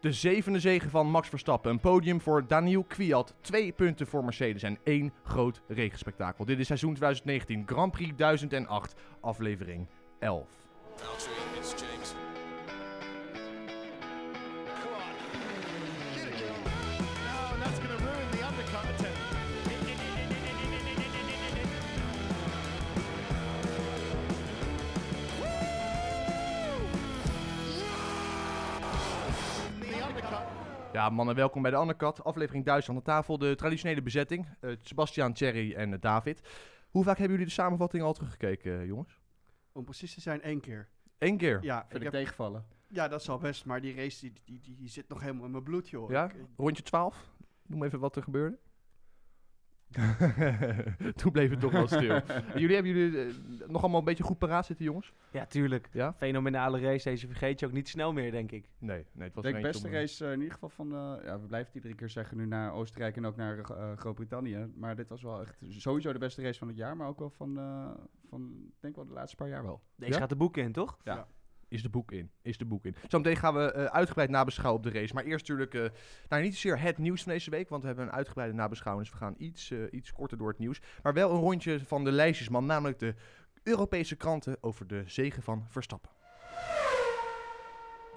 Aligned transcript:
De 0.00 0.12
zevende 0.12 0.60
zege 0.60 0.90
van 0.90 1.10
Max 1.10 1.28
Verstappen. 1.28 1.70
Een 1.70 1.80
podium 1.80 2.20
voor 2.20 2.46
Daniel 2.46 2.84
Kwiat. 2.84 3.34
Twee 3.40 3.72
punten 3.72 4.06
voor 4.06 4.24
Mercedes 4.24 4.62
en 4.62 4.78
één 4.84 5.12
groot 5.24 5.60
regenspektakel. 5.68 6.44
Dit 6.44 6.58
is 6.58 6.66
seizoen 6.66 6.94
2019, 6.94 7.62
Grand 7.66 7.92
Prix 7.92 8.16
1008, 8.16 8.94
aflevering 9.20 9.86
11. 10.18 10.46
Ja, 31.08 31.14
mannen, 31.14 31.34
welkom 31.34 31.62
bij 31.62 31.70
de 31.70 31.76
Undercut. 31.76 32.24
Aflevering 32.24 32.64
1000 32.64 32.88
aan 32.90 32.96
de 32.96 33.02
tafel. 33.02 33.38
De 33.38 33.54
traditionele 33.54 34.02
bezetting. 34.02 34.46
eh, 34.60 34.70
Sebastian, 34.80 35.32
Thierry 35.32 35.74
en 35.74 35.92
eh, 35.92 36.00
David. 36.00 36.40
Hoe 36.90 37.04
vaak 37.04 37.16
hebben 37.18 37.32
jullie 37.32 37.46
de 37.54 37.60
samenvatting 37.60 38.02
al 38.02 38.12
teruggekeken, 38.12 38.80
eh, 38.80 38.86
jongens? 38.86 39.20
Om 39.72 39.84
precies 39.84 40.14
te 40.14 40.20
zijn, 40.20 40.42
één 40.42 40.60
keer. 40.60 40.88
Eén 41.18 41.36
keer. 41.36 41.58
Ja, 41.62 41.78
Vind 41.80 41.90
ik 41.90 41.96
ik 41.96 42.02
heb, 42.02 42.12
tegenvallen. 42.12 42.64
ja, 42.88 43.08
dat 43.08 43.22
zal 43.22 43.38
best, 43.38 43.64
maar 43.64 43.80
die 43.80 43.94
race 43.94 44.20
die, 44.20 44.32
die, 44.44 44.60
die, 44.60 44.76
die 44.76 44.88
zit 44.88 45.08
nog 45.08 45.20
helemaal 45.20 45.44
in 45.44 45.50
mijn 45.50 45.62
bloed, 45.62 45.88
joh. 45.88 46.10
Ja? 46.10 46.24
Ik- 46.24 46.34
Rondje 46.56 46.82
12? 46.82 47.30
Noem 47.66 47.82
even 47.84 47.98
wat 48.00 48.16
er 48.16 48.22
gebeurde. 48.22 48.58
Toen 51.16 51.32
bleef 51.32 51.50
het 51.50 51.60
toch 51.60 51.72
wel 51.72 51.86
stil. 51.86 52.20
jullie 52.60 52.74
hebben 52.74 52.92
jullie 52.94 53.20
eh, 53.20 53.34
nog 53.66 53.82
allemaal 53.82 53.98
een 53.98 54.04
beetje 54.04 54.24
goed 54.24 54.38
paraat 54.38 54.66
zitten, 54.66 54.84
jongens? 54.84 55.12
Ja, 55.30 55.46
tuurlijk. 55.46 55.88
Ja? 55.92 56.14
Fenomenale 56.14 56.80
race. 56.80 57.08
Deze 57.08 57.26
vergeet 57.26 57.60
je 57.60 57.66
ook 57.66 57.72
niet 57.72 57.88
snel 57.88 58.12
meer, 58.12 58.30
denk 58.30 58.52
ik. 58.52 58.68
Nee, 58.78 59.06
nee 59.12 59.26
het 59.26 59.34
was 59.34 59.44
De 59.44 59.50
er 59.50 59.56
eentje 59.56 59.70
beste 59.72 59.86
om, 59.86 59.92
race 59.92 60.24
eh, 60.24 60.32
in 60.32 60.38
ieder 60.38 60.52
geval 60.52 60.68
van, 60.68 60.92
eh, 60.92 61.24
ja, 61.24 61.40
we 61.40 61.46
blijven 61.46 61.66
het 61.66 61.74
iedere 61.74 61.94
keer 61.94 62.08
zeggen 62.08 62.36
nu 62.36 62.46
naar 62.46 62.72
Oostenrijk 62.72 63.16
en 63.16 63.26
ook 63.26 63.36
naar 63.36 63.58
eh, 63.58 63.96
Groot-Brittannië. 63.96 64.66
Maar 64.74 64.96
dit 64.96 65.08
was 65.08 65.22
wel 65.22 65.40
echt 65.40 65.56
sowieso 65.68 66.12
de 66.12 66.18
beste 66.18 66.42
race 66.42 66.58
van 66.58 66.68
het 66.68 66.76
jaar, 66.76 66.96
maar 66.96 67.08
ook 67.08 67.18
wel 67.18 67.30
van, 67.30 67.58
eh, 67.58 67.90
van 68.28 68.64
ik 68.68 68.80
denk 68.80 68.96
wel 68.96 69.06
de 69.06 69.12
laatste 69.12 69.36
paar 69.36 69.48
jaar 69.48 69.62
wel. 69.62 69.80
Deze 69.96 70.12
Ja? 70.12 70.18
gaat 70.18 70.28
de 70.28 70.36
boeken 70.36 70.62
in, 70.62 70.72
toch? 70.72 70.98
Is 71.68 71.82
de 71.82 71.88
boek 71.88 72.12
in. 72.12 72.30
Is 72.42 72.58
de 72.58 72.64
boek 72.64 72.84
in. 72.84 72.96
Zometeen 73.08 73.36
gaan 73.36 73.54
we 73.54 73.72
eh, 73.72 73.84
uitgebreid 73.84 74.30
nabeschouwen 74.30 74.84
op 74.84 74.92
de 74.92 74.98
race. 74.98 75.14
Maar 75.14 75.24
eerst 75.24 75.48
natuurlijk, 75.48 75.74
eh, 75.74 75.98
nou 76.28 76.42
niet 76.42 76.54
zozeer 76.54 76.80
het 76.80 76.98
nieuws 76.98 77.22
van 77.22 77.32
deze 77.32 77.50
week, 77.50 77.68
want 77.68 77.82
we 77.82 77.88
hebben 77.88 78.06
een 78.06 78.12
uitgebreide 78.12 78.54
nabeschouwing. 78.54 79.08
Dus 79.08 79.18
we 79.18 79.24
gaan 79.24 79.34
iets, 79.38 79.70
eh, 79.70 79.78
iets 79.90 80.12
korter 80.12 80.38
door 80.38 80.48
het 80.48 80.58
nieuws. 80.58 80.80
Maar 81.02 81.14
wel 81.14 81.30
een 81.30 81.40
rondje 81.40 81.80
van 81.86 82.04
de 82.04 82.12
lijstjesman, 82.12 82.66
namelijk 82.66 82.98
de 82.98 83.14
Europese 83.62 84.16
kranten 84.16 84.56
over 84.60 84.86
de 84.86 85.02
zegen 85.06 85.42
van 85.42 85.66
Verstappen. 85.68 86.10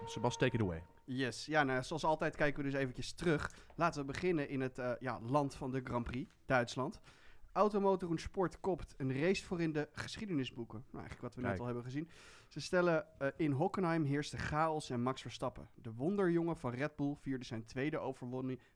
Sebas, 0.05 0.37
take 0.37 0.55
it 0.55 0.61
away. 0.61 0.83
Yes, 1.05 1.45
ja, 1.45 1.63
nou, 1.63 1.83
zoals 1.83 2.03
altijd 2.03 2.35
kijken 2.35 2.63
we 2.63 2.69
dus 2.69 2.79
eventjes 2.79 3.13
terug. 3.13 3.51
Laten 3.75 4.01
we 4.01 4.07
beginnen 4.11 4.49
in 4.49 4.61
het 4.61 4.81
ja, 4.99 5.19
land 5.21 5.55
van 5.55 5.71
de 5.71 5.81
Grand 5.83 6.03
Prix, 6.03 6.31
Duitsland. 6.45 7.01
Automotor 7.53 8.09
und 8.09 8.21
Sport 8.21 8.59
kopt 8.59 8.93
een 8.97 9.19
race 9.19 9.45
voor 9.45 9.61
in 9.61 9.71
de 9.71 9.89
geschiedenisboeken. 9.93 10.83
Nou, 10.91 11.05
eigenlijk 11.05 11.21
wat 11.21 11.35
we 11.35 11.49
net 11.49 11.59
al 11.59 11.65
hebben 11.65 11.83
gezien. 11.83 12.09
Ze 12.51 12.61
stellen 12.61 13.05
eh, 13.19 13.27
in 13.37 13.51
Hockenheim 13.51 14.03
heerste 14.03 14.37
chaos 14.37 14.89
en 14.89 15.01
Max 15.01 15.21
Verstappen. 15.21 15.67
De 15.75 15.93
wonderjongen 15.93 16.57
van 16.57 16.71
Red 16.71 16.95
Bull 16.95 17.15
vierde 17.19 17.45
zijn 17.45 17.65
tweede 17.65 17.99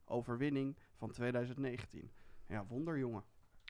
overwinning 0.06 0.78
van 0.94 1.12
2019. 1.12 2.12
Ja, 2.48 2.66
wonderjongen, 2.66 3.24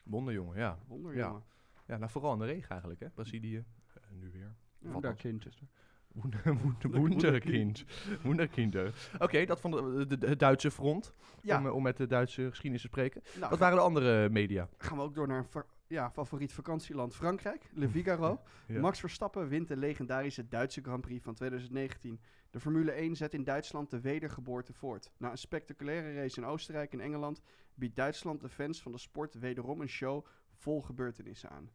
Wonderjongen, 0.04 0.56
ja. 0.58 0.78
wonderjongen. 0.86 1.42
Ja, 1.86 1.96
nou 1.96 2.10
vooral 2.10 2.32
in 2.32 2.38
de 2.38 2.44
regen 2.44 2.70
eigenlijk, 2.70 3.00
hè. 3.00 3.10
Brazilië, 3.10 3.56
eh, 3.94 4.02
nu 4.10 4.30
weer. 4.30 4.54
Wunder- 6.12 6.56
Wunderkind. 7.02 7.84
Wunderkinder. 8.22 9.08
Oké, 9.18 9.44
dat 9.44 9.60
van 9.60 9.72
het 10.08 10.38
Duitse 10.38 10.70
front, 10.70 11.12
Ja, 11.42 11.58
om, 11.58 11.66
eh, 11.66 11.74
om 11.74 11.82
met 11.82 11.96
de 11.96 12.06
Duitse 12.06 12.48
geschiedenis 12.48 12.80
te 12.82 12.88
spreken. 12.88 13.22
nou, 13.38 13.50
Wat 13.50 13.58
waren 13.58 13.76
de 13.76 13.82
andere 13.82 14.28
media? 14.28 14.68
gaan 14.78 14.96
we 14.96 15.02
ook 15.02 15.14
door 15.14 15.26
naar 15.28 15.38
een 15.38 15.44
ja, 15.88 16.10
favoriet 16.10 16.52
vakantieland 16.52 17.14
Frankrijk, 17.14 17.68
Le 17.72 17.88
Figaro. 17.88 18.40
Ja. 18.68 18.80
Max 18.80 19.00
Verstappen 19.00 19.48
wint 19.48 19.68
de 19.68 19.76
legendarische 19.76 20.48
Duitse 20.48 20.80
Grand 20.82 21.00
Prix 21.00 21.22
van 21.24 21.34
2019. 21.34 22.20
De 22.50 22.60
Formule 22.60 22.90
1 22.92 23.16
zet 23.16 23.34
in 23.34 23.44
Duitsland 23.44 23.90
de 23.90 24.00
wedergeboorte 24.00 24.72
voort. 24.72 25.10
Na 25.16 25.30
een 25.30 25.38
spectaculaire 25.38 26.14
race 26.14 26.40
in 26.40 26.46
Oostenrijk 26.46 26.92
en 26.92 27.00
Engeland 27.00 27.40
biedt 27.74 27.96
Duitsland 27.96 28.40
de 28.40 28.48
fans 28.48 28.82
van 28.82 28.92
de 28.92 28.98
sport 28.98 29.34
wederom 29.34 29.80
een 29.80 29.88
show 29.88 30.26
vol 30.52 30.82
gebeurtenissen 30.82 31.50
aan. 31.50 31.70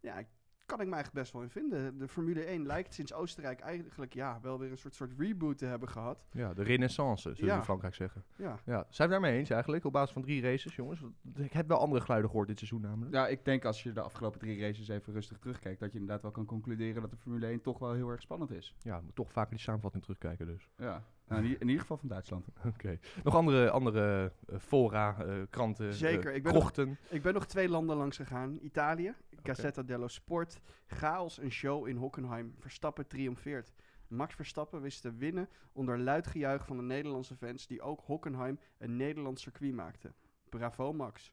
Ja, 0.00 0.18
ik- 0.18 0.28
kan 0.66 0.80
ik 0.80 0.86
me 0.86 0.92
eigenlijk 0.94 1.22
best 1.24 1.32
wel 1.32 1.42
in 1.42 1.50
vinden. 1.50 1.98
De 1.98 2.08
Formule 2.08 2.44
1 2.44 2.66
lijkt 2.66 2.94
sinds 2.94 3.12
Oostenrijk 3.12 3.60
eigenlijk 3.60 4.14
ja, 4.14 4.38
wel 4.42 4.58
weer 4.58 4.70
een 4.70 4.78
soort, 4.78 4.94
soort 4.94 5.12
reboot 5.18 5.58
te 5.58 5.66
hebben 5.66 5.88
gehad. 5.88 6.26
Ja, 6.30 6.54
de 6.54 6.62
renaissance, 6.62 7.22
zullen 7.22 7.40
we 7.40 7.46
Ja. 7.46 7.56
in 7.56 7.62
Frankrijk 7.64 7.94
zeggen. 7.94 8.24
Ja, 8.36 8.58
Ja, 8.64 8.86
zijn 8.88 9.08
we 9.08 9.14
daarmee 9.14 9.38
eens 9.38 9.50
eigenlijk, 9.50 9.84
op 9.84 9.92
basis 9.92 10.12
van 10.12 10.22
drie 10.22 10.42
races, 10.42 10.74
jongens? 10.76 11.00
Ik 11.34 11.52
heb 11.52 11.68
wel 11.68 11.78
andere 11.78 12.00
geluiden 12.02 12.30
gehoord 12.30 12.48
dit 12.48 12.58
seizoen 12.58 12.80
namelijk. 12.80 13.14
Ja, 13.14 13.26
ik 13.28 13.44
denk 13.44 13.64
als 13.64 13.82
je 13.82 13.92
de 13.92 14.00
afgelopen 14.00 14.38
drie 14.40 14.60
races 14.60 14.88
even 14.88 15.12
rustig 15.12 15.38
terugkijkt, 15.38 15.80
dat 15.80 15.92
je 15.92 15.98
inderdaad 15.98 16.22
wel 16.22 16.30
kan 16.30 16.44
concluderen 16.46 17.02
dat 17.02 17.10
de 17.10 17.16
Formule 17.16 17.46
1 17.46 17.60
toch 17.60 17.78
wel 17.78 17.92
heel 17.92 18.08
erg 18.08 18.20
spannend 18.22 18.50
is. 18.50 18.74
Ja, 18.78 19.00
moet 19.00 19.14
toch 19.14 19.32
vaker 19.32 19.50
die 19.50 19.60
samenvatting 19.60 20.02
terugkijken 20.02 20.46
dus. 20.46 20.68
Ja, 20.76 21.04
nou, 21.26 21.44
in, 21.44 21.60
ieder 21.60 21.80
geval 21.80 21.96
van 21.96 22.08
Duitsland. 22.08 22.46
Oké. 22.74 22.98
Nog 23.22 23.34
andere, 23.34 23.70
andere 23.70 24.32
eh, 24.46 24.58
fora, 24.58 25.24
eh, 25.24 25.42
kranten, 25.50 25.94
Zeker, 25.94 26.30
eh, 26.30 26.36
ik 26.36 26.42
ben 26.42 26.52
nog- 26.52 26.62
krochten. 26.62 26.98
ik 27.08 27.22
ben 27.22 27.34
nog 27.34 27.46
twee 27.46 27.68
landen 27.68 27.96
langs 27.96 28.16
gegaan. 28.16 28.58
Italië, 28.62 29.14
Gazzetta 29.42 29.82
dello 29.82 30.08
Sport. 30.08 30.60
Chaos 30.86 31.38
en 31.38 31.50
show 31.50 31.88
in 31.88 31.96
Hockenheim. 31.96 32.54
Verstappen 32.58 33.06
triomfeert. 33.06 33.72
Max 34.08 34.34
Verstappen 34.34 34.80
wist 34.80 35.00
te 35.00 35.14
winnen 35.14 35.48
onder 35.72 35.98
luid 35.98 36.26
gejuich 36.26 36.66
van 36.66 36.76
de 36.76 36.82
Nederlandse 36.82 37.36
fans... 37.36 37.66
die 37.66 37.82
ook 37.82 38.00
Hockenheim 38.00 38.58
een 38.78 38.96
Nederlands 38.96 39.42
circuit 39.42 39.74
maakten. 39.74 40.14
Bravo 40.48 40.92
Max. 40.92 41.32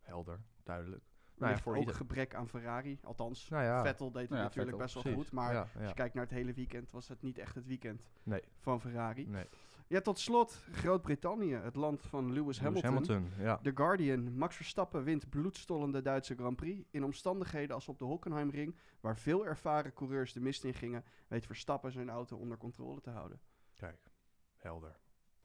Helder, 0.00 0.40
duidelijk. 0.62 1.09
Maar 1.40 1.48
Nou 1.48 1.60
ja, 1.60 1.64
voor 1.64 1.72
ook 1.74 1.78
ieder- 1.80 1.94
gebrek 1.94 2.34
aan 2.34 2.48
Ferrari. 2.48 2.98
Althans, 3.02 3.48
Nou 3.48 3.62
ja, 3.64 3.82
Vettel 3.82 4.10
deed 4.10 4.20
het 4.20 4.30
Nou 4.30 4.42
ja, 4.42 4.46
natuurlijk 4.48 4.76
Vettel, 4.76 4.78
best 4.78 4.94
wel 4.94 5.02
precies. 5.02 5.22
goed. 5.22 5.32
Maar 5.32 5.52
Ja, 5.52 5.68
als 5.78 5.88
je 5.88 5.94
kijkt 5.94 6.14
naar 6.14 6.24
het 6.24 6.32
hele 6.32 6.52
weekend 6.52 6.90
was 6.90 7.08
het 7.08 7.22
niet 7.22 7.38
echt 7.38 7.54
het 7.54 7.66
weekend 7.66 8.08
Nee, 8.22 8.42
van 8.58 8.80
Ferrari. 8.80 9.26
nee. 9.26 9.46
Ja, 9.86 10.00
tot 10.00 10.18
slot 10.18 10.62
Groot-Brittannië, 10.72 11.54
het 11.54 11.76
land 11.76 12.02
van 12.02 12.24
Lewis 12.32 12.34
Lewis 12.36 12.58
Hamilton. 12.82 12.90
Hamilton, 12.92 13.44
ja. 13.44 13.56
The 13.56 13.72
Guardian. 13.74 14.36
Max 14.36 14.56
Verstappen 14.56 15.04
wint 15.04 15.28
bloedstollende 15.30 16.02
Duitse 16.02 16.34
Grand 16.34 16.56
Prix. 16.56 16.86
In 16.90 17.04
omstandigheden 17.04 17.74
als 17.74 17.88
op 17.88 17.98
de 17.98 18.04
Hockenheimring, 18.04 18.76
waar 19.00 19.16
veel 19.16 19.46
ervaren 19.46 19.92
coureurs 19.92 20.32
de 20.32 20.40
mist 20.40 20.64
in 20.64 20.74
gingen, 20.74 21.04
weet 21.28 21.46
Verstappen 21.46 21.92
zijn 21.92 22.10
auto 22.10 22.36
onder 22.36 22.56
controle 22.58 23.00
te 23.00 23.10
houden. 23.10 23.40
Kijk, 23.74 24.10
helder. 24.56 24.98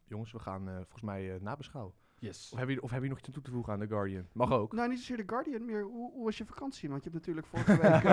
Jongens, 0.04 0.32
we 0.32 0.40
gaan 0.40 0.68
eh, 0.70 0.76
volgens 0.76 1.02
mij 1.02 1.34
eh, 1.36 1.42
nabeschouwen. 1.42 1.94
Yes. 2.20 2.44
Of 2.52 2.58
hebben 2.58 2.68
jullie 2.68 2.82
of 2.84 2.90
hebben 2.92 3.10
jullie 3.10 3.10
nog 3.10 3.18
iets 3.18 3.28
aan 3.28 3.34
toe 3.34 3.44
te 3.44 3.52
voegen 3.52 3.74
aan 3.74 3.80
The 3.80 3.88
Guardian? 3.88 4.28
Mag 4.32 4.52
ook. 4.52 4.74
Nou, 4.74 4.90
niet 4.90 4.98
zozeer 5.00 5.18
The 5.18 5.24
Guardian, 5.28 5.66
meer 5.66 5.84
hoe, 5.84 6.12
hoe 6.12 6.24
was 6.26 6.38
je 6.38 6.46
vakantie? 6.46 6.90
Want 6.90 7.04
je 7.04 7.10
hebt 7.10 7.26
natuurlijk 7.28 7.48
vorige 7.54 7.82
week... 7.82 8.04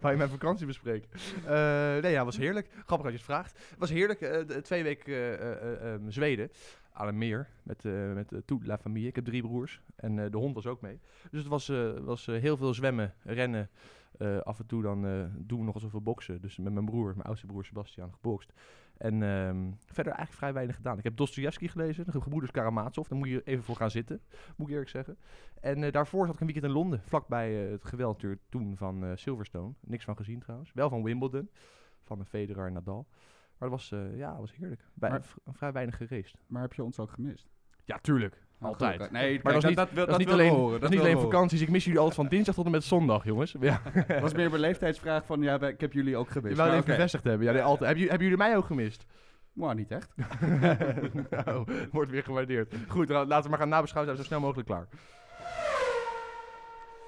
Wou 0.00 0.12
je 0.12 0.16
mijn 0.18 0.28
vakantie 0.28 0.66
bespreken? 0.66 1.08
Eh, 1.46 2.02
nee, 2.02 2.12
ja, 2.12 2.24
was 2.24 2.36
heerlijk. 2.36 2.68
Grappig 2.70 2.96
dat 2.96 3.06
je 3.06 3.12
het 3.12 3.22
vraagt. 3.22 3.58
Het 3.70 3.78
was 3.78 3.90
heerlijk. 3.90 4.20
eh, 4.20 4.40
twee 4.40 4.82
weken 4.82 5.14
eh, 5.14 5.32
eh, 5.34 5.72
eh, 5.72 5.92
ehm, 5.94 6.10
Zweden. 6.10 6.50
Aan 6.92 7.08
een 7.08 7.18
meer. 7.18 7.48
Met, 7.62 7.84
eh 7.84 8.12
met 8.12 8.32
uh, 8.32 8.38
toute 8.44 8.66
la 8.66 8.78
familie. 8.78 9.08
Ik 9.08 9.14
heb 9.14 9.24
drie 9.24 9.42
broers. 9.42 9.80
En 9.96 10.18
eh, 10.18 10.30
de 10.30 10.36
hond 10.36 10.54
was 10.54 10.66
ook 10.66 10.80
mee. 10.80 11.00
Dus 11.30 11.40
het 11.40 11.48
was, 11.48 11.68
eh, 11.68 11.92
was 11.98 12.28
eh, 12.28 12.40
heel 12.40 12.56
veel 12.56 12.74
zwemmen, 12.74 13.14
rennen. 13.22 13.70
Eh, 14.18 14.38
af 14.38 14.58
en 14.58 14.66
toe 14.66 14.82
dan 14.82 15.06
eh, 15.06 15.24
doen 15.38 15.58
we 15.58 15.64
nog 15.64 15.74
eens 15.74 15.84
over 15.84 16.02
boksen. 16.02 16.40
Dus 16.40 16.58
met 16.58 16.72
mijn 16.72 16.84
broer, 16.84 17.12
mijn 17.14 17.26
oudste 17.26 17.46
broer 17.46 17.64
Sebastian, 17.64 18.12
gebokst. 18.12 18.52
En 19.02 19.22
ehm, 19.22 19.70
verder 19.86 20.12
eigenlijk 20.12 20.32
vrij 20.32 20.52
weinig 20.52 20.76
gedaan. 20.76 20.98
Ik 20.98 21.04
heb 21.04 21.16
Dostoevsky 21.16 21.68
gelezen, 21.68 22.04
de 22.04 22.20
gebroeders 22.20 22.52
Karamazov. 22.52 23.06
Daar 23.08 23.18
moet 23.18 23.28
je 23.28 23.42
even 23.42 23.64
voor 23.64 23.76
gaan 23.76 23.90
zitten, 23.90 24.20
moet 24.56 24.66
ik 24.66 24.72
eerlijk 24.72 24.90
zeggen. 24.90 25.18
En 25.60 25.82
eh, 25.82 25.92
daarvoor 25.92 26.26
zat 26.26 26.34
ik 26.34 26.40
een 26.40 26.46
weekend 26.46 26.66
in 26.66 26.72
Londen, 26.72 27.02
vlakbij 27.04 27.64
eh, 27.64 27.70
het 27.70 27.84
geweld 27.84 28.24
toen 28.48 28.76
van 28.76 29.04
eh, 29.04 29.10
Silverstone. 29.14 29.74
Niks 29.80 30.04
van 30.04 30.16
gezien 30.16 30.40
trouwens. 30.40 30.72
Wel 30.72 30.88
van 30.88 31.02
Wimbledon, 31.02 31.50
van 32.02 32.18
de 32.18 32.24
Federer 32.24 32.66
en 32.66 32.72
Nadal. 32.72 33.06
Maar 33.58 33.70
het 33.70 33.90
was, 33.90 34.00
ja, 34.14 34.38
was 34.38 34.56
heerlijk. 34.56 34.84
Bij, 34.94 35.10
Maar- 35.10 35.34
vrij 35.46 35.72
weinig 35.72 35.96
gereisd. 35.96 36.36
Maar 36.46 36.62
heb 36.62 36.72
je 36.72 36.84
ons 36.84 36.98
ook 36.98 37.10
gemist? 37.10 37.48
Ja, 37.84 37.98
tuurlijk. 37.98 38.42
Nou, 38.62 38.74
Altijd. 38.74 38.92
gelukkig. 38.92 39.20
Nee, 39.20 39.40
Maar 39.42 39.52
dat 39.52 39.62
is 39.62 39.68
niet, 39.68 39.78
wil- 39.92 40.06
dat 40.06 40.08
is 40.08 40.16
niet 40.16 40.26
wil 40.26 40.36
alleen, 40.36 40.50
we 40.52 40.56
horen, 40.58 40.72
dat 40.80 40.82
is 40.82 40.88
niet 40.96 40.98
alleen 41.04 41.14
horen. 41.14 41.30
vakanties. 41.30 41.60
Ik 41.60 41.68
mis 41.68 41.84
jullie 41.84 41.98
altijd 41.98 42.16
van 42.16 42.28
dinsdag 42.28 42.54
tot 42.54 42.64
en 42.64 42.70
met 42.70 42.84
zondag, 42.84 43.24
jongens. 43.24 43.54
Ja. 43.60 43.80
Dat 44.08 44.20
was 44.20 44.32
meer 44.32 44.48
mijn 44.48 44.60
leeftijdsvraag 44.60 45.26
van, 45.26 45.42
ja, 45.42 45.60
ik 45.60 45.80
heb 45.80 45.92
jullie 45.92 46.16
ook 46.16 46.26
Je 46.26 46.32
gemist. 46.32 46.56
wou 46.56 46.68
Maar 46.68 46.76
het 46.76 46.76
even 46.76 46.86
oké. 46.86 46.92
bevestigd 46.96 47.24
hebben. 47.24 47.46
Ja, 47.46 47.52
nee, 47.52 47.62
altijd. 47.62 47.80
Hebben, 47.80 47.98
jullie, 47.98 48.10
hebben 48.10 48.28
jullie 48.28 48.44
mij 48.44 48.56
ook 48.56 48.66
gemist? 48.66 49.04
Maar 49.52 49.74
niet 49.74 49.90
echt. 49.90 50.08
nou, 51.44 51.66
wordt 51.92 52.10
weer 52.10 52.22
gewaardeerd. 52.22 52.74
Goed, 52.88 53.08
laten 53.08 53.42
we 53.42 53.48
maar 53.48 53.58
gaan 53.58 53.68
nabeschouwen. 53.68 54.16
Zijn 54.16 54.16
we 54.16 54.16
zo 54.16 54.22
snel 54.22 54.40
mogelijk 54.40 54.68
klaar. 54.68 54.86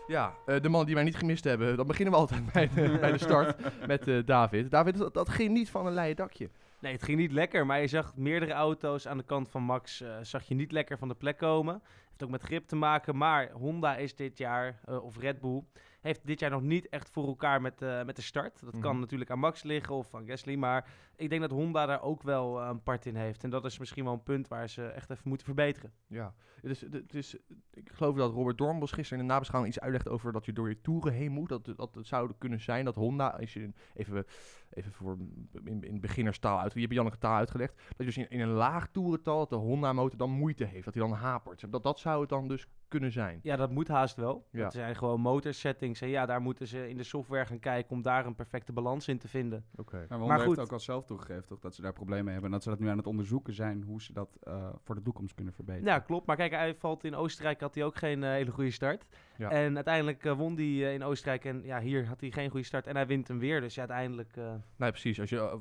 Ja, 0.06 0.34
eh, 0.46 0.54
de 0.60 0.68
mannen 0.68 0.86
die 0.86 0.94
mij 0.94 1.04
niet 1.04 1.16
gemist 1.16 1.44
hebben, 1.44 1.76
dan 1.76 1.86
beginnen 1.86 2.14
we 2.14 2.20
altijd 2.20 2.42
bij 2.52 2.70
de, 2.74 2.96
bij 3.00 3.12
de 3.12 3.18
start 3.18 3.56
met 3.86 4.08
eh, 4.08 4.18
David. 4.24 4.70
David, 4.70 4.98
dat, 4.98 5.14
dat 5.14 5.28
ging 5.28 5.50
niet 5.52 5.70
van 5.70 5.86
een 5.86 5.94
leien 5.94 6.16
dakje. 6.16 6.50
Nee, 6.84 6.92
het 6.92 7.02
ging 7.02 7.18
niet 7.18 7.32
lekker, 7.32 7.66
maar 7.66 7.80
je 7.80 7.86
zag 7.86 8.16
meerdere 8.16 8.52
auto's 8.52 9.08
aan 9.08 9.16
de 9.16 9.24
kant 9.24 9.48
van 9.48 9.62
Max, 9.62 10.00
eh, 10.00 10.16
zag 10.22 10.42
je 10.42 10.54
niet 10.54 10.72
lekker 10.72 10.98
van 10.98 11.08
de 11.08 11.14
plek 11.14 11.38
komen. 11.38 11.82
Heeft 12.14 12.26
ook 12.26 12.38
met 12.38 12.48
grip 12.48 12.66
te 12.66 12.76
maken, 12.76 13.16
maar 13.16 13.50
Honda 13.50 13.96
is 13.96 14.14
dit 14.14 14.38
jaar, 14.38 14.80
eh, 14.84 15.04
of 15.04 15.18
Red 15.18 15.40
Bull, 15.40 15.62
heeft 16.00 16.26
dit 16.26 16.40
jaar 16.40 16.50
nog 16.50 16.62
niet 16.62 16.88
echt 16.88 17.08
voor 17.08 17.26
elkaar 17.26 17.60
met, 17.60 17.82
eh, 17.82 18.04
met 18.04 18.16
de 18.16 18.22
start. 18.22 18.60
Dat 18.60 18.78
kan 18.78 18.90
Mhm. 18.90 19.00
natuurlijk 19.00 19.30
aan 19.30 19.38
Max 19.38 19.62
liggen 19.62 19.94
of 19.94 20.14
aan 20.14 20.26
Gasly. 20.26 20.54
Maar 20.54 20.88
ik 21.16 21.28
denk 21.28 21.40
dat 21.40 21.50
Honda 21.50 21.86
daar 21.86 22.02
ook 22.02 22.22
wel 22.22 22.60
eh, 22.60 22.68
een 22.68 22.82
part 22.82 23.06
in 23.06 23.16
heeft. 23.16 23.44
En 23.44 23.50
dat 23.50 23.64
is 23.64 23.78
misschien 23.78 24.04
wel 24.04 24.12
een 24.12 24.22
punt 24.22 24.48
waar 24.48 24.68
ze 24.68 24.86
echt 24.86 25.10
even 25.10 25.28
moeten 25.28 25.46
verbeteren. 25.46 25.92
Ja, 26.06 26.34
het 26.60 26.70
is, 26.70 26.80
het 26.80 27.14
is, 27.14 27.36
ik 27.70 27.90
geloof 27.92 28.16
dat 28.16 28.32
Robert 28.32 28.58
Dornbos 28.58 28.92
gisteren 28.92 29.18
in 29.22 29.26
de 29.26 29.32
nabeschouwing 29.32 29.74
iets 29.74 29.82
uitlegde 29.84 30.10
over 30.10 30.32
dat 30.32 30.44
je 30.44 30.52
door 30.52 30.68
je 30.68 30.80
toeren 30.80 31.12
heen 31.12 31.32
moet. 31.32 31.48
Dat, 31.48 31.64
dat 31.76 31.94
het 31.94 32.06
zou 32.06 32.32
kunnen 32.38 32.60
zijn 32.60 32.84
dat 32.84 32.94
Honda, 32.94 33.28
als 33.28 33.52
je 33.52 33.72
even, 33.94 34.26
even 34.70 34.92
voor 34.92 35.16
in, 35.64 35.82
in 35.82 36.00
beginnerstaal 36.00 36.60
uit, 36.60 36.72
je 36.74 36.80
hebt 36.80 36.92
Janneke 36.92 37.18
taal 37.18 37.36
uitgelegd, 37.36 37.76
dat 37.76 37.96
je 37.96 38.04
dus 38.04 38.16
in, 38.16 38.30
in 38.30 38.40
een 38.40 38.48
laag 38.48 38.88
toerental, 38.88 39.38
dat 39.38 39.48
de 39.48 39.56
Honda 39.56 39.92
motor 39.92 40.18
dan 40.18 40.30
moeite 40.30 40.64
heeft, 40.64 40.84
dat 40.84 40.94
hij 40.94 41.02
dan 41.02 41.12
hapert. 41.12 41.70
Dat, 41.72 41.82
dat 41.82 41.98
zou 42.04 42.20
het 42.20 42.28
dan 42.28 42.48
dus 42.48 42.66
kunnen 42.88 43.12
zijn. 43.12 43.40
Ja, 43.42 43.56
dat 43.56 43.70
moet 43.70 43.88
haast 43.88 44.16
wel. 44.16 44.46
Ja. 44.50 44.62
Dat 44.62 44.72
zijn 44.72 44.96
gewoon 44.96 45.20
motorsettings. 45.20 46.00
En 46.00 46.08
ja, 46.08 46.26
daar 46.26 46.40
moeten 46.40 46.66
ze 46.66 46.88
in 46.88 46.96
de 46.96 47.02
software 47.02 47.46
gaan 47.46 47.58
kijken 47.58 47.90
om 47.92 48.02
daar 48.02 48.26
een 48.26 48.34
perfecte 48.34 48.72
balans 48.72 49.08
in 49.08 49.18
te 49.18 49.28
vinden. 49.28 49.64
Oké. 49.76 50.06
Maar 50.08 50.18
Honda 50.18 50.34
heeft 50.34 50.46
goed. 50.46 50.58
ook 50.58 50.72
al 50.72 50.80
zelf 50.80 51.04
toegegeven 51.04 51.46
toch, 51.46 51.58
dat 51.58 51.74
ze 51.74 51.82
daar 51.82 51.92
problemen 51.92 52.24
mee 52.24 52.32
hebben. 52.32 52.50
En 52.50 52.56
dat 52.56 52.64
ze 52.64 52.70
dat 52.70 52.78
nu 52.78 52.88
aan 52.88 52.96
het 52.96 53.06
onderzoeken 53.06 53.54
zijn 53.54 53.82
hoe 53.82 54.02
ze 54.02 54.12
dat 54.12 54.38
eh, 54.42 54.68
voor 54.82 54.94
de 54.94 55.02
toekomst 55.02 55.34
kunnen 55.34 55.54
verbeteren. 55.54 55.88
Ja, 55.92 55.98
klopt. 55.98 56.26
Maar 56.26 56.36
kijk, 56.36 56.52
hij 56.52 56.74
valt 56.74 57.04
in 57.04 57.14
Oostenrijk 57.14 57.60
had 57.60 57.74
hij 57.74 57.84
ook 57.84 57.96
geen 57.96 58.22
eh, 58.24 58.30
hele 58.30 58.50
goede 58.50 58.70
start. 58.70 59.04
Ja. 59.36 59.50
En 59.50 59.74
uiteindelijk 59.74 60.24
eh, 60.24 60.36
won 60.36 60.54
hij 60.54 60.94
in 60.94 61.02
Oostenrijk. 61.04 61.44
En 61.44 61.62
ja, 61.64 61.80
hier 61.80 62.06
had 62.06 62.20
hij 62.20 62.30
geen 62.30 62.50
goede 62.50 62.66
start. 62.66 62.86
En 62.86 62.94
hij 62.96 63.06
wint 63.06 63.28
hem 63.28 63.38
weer. 63.38 63.60
Dus 63.60 63.74
ja, 63.74 63.80
uiteindelijk... 63.80 64.36
eh, 64.36 64.54
Nee, 64.76 64.90
precies. 64.90 65.20
Als 65.20 65.30
je, 65.30 65.58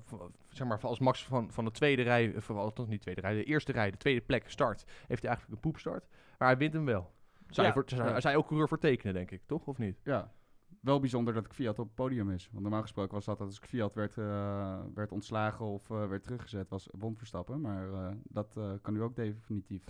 zeg 0.54 0.68
maar, 0.68 0.80
als 0.82 1.00
Max 1.00 1.24
van, 1.24 1.52
van 1.52 1.66
de 1.66 1.72
tweede 1.72 2.02
rij, 2.02 2.34
of 2.36 2.50
althans 2.50 2.88
niet 2.90 3.02
tweede 3.02 3.22
rij, 3.22 3.34
de 3.34 3.44
eerste 3.44 3.72
rij, 3.72 3.92
de 3.92 3.98
tweede 3.98 4.22
plek 4.22 4.44
start, 4.50 4.84
heeft 5.08 5.22
hij 5.22 5.30
eigenlijk 5.32 5.50
een 5.50 5.60
poepstart. 5.72 6.08
Maar 6.38 6.48
hij 6.48 6.58
wint 6.58 6.74
hem 6.74 6.86
wel. 6.86 7.12
Zou, 7.50 7.68
Ja. 7.68 7.74
voor, 7.74 7.84
Ja. 7.88 8.34
ook 8.34 8.48
coureur 8.48 8.68
voor 8.68 8.80
tekenen, 8.80 9.14
denk 9.14 9.32
ik, 9.32 9.42
toch? 9.46 9.66
Of 9.66 9.78
niet? 9.78 10.00
Ja, 10.04 10.32
wel 10.84 11.00
bijzonder 11.00 11.34
dat 11.34 11.48
Fiat 11.52 11.80
op 11.80 11.86
het 11.86 11.96
podium 11.96 12.32
is. 12.32 12.50
Want 12.52 12.64
normaal 12.64 12.82
gesproken 12.82 13.14
was 13.14 13.26
dat 13.26 13.40
als 13.40 13.60
Fiat 13.60 13.94
werd, 13.94 14.18
eh, 14.18 14.80
werd 14.94 15.12
ontslagen 15.12 15.66
of 15.66 15.90
eh, 15.90 16.08
werd 16.08 16.24
teruggezet, 16.24 16.70
was 16.70 16.88
won 16.92 17.18
Verstappen. 17.18 17.62
Maar 17.62 17.94
eh, 17.94 18.08
dat 18.24 18.58
kan 18.82 18.94
nu 18.94 19.02
ook 19.02 19.16
definitief. 19.16 19.84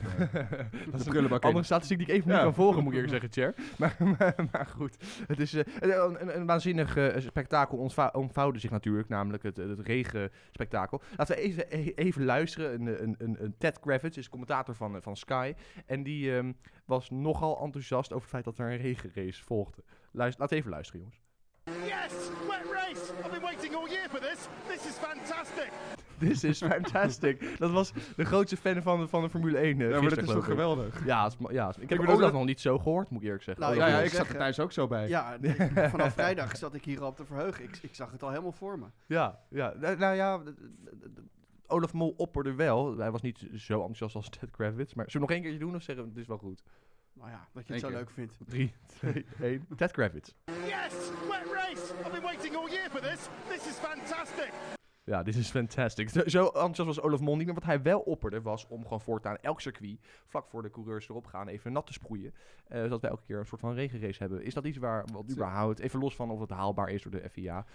dat 0.92 1.00
is 1.00 1.06
een 1.06 1.40
andere 1.40 1.64
statistiek 1.64 1.98
die 1.98 2.08
ik 2.08 2.14
even 2.14 2.30
Ja. 2.30 2.36
niet 2.36 2.44
kan 2.44 2.54
volgen, 2.54 2.84
moet 2.84 2.94
ik 2.94 3.00
eerlijk 3.00 3.24
zeggen, 3.24 3.32
Cher. 3.32 3.54
Maar, 3.80 3.96
maar, 4.20 4.48
maar 4.52 4.66
goed, 4.66 4.98
het 5.28 5.40
is 5.40 5.54
een, 5.54 5.66
een, 5.80 6.38
een 6.38 6.46
waanzinnig 6.46 6.98
spektakel 7.18 7.78
ontvou- 7.78 8.18
ontvouwde 8.18 8.60
zich 8.60 8.72
natuurlijk, 8.72 9.10
namelijk 9.10 9.44
het, 9.44 9.58
het 9.58 9.80
regenspektakel. 9.80 11.02
Laten 11.16 11.36
we 11.36 11.42
even, 11.42 11.66
e- 11.70 11.92
even 11.96 12.26
luisteren. 12.26 12.74
Een, 12.82 13.04
een, 13.04 13.16
een, 13.18 13.44
een 13.44 13.56
Ted 13.58 13.80
Kravitz 13.80 14.18
is 14.18 14.30
commentator 14.30 14.76
van, 14.76 15.02
van 15.02 15.16
Sky. 15.18 15.54
En 15.86 16.04
die 16.04 16.36
ehm, 16.36 16.52
was 16.86 17.10
nogal 17.10 17.62
enthousiast 17.64 18.12
over 18.12 18.22
het 18.22 18.30
feit 18.32 18.44
dat 18.44 18.58
er 18.58 18.72
een 18.72 18.78
regenrace 18.78 19.44
volgde. 19.44 19.84
Luister, 20.14 20.42
laat 20.42 20.52
even 20.52 20.70
luisteren, 20.70 21.02
jongens. 21.02 21.22
Yes, 21.86 22.30
wet 22.48 22.72
race. 22.72 23.14
I've 23.20 23.30
been 23.30 23.42
waiting 23.42 23.76
all 23.76 23.88
year 23.90 24.10
for 24.10 24.20
this. 24.20 24.48
This 24.68 24.86
is 24.88 24.94
fantastic. 24.98 25.72
This 26.18 26.44
is 26.44 26.58
fantastic. 26.58 27.58
Dat 27.60 27.72
was 27.72 27.94
de 28.16 28.26
grootste 28.26 28.58
fan 28.58 28.82
van 28.82 29.00
de, 29.00 29.08
van 29.08 29.22
de 29.22 29.30
Formule 29.30 29.58
1 29.58 29.82
eh, 29.82 29.90
ja, 29.90 30.00
maar 30.02 30.10
dat 30.10 30.18
is 30.18 30.26
toch 30.30 30.46
geweldig? 30.46 31.06
Ja, 31.06 31.24
het 31.24 31.36
is 31.40 31.48
ja, 31.52 31.68
het 31.68 31.76
is- 31.78 31.84
ik 31.84 31.90
heb 31.90 31.98
bedoel, 31.98 32.16
Olaf 32.16 32.26
dat- 32.30 32.34
nog 32.40 32.46
niet 32.46 32.62
zo 32.62 32.78
gehoord, 32.80 33.10
moet 33.10 33.20
ik 33.20 33.26
eerlijk 33.26 33.44
zeggen. 33.44 33.64
Nou, 33.64 33.76
Ja, 33.76 34.00
ik 34.00 34.10
zat 34.12 34.28
er 34.28 34.36
thuis 34.38 34.60
ook 34.60 34.72
zo 34.72 34.88
bij. 34.88 35.08
Ja, 35.08 35.34
ik- 35.42 35.90
vanaf 35.90 36.14
vrijdag 36.14 36.58
zat 36.58 36.74
ik 36.74 36.86
hier 36.86 37.02
al 37.02 37.08
op 37.08 37.16
te 37.16 37.26
verheugen. 37.26 37.64
Ik, 37.64 37.80
ik 37.82 37.96
zag 37.96 38.12
het 38.12 38.24
al 38.24 38.30
helemaal 38.30 38.52
voor 38.52 38.80
me. 38.80 38.86
Ja, 39.06 39.40
ja. 39.50 39.74
Nou, 39.80 40.16
ja, 40.16 40.42
Olaf 41.68 41.94
Mol 41.94 42.14
opperde 42.18 42.54
wel. 42.54 42.98
Hij 42.98 43.12
was 43.12 43.22
niet 43.22 43.46
zo 43.56 43.74
enthousiast 43.74 44.16
als 44.16 44.30
Ted 44.30 44.52
Kravitz. 44.52 44.94
Maar 44.94 45.06
zullen 45.12 45.28
we 45.28 45.34
nog 45.34 45.42
één 45.42 45.42
keertje 45.42 45.60
doen 45.66 45.76
of 45.76 45.82
zeggen 45.84 46.04
we, 46.04 46.10
het 46.10 46.20
is 46.20 46.28
wel 46.28 46.38
goed? 46.38 46.64
Nou 47.14 47.30
ja, 47.30 47.48
dat 47.54 47.68
je 47.68 47.74
Eén 47.74 47.80
het 47.80 47.80
zo 47.80 47.88
keer. 47.88 47.98
leuk 47.98 48.10
vindt. 48.10 48.34
3, 48.48 48.74
2, 49.00 49.26
1. 49.40 49.68
Ted 49.78 49.92
Kravitz. 49.92 50.34
Yes, 50.46 50.94
wet 51.30 51.46
race. 51.52 51.94
I've 52.06 52.12
been 52.12 52.24
waiting 52.24 52.56
all 52.56 52.70
year 52.70 52.90
for 52.90 53.02
this. 53.02 53.20
This 53.50 53.68
is 53.68 53.76
fantastic. 53.80 54.52
Ja, 55.06 55.24
dit 55.24 55.36
is 55.36 55.50
fantastic. 55.50 56.10
Zo, 56.10 56.46
enthousiast 56.46 56.86
was 56.86 57.02
Olaf 57.02 57.20
Mol 57.20 57.36
niet. 57.36 57.46
Maar 57.46 57.56
wat 57.56 57.64
hij 57.64 57.82
wel 57.82 58.00
opperde 58.00 58.42
was 58.42 58.68
om 58.68 58.84
gewoon 58.84 59.02
voortaan 59.02 59.38
elk 59.42 59.62
circuit, 59.62 60.00
vlak 60.28 60.48
voor 60.48 60.62
de 60.62 60.70
coureurs 60.70 61.10
erop 61.10 61.26
gaan, 61.26 61.48
even 61.48 61.72
nat 61.72 61.86
te 61.86 61.94
sproeien. 61.94 62.34
eh, 62.68 62.82
zodat 62.82 63.02
we 63.02 63.08
elke 63.08 63.24
keer 63.26 63.40
een 63.40 63.46
soort 63.46 63.62
van 63.62 63.74
regenrace 63.74 64.20
hebben. 64.20 64.44
Is 64.44 64.54
dat 64.54 64.66
iets 64.66 64.78
waar, 64.78 65.06
wat 65.14 65.32
überhaupt, 65.32 65.80
even 65.80 66.00
los 66.00 66.16
van 66.16 66.30
of 66.32 66.40
het 66.40 66.50
haalbaar 66.50 66.90
is 66.90 67.02
door 67.04 67.12
de 67.12 67.30
FIA, 67.30 67.66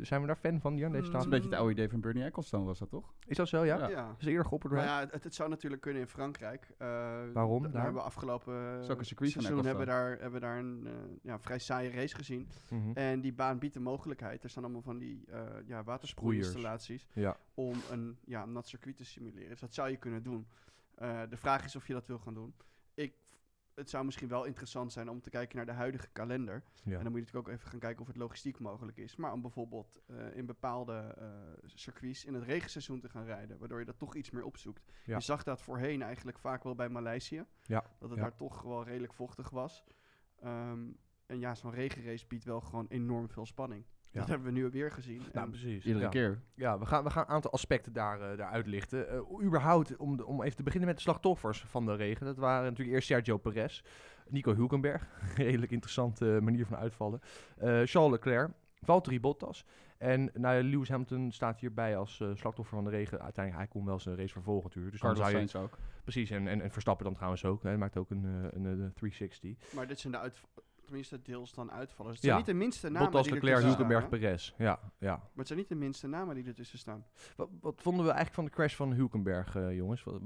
zijn 0.00 0.20
we 0.20 0.26
daar 0.26 0.36
fan 0.36 0.60
van, 0.60 0.76
Jan, 0.76 0.92
deze 0.92 1.04
Mm. 1.06 1.10
Dat 1.12 1.20
is 1.20 1.24
een 1.24 1.30
beetje 1.30 1.48
het 1.48 1.58
oude 1.58 1.72
idee 1.72 1.88
van 1.88 2.00
Bernie 2.00 2.24
Ecclestone, 2.24 2.64
was 2.64 2.78
dat 2.78 2.90
toch? 2.90 3.12
Is 3.26 3.36
dat 3.36 3.48
zo, 3.48 3.64
ja? 3.64 3.76
Ja. 3.76 3.88
Ja. 3.88 4.14
Is 4.18 4.24
er 4.24 4.30
eerder 4.30 4.46
geopperd 4.46 4.72
door 4.72 4.82
Maar 4.82 4.90
hem? 4.90 5.06
ja, 5.06 5.12
het, 5.12 5.24
het 5.24 5.34
zou 5.34 5.48
natuurlijk 5.48 5.82
kunnen 5.82 6.02
in 6.02 6.08
Frankrijk. 6.08 6.68
Eh, 6.78 6.88
Waarom? 7.32 7.62
Daar 7.62 7.72
Daar? 7.72 7.82
hebben 7.82 8.00
we 8.00 8.06
afgelopen 8.06 8.54
een 8.54 8.84
circuit 9.04 9.32
van 9.32 9.42
seizoen 9.42 9.66
hebben 9.66 9.86
daar, 9.86 10.10
hebben 10.10 10.32
we 10.32 10.40
daar 10.40 10.58
een 10.58 10.82
eh, 10.86 10.92
ja, 11.22 11.38
vrij 11.38 11.58
saaie 11.58 11.90
race 11.90 12.14
gezien. 12.14 12.48
Mhm. 12.70 12.90
En 12.94 13.20
die 13.20 13.32
baan 13.32 13.58
biedt 13.58 13.74
de 13.74 13.80
mogelijkheid. 13.80 14.42
Er 14.44 14.50
staan 14.50 14.62
allemaal 14.64 14.82
van 14.82 14.98
die 14.98 15.24
eh 15.30 15.40
ja, 15.66 15.84
Ja. 17.12 17.36
om 17.54 17.80
een 17.90 18.18
ja, 18.24 18.42
een 18.42 18.52
nat 18.52 18.66
circuit 18.68 18.96
te 18.96 19.04
simuleren. 19.04 19.48
Dus 19.48 19.60
dat 19.60 19.74
zou 19.74 19.90
je 19.90 19.96
kunnen 19.96 20.22
doen. 20.22 20.46
Eh, 20.94 21.22
de 21.28 21.36
vraag 21.36 21.64
is 21.64 21.76
of 21.76 21.86
je 21.86 21.92
dat 21.92 22.06
wil 22.06 22.18
gaan 22.18 22.34
doen. 22.34 22.54
Ik, 22.94 23.14
het 23.74 23.90
zou 23.90 24.04
misschien 24.04 24.28
wel 24.28 24.44
interessant 24.44 24.92
zijn 24.92 25.08
om 25.08 25.20
te 25.20 25.30
kijken 25.30 25.56
naar 25.56 25.66
de 25.66 25.72
huidige 25.72 26.08
kalender. 26.12 26.62
Ja. 26.82 26.96
En 26.96 27.02
dan 27.02 27.12
moet 27.12 27.20
je 27.20 27.20
natuurlijk 27.20 27.48
ook 27.48 27.54
even 27.54 27.68
gaan 27.70 27.78
kijken 27.78 28.00
of 28.00 28.06
het 28.06 28.16
logistiek 28.16 28.58
mogelijk 28.58 28.96
is. 28.96 29.16
Maar 29.16 29.32
om 29.32 29.40
bijvoorbeeld 29.40 30.00
eh, 30.06 30.36
in 30.36 30.46
bepaalde 30.46 31.14
eh, 31.18 31.28
circuits 31.64 32.24
in 32.24 32.34
het 32.34 32.42
regenseizoen 32.42 33.00
te 33.00 33.08
gaan 33.08 33.24
rijden. 33.24 33.58
Waardoor 33.58 33.78
je 33.78 33.84
dat 33.84 33.98
toch 33.98 34.14
iets 34.14 34.30
meer 34.30 34.44
opzoekt. 34.44 34.92
Ja. 35.04 35.16
Je 35.16 35.22
zag 35.22 35.42
dat 35.42 35.62
voorheen 35.62 36.02
eigenlijk 36.02 36.38
vaak 36.38 36.62
wel 36.62 36.74
bij 36.74 36.88
Maleisië. 36.88 37.44
Ja, 37.62 37.84
Dat 37.98 38.10
het 38.10 38.18
daar 38.18 38.36
toch 38.36 38.62
wel 38.62 38.84
redelijk 38.84 39.14
vochtig 39.14 39.50
was. 39.50 39.84
Ehm, 40.40 40.90
en 41.26 41.38
ja, 41.38 41.54
zo'n 41.54 41.70
regenrace 41.70 42.26
biedt 42.26 42.44
wel 42.44 42.60
gewoon 42.60 42.86
enorm 42.88 43.28
veel 43.28 43.46
spanning. 43.46 43.84
Ja. 44.14 44.20
Dat 44.20 44.28
hebben 44.28 44.46
we 44.46 44.52
nu 44.60 44.68
weer 44.70 44.90
gezien. 44.92 45.18
Nou, 45.32 45.44
En 45.46 45.50
precies. 45.50 45.84
Iedere 45.84 46.04
ja. 46.04 46.10
keer. 46.10 46.38
Ja, 46.54 46.78
we 46.78 46.86
gaan, 46.86 47.04
we 47.04 47.10
gaan 47.10 47.22
een 47.22 47.28
aantal 47.34 47.52
aspecten 47.52 47.92
daar, 47.92 48.20
eh 48.30 48.38
daar 48.38 48.50
uitlichten. 48.50 49.08
Eh, 49.08 49.20
überhaupt, 49.42 49.96
om, 49.96 50.16
de- 50.16 50.26
om 50.26 50.42
even 50.42 50.56
te 50.56 50.62
beginnen 50.62 50.88
met 50.88 50.96
de 50.96 51.02
slachtoffers 51.02 51.64
van 51.66 51.86
de 51.86 51.94
regen. 51.94 52.26
Dat 52.26 52.36
waren 52.38 52.64
natuurlijk 52.64 52.90
eerst 52.96 53.06
Sergio 53.08 53.36
Perez, 53.38 53.82
Nico 54.28 54.54
Hulkenberg, 54.54 55.06
redelijk 55.36 55.72
interessante 55.72 56.38
manier 56.42 56.66
van 56.66 56.76
uitvallen. 56.76 57.20
eh, 57.58 57.80
Charles 57.84 58.10
Leclerc, 58.10 58.50
Valtteri 58.82 59.20
Bottas. 59.20 59.64
En 59.98 60.30
nou, 60.34 60.62
Lewis 60.62 60.88
Hamilton 60.88 61.32
staat 61.32 61.60
hierbij 61.60 61.96
als 61.96 62.20
eh, 62.20 62.28
slachtoffer 62.34 62.74
van 62.76 62.84
de 62.84 62.90
regen. 62.90 63.20
Uiteindelijk, 63.20 63.64
hij 63.64 63.72
kon 63.72 63.84
wel 63.86 63.98
zijn 64.00 64.16
race 64.16 64.32
vervolgen 64.32 64.64
natuurlijk. 64.64 64.92
Dus 64.92 65.00
dan 65.00 65.10
Carlos 65.14 65.30
zou 65.30 65.42
je, 65.42 65.48
Sainz 65.48 65.64
ook. 65.66 65.78
precies, 66.02 66.30
en, 66.30 66.46
en, 66.48 66.60
en 66.60 66.70
Verstappen 66.70 67.04
dan 67.04 67.14
trouwens 67.14 67.44
ook. 67.44 67.62
Hij 67.62 67.76
maakt 67.76 67.96
ook 67.96 68.10
een, 68.10 68.24
eh, 68.24 68.32
een, 68.32 68.64
eh, 68.66 68.86
360. 68.94 69.72
Maar 69.74 69.86
dit 69.86 69.98
zijn 70.00 70.12
de 70.12 70.18
tenminste 70.84 71.22
deels 71.22 71.52
dan 71.54 71.70
uitvallers. 71.72 72.14
Het 72.14 72.22
Ja. 72.24 72.28
zijn 72.30 72.36
niet 72.38 72.46
de 72.46 72.54
minste 72.64 72.88
namen 72.88 73.10
Bottas, 73.10 73.24
die 73.24 73.34
Leclerc, 73.34 73.62
Hulkenberg? 73.62 74.08
Perez. 74.08 74.52
Ja, 74.58 74.80
ja. 74.98 75.16
Maar 75.16 75.30
het 75.34 75.46
zijn 75.46 75.58
niet 75.58 75.68
de 75.68 75.74
minste 75.74 76.06
namen 76.06 76.34
die 76.34 76.44
ertussen 76.46 76.78
staan. 76.78 77.04
Wat, 77.36 77.48
wat 77.60 77.82
vonden 77.82 78.04
we 78.04 78.10
eigenlijk 78.10 78.34
van 78.34 78.44
de 78.44 78.50
crash 78.50 78.74
van 78.74 78.92
Hulkenberg, 78.92 79.56
eh, 79.56 79.76
jongens? 79.76 80.04
Wat, 80.04 80.20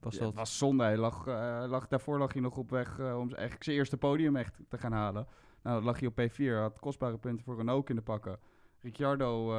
was 0.00 0.12
Ja, 0.14 0.18
dat... 0.18 0.28
het 0.28 0.38
was 0.38 0.58
zonde. 0.58 0.82
Hij 0.84 0.96
lag, 0.96 1.26
eh, 1.26 1.64
lag, 1.68 1.88
daarvoor 1.88 2.18
lag 2.18 2.32
hij 2.32 2.42
nog 2.42 2.56
op 2.56 2.70
weg 2.70 2.98
eh, 2.98 3.18
om 3.18 3.28
eigenlijk 3.34 3.64
zijn 3.64 3.76
eerste 3.76 3.96
podium 3.96 4.36
echt 4.36 4.60
te 4.68 4.78
gaan 4.78 4.92
halen. 4.92 5.26
Nou, 5.62 5.76
dan 5.76 5.84
lag 5.84 5.98
hij 6.00 6.08
op 6.08 6.20
P4, 6.20 6.54
had 6.60 6.78
kostbare 6.78 7.18
punten 7.18 7.44
voor 7.44 7.56
Renault 7.56 7.88
in 7.90 7.96
de 7.96 8.02
pakken. 8.02 8.38
Ricciardo, 8.80 9.50
eh, 9.52 9.56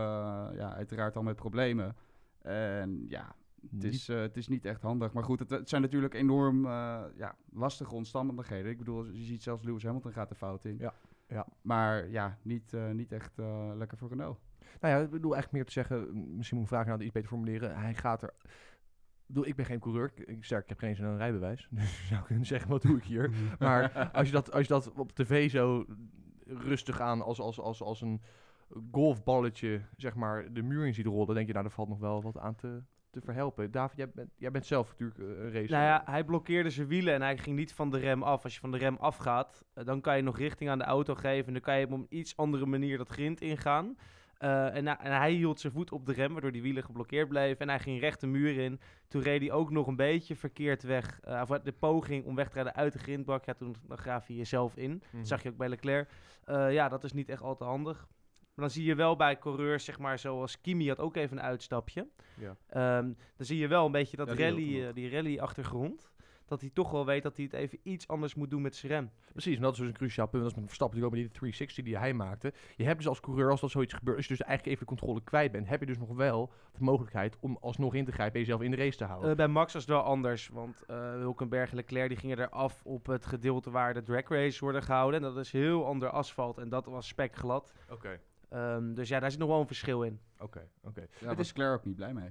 ja, 0.57 0.73
uiteraard 0.73 1.15
al 1.15 1.23
met 1.23 1.35
problemen. 1.35 1.95
En 2.41 3.05
ja, 3.09 3.35
het 3.71 3.83
is, 3.83 4.09
eh, 4.09 4.19
het 4.19 4.37
is 4.37 4.47
niet 4.47 4.65
echt 4.65 4.81
handig. 4.81 5.13
Maar 5.13 5.23
goed, 5.23 5.39
het, 5.39 5.49
het 5.49 5.69
zijn 5.69 5.81
natuurlijk 5.81 6.13
enorm 6.13 6.65
eh, 6.65 7.01
ja, 7.15 7.35
lastige 7.51 7.95
omstandigheden. 7.95 8.71
Ik 8.71 8.77
bedoel, 8.77 9.05
je 9.05 9.23
ziet 9.23 9.43
zelfs 9.43 9.63
Lewis 9.63 9.83
Hamilton 9.83 10.11
gaat 10.11 10.29
de 10.29 10.35
fout 10.35 10.65
in. 10.65 10.77
Ja, 10.77 10.93
ja. 11.27 11.47
Maar 11.61 12.09
ja, 12.09 12.37
niet, 12.41 12.73
eh, 12.73 12.89
niet 12.89 13.11
echt 13.11 13.37
lekker 13.75 13.97
voor 13.97 14.09
Renault. 14.09 14.39
Nou 14.79 14.93
ja, 14.93 15.01
ik 15.01 15.09
bedoel 15.09 15.33
eigenlijk 15.33 15.51
meer 15.51 15.65
te 15.65 15.71
zeggen, 15.71 16.35
misschien 16.35 16.57
moet 16.57 16.67
ik 16.67 16.73
vragen 16.73 16.89
nou 16.89 17.01
iets 17.03 17.11
beter 17.11 17.29
formuleren. 17.29 17.77
Hij 17.77 17.93
gaat 17.93 18.21
er. 18.21 18.33
Ik 18.41 19.35
bedoel, 19.35 19.47
ik 19.47 19.55
ben 19.55 19.65
geen 19.65 19.79
coureur. 19.79 20.11
Ik, 20.15 20.43
sterk, 20.43 20.63
ik 20.63 20.69
heb 20.69 20.79
geen 20.79 20.95
zo'n 20.95 21.17
rijbewijs. 21.17 21.67
Dus 21.71 21.99
je 21.99 22.05
zou 22.05 22.23
kunnen 22.25 22.45
zeggen, 22.45 22.69
wat 22.69 22.81
doe 22.81 22.97
ik 22.97 23.03
hier? 23.03 23.31
Maar 23.59 24.09
als 24.13 24.27
je 24.27 24.33
dat, 24.33 24.51
als 24.51 24.61
je 24.61 24.73
dat 24.73 24.91
op 24.91 25.11
tv 25.11 25.49
zo 25.49 25.85
rustig 26.45 27.01
aan 27.01 27.21
als, 27.21 27.39
als, 27.39 27.59
als, 27.59 27.81
als 27.81 28.01
een 28.01 28.21
golfballetje, 28.91 29.81
zeg 29.97 30.15
maar, 30.15 30.53
de 30.53 30.61
muur 30.61 30.87
in 30.87 30.93
ziet 30.93 31.05
rollen, 31.05 31.25
dan 31.25 31.35
denk 31.35 31.47
je, 31.47 31.53
nou, 31.53 31.65
er 31.65 31.71
valt 31.71 31.89
nog 31.89 31.99
wel 31.99 32.21
wat 32.21 32.37
aan 32.37 32.55
te, 32.55 32.83
te 33.11 33.21
verhelpen. 33.21 33.71
David, 33.71 33.97
jij 33.97 34.09
bent, 34.09 34.29
jij 34.37 34.51
bent 34.51 34.65
zelf 34.65 34.89
natuurlijk 34.89 35.19
eh, 35.19 35.25
een 35.25 35.51
racer. 35.51 35.69
Nou 35.69 35.83
ja, 35.83 36.01
hij 36.05 36.23
blokkeerde 36.23 36.69
zijn 36.69 36.87
wielen 36.87 37.13
en 37.13 37.21
hij 37.21 37.37
ging 37.37 37.55
niet 37.55 37.73
van 37.73 37.89
de 37.89 37.97
rem 37.97 38.23
af. 38.23 38.43
Als 38.43 38.53
je 38.53 38.59
van 38.59 38.71
de 38.71 38.77
rem 38.77 38.95
afgaat, 38.95 39.63
eh, 39.73 39.85
dan 39.85 40.01
kan 40.01 40.17
je 40.17 40.23
nog 40.23 40.37
richting 40.37 40.69
aan 40.69 40.77
de 40.77 40.83
auto 40.83 41.15
geven. 41.15 41.47
En 41.47 41.53
dan 41.53 41.61
kan 41.61 41.79
je 41.79 41.85
op 41.85 41.91
een 41.91 42.05
iets 42.09 42.37
andere 42.37 42.65
manier 42.65 42.97
dat 42.97 43.09
grind 43.09 43.41
ingaan. 43.41 43.97
Eh, 44.37 44.75
en, 44.75 44.87
hij 44.99 45.31
hield 45.31 45.59
zijn 45.59 45.73
voet 45.73 45.91
op 45.91 46.05
de 46.05 46.13
rem, 46.13 46.31
waardoor 46.31 46.51
die 46.51 46.61
wielen 46.61 46.83
geblokkeerd 46.83 47.27
bleven. 47.27 47.59
En 47.59 47.69
hij 47.69 47.79
ging 47.79 47.99
recht 47.99 48.19
de 48.19 48.27
muur 48.27 48.57
in. 48.57 48.79
Toen 49.07 49.21
reed 49.21 49.41
hij 49.41 49.51
ook 49.51 49.71
nog 49.71 49.87
een 49.87 49.95
beetje 49.95 50.35
verkeerd 50.35 50.83
weg. 50.83 51.19
Of 51.41 51.47
de 51.47 51.71
poging 51.71 52.25
om 52.25 52.35
weg 52.35 52.47
te 52.47 52.53
rijden 52.53 52.75
uit 52.75 52.93
de 52.93 52.99
grindbak. 52.99 53.45
Ja, 53.45 53.53
toen 53.53 53.75
dan 53.87 53.97
graaf 53.97 54.27
je 54.27 54.35
jezelf 54.35 54.75
in. 54.75 54.91
Mhm. 54.91 55.17
Dat 55.17 55.27
zag 55.27 55.43
je 55.43 55.49
ook 55.49 55.57
bij 55.57 55.69
Leclerc. 55.69 56.09
Ja, 56.45 56.89
dat 56.89 57.03
is 57.03 57.13
niet 57.13 57.29
echt 57.29 57.41
al 57.41 57.55
te 57.55 57.63
handig. 57.63 58.07
Maar 58.59 58.67
dan 58.67 58.77
zie 58.77 58.85
je 58.85 58.95
wel 58.95 59.15
bij 59.15 59.37
coureurs, 59.37 59.85
zeg 59.85 59.99
maar, 59.99 60.19
zoals 60.19 60.61
Kimi 60.61 60.87
had 60.87 60.99
ook 60.99 61.15
even 61.15 61.37
een 61.37 61.43
uitstapje. 61.43 62.07
Ja. 62.37 62.55
Ehm, 62.69 63.03
dan 63.35 63.45
zie 63.45 63.57
je 63.57 63.67
wel 63.67 63.85
een 63.85 63.91
beetje 63.91 64.17
dat 64.17 64.27
Ja, 64.27 64.33
die 64.35 64.43
rally, 64.45 64.87
eh, 64.87 64.93
die 64.93 65.09
rally-achtergrond. 65.09 66.11
dat 66.45 66.61
hij 66.61 66.69
toch 66.73 66.91
wel 66.91 67.05
weet 67.05 67.23
dat 67.23 67.35
hij 67.35 67.45
het 67.45 67.53
even 67.53 67.79
iets 67.83 68.07
anders 68.07 68.35
moet 68.35 68.49
doen 68.49 68.61
met 68.61 68.75
zijn 68.75 68.91
rem. 68.91 69.11
Precies, 69.31 69.55
en 69.55 69.61
dat 69.61 69.71
is 69.71 69.77
dus 69.79 69.87
een 69.87 69.93
cruciaal 69.93 70.27
punt. 70.27 70.43
Dat 70.43 70.51
is 70.51 70.57
met 70.57 70.67
Verstappen 70.67 70.99
natuurlijk 70.99 71.23
ook 71.23 71.31
met 71.31 71.41
die 71.41 71.51
360 71.51 71.85
die 71.85 71.97
hij 71.97 72.13
maakte. 72.13 72.53
Je 72.75 72.83
hebt 72.83 72.97
dus 72.97 73.07
als 73.07 73.19
coureur, 73.19 73.51
als 73.51 73.61
dat 73.61 73.71
zoiets 73.71 73.93
gebeurt, 73.93 74.17
als 74.17 74.27
je 74.27 74.35
dus 74.35 74.45
eigenlijk 74.45 74.75
even 74.75 74.87
de 74.87 74.95
controle 74.95 75.23
kwijt 75.23 75.51
bent, 75.51 75.67
heb 75.67 75.79
je 75.79 75.85
dus 75.85 75.97
nog 75.97 76.15
wel 76.15 76.51
de 76.71 76.83
mogelijkheid 76.83 77.37
om 77.39 77.57
alsnog 77.61 77.93
in 77.93 78.05
te 78.05 78.11
grijpen 78.11 78.33
en 78.33 78.39
jezelf 78.39 78.61
in 78.61 78.71
de 78.71 78.77
race 78.77 78.97
te 78.97 79.03
houden. 79.03 79.29
Eh, 79.29 79.35
bij 79.35 79.47
Max 79.47 79.73
was 79.73 79.81
het 79.81 79.91
wel 79.91 80.01
anders, 80.01 80.47
want 80.47 80.83
Hulkenberg 80.87 81.69
en 81.69 81.75
Leclerc 81.75 82.09
die 82.09 82.17
gingen 82.17 82.39
eraf 82.39 82.81
op 82.83 83.05
het 83.05 83.25
gedeelte 83.25 83.69
waar 83.69 83.93
de 83.93 84.03
drag 84.03 84.27
race 84.27 84.59
worden 84.59 84.83
gehouden. 84.83 85.23
En 85.23 85.33
dat 85.33 85.37
is 85.45 85.51
heel 85.51 85.85
ander 85.85 86.09
asfalt 86.09 86.57
en 86.57 86.69
dat 86.69 86.85
was 86.85 87.07
spekglad. 87.07 87.73
Oké, 87.89 88.19
Ehm, 88.49 88.93
dus 88.93 89.09
ja, 89.09 89.19
daar 89.19 89.31
zit 89.31 89.39
nog 89.39 89.49
wel 89.49 89.59
een 89.59 89.67
verschil 89.67 90.03
in. 90.03 90.19
oké, 90.39 90.67
oké. 90.83 90.99
Ja, 90.99 91.05
Het 91.11 91.21
daar 91.21 91.31
is- 91.33 91.39
is 91.39 91.53
Claire 91.53 91.75
ook 91.75 91.85
niet 91.85 91.95
blij 91.95 92.13
mee. 92.13 92.29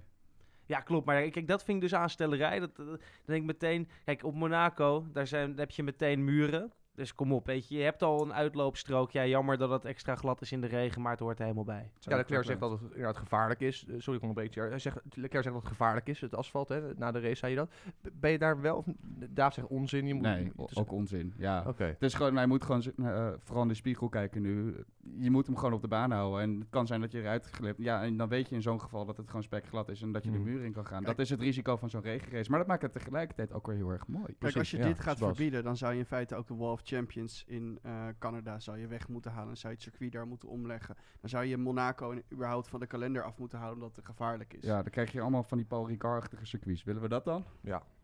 Ja, 0.67 0.81
klopt. 0.81 1.07
Maar 1.07 1.29
kijk, 1.31 1.49
dat 1.49 1.65
vind 1.65 1.77
ik 1.77 1.83
dus 1.91 1.95
aanstellerij. 1.99 2.59
Dat, 2.61 2.77
dat- 2.77 2.87
dan 2.87 2.99
denk 3.25 3.41
ik 3.41 3.47
meteen... 3.47 3.89
Kijk, 4.05 4.25
op 4.25 4.35
Monaco, 4.35 5.07
daar, 5.13 5.27
zijn, 5.27 5.49
daar 5.51 5.59
heb 5.67 5.71
je 5.71 5.83
meteen 5.83 6.25
muren. 6.25 6.73
Dus 6.99 7.15
kom 7.15 7.33
op, 7.33 7.47
weet 7.47 7.69
je. 7.69 7.77
Je 7.77 7.83
hebt 7.83 8.03
al 8.03 8.23
een 8.23 8.33
uitloopstrook. 8.35 9.11
Ja, 9.11 9.27
jammer 9.27 9.59
dat 9.59 9.71
het 9.71 9.85
extra 9.85 10.15
glad 10.15 10.41
is 10.41 10.53
in 10.53 10.61
de 10.61 10.67
regen, 10.67 11.03
maar 11.03 11.11
het 11.11 11.21
hoort 11.21 11.37
er 11.39 11.43
helemaal 11.45 11.65
bij. 11.65 11.91
Ja, 11.99 12.17
Leclerc 12.17 12.45
zegt 12.45 12.61
dat 12.61 12.71
het 12.71 12.81
inderdaad 12.83 13.17
gevaarlijk 13.17 13.61
is. 13.61 13.85
Eh, 13.89 13.95
sorry, 13.99 14.21
ik 14.21 14.29
een 14.29 14.35
beetje. 14.35 14.61
Hij 14.61 14.79
zegt, 14.79 14.97
Leclerc 15.15 15.43
zegt 15.43 15.55
dat 15.55 15.55
het 15.63 15.67
gevaarlijk 15.73 16.07
is, 16.09 16.21
het 16.21 16.35
asfalt. 16.35 16.69
Hè? 16.69 16.95
Na 16.95 17.11
de 17.11 17.21
race 17.21 17.35
zei 17.35 17.53
je 17.53 17.59
dat. 17.59 17.71
Ben 18.13 18.31
je 18.31 18.39
daar 18.39 18.61
wel? 18.61 18.77
Of, 18.77 18.87
Daaf 19.31 19.55
zegt 19.55 19.67
onzin. 19.67 20.07
Je 20.07 20.15
moet, 20.15 20.23
Nee, 20.23 20.45
het 20.45 20.53
o- 20.57 20.65
is- 20.71 20.77
ook 20.77 20.93
onzin. 20.93 21.35
Ja. 21.37 21.65
Oké. 21.67 21.85
Het 21.85 22.03
is 22.03 22.15
gewoon, 22.15 22.37
hij 22.37 22.47
moet 22.47 22.65
gewoon 22.65 22.83
eh, 22.83 23.29
vooral 23.39 23.63
in 23.63 23.69
de 23.69 23.75
spiegel 23.75 24.09
kijken 24.09 24.43
nu. 24.43 24.75
Je 25.19 25.31
moet 25.31 25.47
hem 25.47 25.57
gewoon 25.57 25.73
op 25.73 25.81
de 25.81 25.89
baan 25.89 26.11
houden. 26.11 26.41
En 26.41 26.59
het 26.59 26.69
kan 26.71 26.87
zijn 26.87 27.01
dat 27.01 27.13
je 27.13 27.21
eruit 27.21 27.47
glipt. 27.47 27.83
Ja, 27.83 28.03
en 28.03 28.17
dan 28.17 28.29
weet 28.29 28.49
je 28.49 28.55
in 28.55 28.63
zo'n 28.63 28.81
geval 28.81 29.05
dat 29.05 29.17
het 29.17 29.27
gewoon 29.27 29.43
spekglad 29.43 29.89
is 29.89 30.03
en 30.03 30.13
dat 30.13 30.25
je 30.25 30.31
de 30.31 30.39
muur 30.39 30.65
in 30.65 30.73
kan 30.73 30.87
gaan. 30.87 31.03
Kijk. 31.03 31.17
dat 31.17 31.25
is 31.25 31.31
het 31.31 31.41
risico 31.41 31.77
van 31.77 31.91
zo'n 31.91 32.01
regenrace. 32.03 32.51
Maar 32.51 32.59
dat 32.59 32.69
maakt 32.69 32.83
het 32.83 32.93
tegelijkertijd 32.93 33.53
ook 33.53 33.67
weer 33.67 33.77
heel 33.77 33.91
erg 33.91 34.07
mooi. 34.07 34.35
Kijk, 34.39 34.57
als 34.57 34.71
je 34.71 34.77
ja, 34.77 34.85
dit 34.87 35.01
gaat 35.01 35.19
verbieden, 35.19 35.65
dan 35.65 35.77
zou 35.77 35.93
je 35.93 35.99
in 35.99 36.05
feite 36.05 36.35
ook 36.37 36.47
de 36.47 36.55
Wall 36.57 36.71
of 36.73 36.83
Champions 36.97 37.45
in 37.47 37.79
eh, 37.83 38.07
Canada 38.19 38.59
zou 38.59 38.79
je 38.79 38.87
weg 38.87 39.09
moeten 39.09 39.31
halen. 39.31 39.47
Dan 39.47 39.57
zou 39.57 39.73
je 39.73 39.79
het 39.79 39.89
circuit 39.89 40.13
daar 40.13 40.27
moeten 40.27 40.49
omleggen. 40.49 40.97
Dan 41.21 41.31
zou 41.31 41.45
je 41.45 41.57
Monaco 41.57 42.11
en 42.13 42.23
überhaupt 42.33 42.69
van 42.69 42.81
de 42.81 42.87
kalender 42.87 43.23
af 43.23 43.39
moeten 43.39 43.59
houden 43.59 43.81
omdat 43.83 43.97
het 43.97 44.05
gevaarlijk 44.07 44.53
is. 44.55 44.63
Ja, 44.65 44.83
dan 44.83 44.91
krijg 44.91 45.13
je 45.13 45.21
allemaal 45.21 45.43
van 45.43 45.59
die 45.59 45.67
Paul 45.67 45.89
Ricard-achtige 45.89 46.47
circuits. 46.47 46.85
Willen 46.85 47.03
we 47.03 47.09
dat 47.09 47.25
dan? 47.25 47.45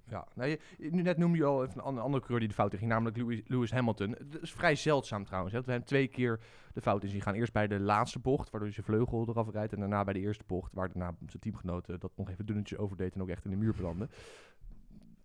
Ja. 0.09 0.27
Nee, 0.35 0.61
je- 0.79 0.91
nu 0.91 1.03
net 1.03 1.17
noemde 1.19 1.37
je 1.39 1.45
al 1.45 1.65
even 1.65 1.77
een 1.79 1.85
an- 1.85 1.99
andere 1.99 2.19
coureur 2.19 2.39
die 2.39 2.49
de 2.49 2.55
fout 2.55 2.73
in 2.73 2.79
ging, 2.79 2.91
namelijk 2.91 3.17
Lewis, 3.17 3.43
Lewis 3.47 3.71
Hamilton. 3.73 4.17
Dat 4.31 4.43
is 4.43 4.53
vrij 4.53 4.75
zeldzaam 4.75 5.25
trouwens. 5.25 5.53
Hè. 5.53 5.59
dat 5.59 5.67
We 5.67 5.73
hebben 5.73 5.91
twee 5.91 6.09
keer 6.09 6.41
de 6.75 6.81
fout 6.81 7.03
in 7.03 7.09
zien 7.09 7.21
gaan. 7.21 7.35
Eerst 7.35 7.53
bij 7.53 7.67
de 7.67 7.81
laatste 7.81 8.19
bocht, 8.19 8.43
waardoor 8.51 8.61
hij 8.69 8.73
zijn 8.73 8.87
vleugel 8.87 9.29
eraf 9.29 9.51
rijdt. 9.51 9.73
En 9.73 9.79
daarna 9.81 10.05
bij 10.05 10.13
de 10.15 10.21
eerste 10.21 10.45
bocht, 10.47 10.73
waar 10.73 10.89
daarna 10.89 11.15
zijn 11.27 11.43
teamgenoten 11.43 12.01
dat 12.01 12.13
nog 12.17 12.31
even 12.31 12.47
dunnetjes 12.47 12.79
overdeed 12.79 13.15
en 13.15 13.23
ook 13.23 13.29
echt 13.29 13.45
in 13.45 13.51
de 13.51 13.57
muur 13.57 13.75
belandde. 13.77 14.09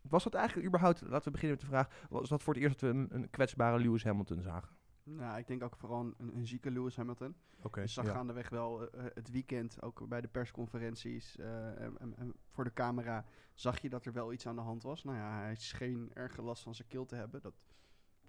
Was 0.10 0.24
dat 0.24 0.34
eigenlijk 0.34 0.68
überhaupt, 0.68 1.01
laten 1.01 1.24
we 1.25 1.32
beginnen 1.32 1.58
met 1.58 1.70
de 1.70 1.75
vraag, 1.75 2.08
was 2.10 2.30
dat 2.30 2.44
voor 2.44 2.54
het 2.54 2.63
eerst 2.63 2.80
dat 2.80 2.92
we 2.92 2.98
een, 2.98 3.08
een 3.16 3.30
kwetsbare 3.30 3.80
Lewis 3.80 4.04
Hamilton 4.04 4.42
zagen? 4.42 4.78
Nou, 5.04 5.38
ik 5.39 5.48
denk 5.48 5.63
ook 5.63 5.75
vooral 5.75 6.00
een, 6.01 6.16
een 6.36 6.48
zieke 6.48 6.72
Lewis 6.72 6.96
Hamilton. 6.96 7.36
Oké. 7.62 7.82
Je 7.82 7.88
zag 7.88 8.06
gaandeweg 8.12 8.50
wel 8.50 8.89
eh, 8.92 9.06
eh, 9.06 9.12
het 9.13 9.30
weekend, 9.32 9.82
ook 9.82 10.08
bij 10.08 10.22
de 10.22 10.28
persconferenties 10.28 11.38
eh, 11.38 11.82
en, 11.82 11.98
en- 12.00 12.16
en 12.18 12.34
voor 12.50 12.63
de 12.63 12.74
camera, 12.74 13.25
zag 13.54 13.80
je 13.80 13.89
dat 13.89 14.06
er 14.06 14.13
wel 14.13 14.34
iets 14.34 14.48
aan 14.48 14.56
de 14.56 14.62
hand 14.62 14.84
was. 14.84 15.04
Nou 15.04 15.18
ja, 15.18 15.39
hij 15.39 15.56
scheen 15.56 16.12
erg 16.13 16.38
last 16.38 16.63
van 16.63 16.75
zijn 16.75 16.88
keel 16.88 17.06
te 17.06 17.16
hebben. 17.16 17.42
Dat 17.42 17.54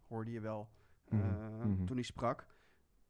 hoorde 0.09 0.31
je 0.31 0.41
wel 0.41 0.69
eh, 1.09 1.19
Mhm, 1.19 1.69
mhm. 1.69 1.85
toen 1.85 1.97
hij 1.97 2.05
sprak. 2.05 2.47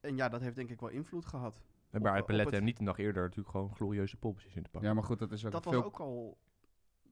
En 0.01 0.17
ja, 0.17 0.29
dat 0.29 0.41
heeft 0.41 0.57
denk 0.57 0.71
ik 0.71 0.81
wel 0.81 0.89
invloed 0.89 1.27
gehad. 1.27 1.63
En 1.91 2.07
op 2.19 2.27
Pellet 2.27 2.45
het- 2.45 2.55
hem 2.55 2.65
niet 2.65 2.79
een 2.79 2.85
dag 2.85 2.99
eerder 2.99 3.23
natuurlijk 3.23 3.49
gewoon 3.51 3.75
glorieuze 3.75 4.17
poleposition 4.17 4.63
te 4.63 4.71
pakken. 4.71 4.89
Ja, 4.91 4.95
maar 4.95 5.05
goed, 5.05 5.19
dat 5.19 5.33
is 5.33 5.45
ook 5.47 5.53
dat 5.53 5.63
veel... 5.63 5.73
was 5.73 5.85
ook 5.85 6.01
al. 6.01 6.39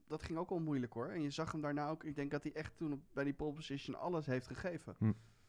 Dat 0.08 0.22
ging 0.22 0.38
ook 0.38 0.50
al 0.50 0.58
moeilijk 0.60 0.92
hoor. 0.92 1.06
En 1.08 1.22
je 1.22 1.30
zag 1.30 1.52
hem 1.52 1.60
daarna 1.60 1.88
ook. 1.88 2.04
Ik 2.04 2.16
denk 2.16 2.30
dat 2.30 2.42
hij 2.42 2.52
echt 2.52 2.76
toen 2.76 2.92
op, 2.92 3.00
bij 3.12 3.24
die 3.24 3.34
pole 3.34 3.52
position 3.52 3.98
alles 3.98 4.26
heeft 4.26 4.46
gegeven. 4.46 4.96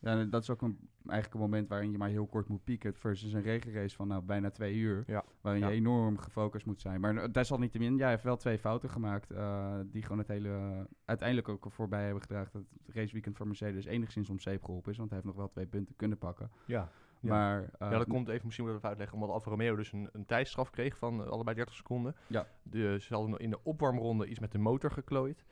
Ja, 0.01 0.11
en 0.19 0.29
dat 0.29 0.41
is 0.41 0.49
ook 0.49 0.61
een, 0.61 0.89
eigenlijk 1.05 1.33
een 1.33 1.49
moment 1.49 1.67
waarin 1.69 1.91
je 1.91 1.97
maar 1.97 2.09
heel 2.09 2.27
kort 2.27 2.47
moet 2.47 2.63
pieken. 2.63 2.93
Versus 2.95 3.33
een 3.33 3.41
regenrace 3.41 3.95
van 3.95 4.07
nou, 4.07 4.21
bijna 4.23 4.49
twee 4.49 4.75
uur. 4.75 5.03
Ja. 5.07 5.23
Waarin 5.41 5.61
Ja. 5.61 5.67
je 5.67 5.73
enorm 5.75 6.17
gefocust 6.17 6.65
moet 6.65 6.81
zijn. 6.81 7.01
Maar 7.01 7.13
uh, 7.13 7.23
desalniettemin, 7.31 7.93
ja, 7.95 8.01
hij 8.01 8.09
heeft 8.09 8.23
wel 8.23 8.37
twee 8.37 8.59
fouten 8.59 8.89
gemaakt. 8.89 9.31
eh, 9.31 9.79
die 9.85 10.01
gewoon 10.01 10.17
het 10.17 10.27
hele... 10.27 10.85
uiteindelijk 11.05 11.49
ook 11.49 11.65
voorbij 11.71 12.03
hebben 12.03 12.21
gedragen 12.21 12.51
dat 12.51 12.61
het 12.85 12.95
raceweekend 12.95 13.37
voor 13.37 13.47
Mercedes 13.47 13.85
enigszins 13.85 14.29
om 14.29 14.39
zeep 14.39 14.63
geholpen 14.63 14.91
is. 14.91 14.97
Want 14.97 15.09
hij 15.09 15.19
heeft 15.19 15.29
nog 15.31 15.39
wel 15.41 15.49
twee 15.49 15.67
punten 15.67 15.95
kunnen 15.95 16.17
pakken. 16.17 16.51
Ja. 16.65 16.91
Ja. 17.21 17.29
Maar, 17.29 17.61
uh, 17.61 17.67
ja, 17.79 17.89
dat 17.89 18.07
komt 18.07 18.27
even 18.27 18.45
misschien 18.45 18.65
moet 18.65 18.73
ik 18.73 18.79
even 18.79 18.89
uitleggen, 18.89 19.17
omdat 19.17 19.33
Alfa 19.35 19.49
Romeo 19.49 19.75
dus 19.75 19.91
een, 19.91 20.09
een 20.11 20.25
tijdstraf 20.25 20.69
kreeg 20.69 20.97
van 20.97 21.23
eh, 21.23 21.29
allebei 21.29 21.55
30 21.55 21.75
seconden. 21.75 22.15
Ja. 22.27 22.47
De, 22.63 22.97
ze 22.99 23.13
hadden 23.13 23.39
in 23.39 23.49
de 23.49 23.63
opwarmronde 23.63 24.27
iets 24.27 24.39
met 24.39 24.51
de 24.51 24.57
motor 24.57 24.91
geklooid. 24.91 25.43